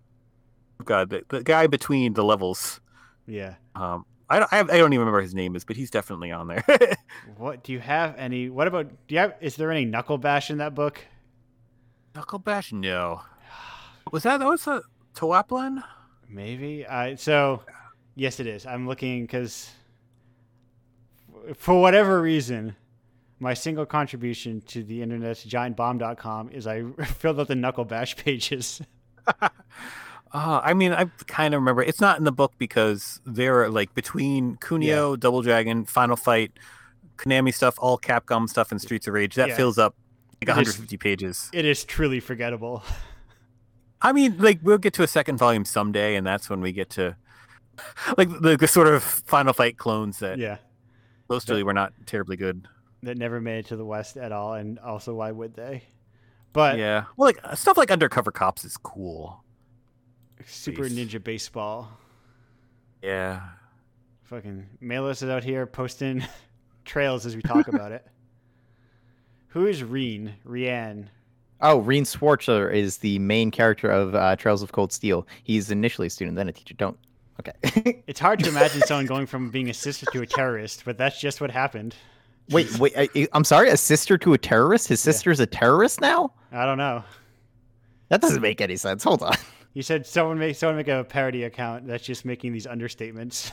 [0.84, 2.80] God, the, the guy between the levels.
[3.26, 3.54] yeah.
[3.74, 6.32] Um, I don't, I, have, I don't even remember his name is, but he's definitely
[6.32, 6.64] on there.
[7.36, 8.50] What do you have any?
[8.50, 8.88] What about?
[9.06, 9.34] Do you have?
[9.40, 11.00] Is there any Knuckle Bash in that book?
[12.14, 12.72] Knuckle Bash?
[12.72, 13.22] No.
[14.12, 14.82] Was that that was a
[15.14, 15.82] Toaplan?
[16.28, 16.86] Maybe.
[16.86, 17.62] I so
[18.14, 18.66] yes, it is.
[18.66, 19.70] I'm looking because
[21.56, 22.74] for whatever reason,
[23.38, 28.80] my single contribution to the internet's giantbomb.com is I filled out the Knuckle Bash pages.
[30.36, 31.82] Uh, I mean, I kind of remember.
[31.82, 36.52] It's not in the book because they're like between Kunio, Double Dragon, Final Fight,
[37.16, 39.34] Konami stuff, all Capcom stuff, and Streets of Rage.
[39.36, 39.56] That Yeah.
[39.56, 39.94] fills up
[40.34, 41.48] like It is- 150 pages.
[41.54, 42.82] It is truly forgettable.
[44.02, 46.90] I mean, like we'll get to a second volume someday, and that's when we get
[46.90, 47.16] to
[48.18, 50.58] like the, the sort of Final Fight clones that Yeah,
[51.30, 52.68] mostly were not terribly good.
[53.02, 55.84] that never made it to the West at all, and also why would they?
[56.52, 59.42] But yeah, well, like stuff like Undercover Cops is cool.
[60.44, 60.92] Super Base.
[60.92, 61.88] Ninja Baseball,
[63.02, 63.40] Yeah,
[64.24, 66.22] fucking Malus is out here posting
[66.84, 68.06] trails as we talk about it.
[69.48, 70.34] Who is Rean?
[70.46, 71.06] Rianne.
[71.62, 75.26] Oh, Rean Schwarzer is the main character of uh, Trails of Cold Steel.
[75.42, 76.74] He's initially a student, then a teacher.
[76.74, 76.98] Don't.
[77.40, 78.02] Okay.
[78.06, 81.18] It's hard to imagine someone going from being a sister to a terrorist, but that's
[81.18, 81.94] just what happened.
[82.50, 82.92] wait, wait.
[82.96, 83.70] I, I'm sorry.
[83.70, 84.88] A sister to a terrorist?
[84.88, 85.12] His Yeah.
[85.12, 86.32] sister's a terrorist now?
[86.52, 87.02] I don't know.
[88.10, 89.02] That doesn't make any sense.
[89.04, 89.34] Hold on.
[89.76, 93.50] You said someone make someone make a parody account that's just making these understatements.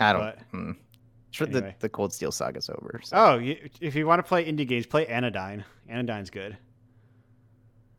[0.00, 0.20] I don't.
[0.22, 0.70] But- hmm.
[1.30, 1.76] Sure, anyway.
[1.78, 3.00] the, the Cold Steel saga's over.
[3.04, 5.64] so- Oh, you, if you want to play indie games, play Anodyne.
[5.88, 6.56] Anodyne's good.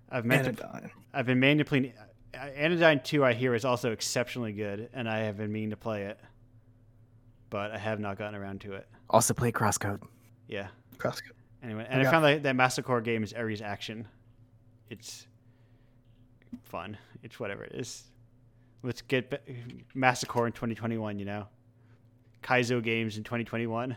[0.10, 0.92] I've meant to, Anodyne.
[1.14, 1.94] I've been meaning to play
[2.34, 5.78] uh, Anodyne 2 I hear is also exceptionally good and I have been meaning to
[5.78, 6.20] play it.
[7.50, 8.90] But I have not gotten around to it.
[9.10, 10.02] Also play Crosscode.
[10.50, 10.68] Yeah.
[10.98, 11.32] Crosscode.
[11.64, 14.06] Anyway, and I, got- found that that Mastercore game is Ares Action.
[14.92, 15.26] It's
[16.64, 16.98] fun.
[17.24, 18.04] It's whatever it is.
[18.84, 19.40] Let's get ba-
[19.96, 21.48] Mastercore in 2021, you know?
[22.44, 23.96] Kaizo games in 2021.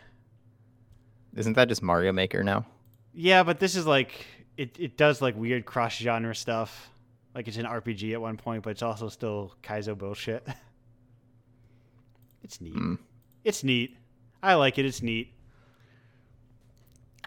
[1.35, 2.65] Isn't that just Mario Maker now?
[3.13, 4.25] Yeah, but this is like
[4.55, 6.89] it, it does like weird cross genre stuff.
[7.33, 10.47] Like it's an RPG at one point, but it's also still Kaizo bullshit.
[12.45, 12.73] It's neat.
[12.75, 12.93] Hmm.
[13.43, 13.97] It's neat.
[14.43, 14.85] I like it.
[14.85, 15.33] It's neat.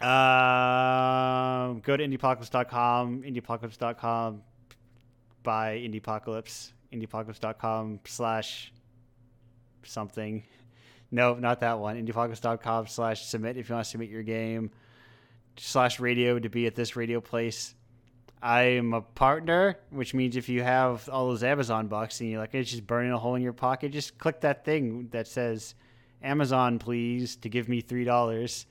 [0.01, 4.41] Um, go to indiepocalypse.com, indiepocalypse.com,
[5.43, 8.71] buy indiepocalypse, indiepocalypse.com slash
[9.83, 10.43] something.
[11.11, 12.03] No, not that one.
[12.03, 14.71] Indiepocalypse.com slash submit if you want to submit your game
[15.57, 17.75] slash radio to be at this radio place.
[18.41, 22.55] I'm a partner, which means if you have all those Amazon bucks and you're like,
[22.55, 25.75] it's just burning a hole in your pocket, just click that thing that says
[26.23, 28.65] Amazon, please, to give me $3.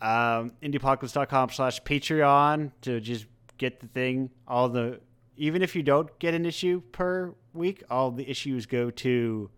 [0.00, 3.26] Um, indiepocalypse.com slash Patreon to just
[3.58, 4.30] get the thing.
[4.48, 5.00] All the,
[5.36, 9.50] even if you don't get an issue per week, all the issues go to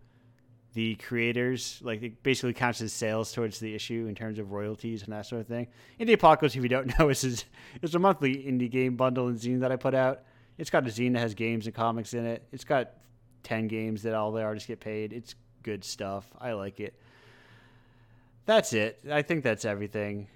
[0.73, 1.79] the creators.
[1.83, 5.25] Like it basically counts as sales towards the issue in terms of royalties and that
[5.25, 5.67] sort of thing.
[5.99, 7.45] Indiepocalypse, if you don't know, is is
[7.81, 10.23] is a monthly indie game bundle and zine that I put out.
[10.57, 12.43] It's got a zine that has games and comics in it.
[12.51, 12.91] It's got
[13.43, 15.13] ten games that all the artists get paid.
[15.13, 16.31] It's good stuff.
[16.39, 16.99] I like it.
[18.45, 18.99] That's it.
[19.09, 20.27] I think that's everything.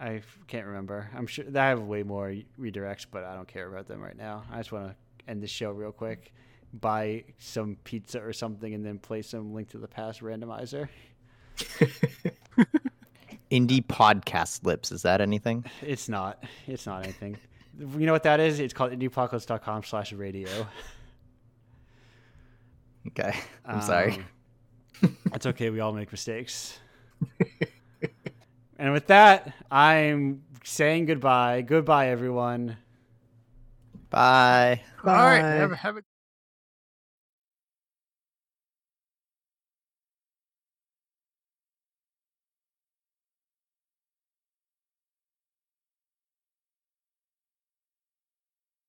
[0.00, 1.10] I can't remember.
[1.14, 4.44] I'm sure I have way more redirects, but I don't care about them right now.
[4.52, 4.96] I just want to
[5.30, 6.32] end the show real quick
[6.72, 10.88] buy some pizza or something and then play some link to the past randomizer.
[13.50, 14.92] Indie podcast lips.
[14.92, 15.64] Is that anything?
[15.80, 16.44] It's not.
[16.66, 17.38] It's not anything.
[17.78, 18.60] you know what that is?
[18.60, 20.66] It's called indiepocalypse.com slash radio.
[23.08, 23.34] Okay.
[23.64, 24.18] I'm sorry.
[25.02, 25.70] Um, That's okay.
[25.70, 26.78] We all make mistakes.
[28.78, 31.62] and with that, I'm saying goodbye.
[31.62, 32.76] Goodbye, everyone.
[34.10, 34.82] Bye.
[35.04, 35.48] All right, Bye.
[35.48, 36.02] have, have a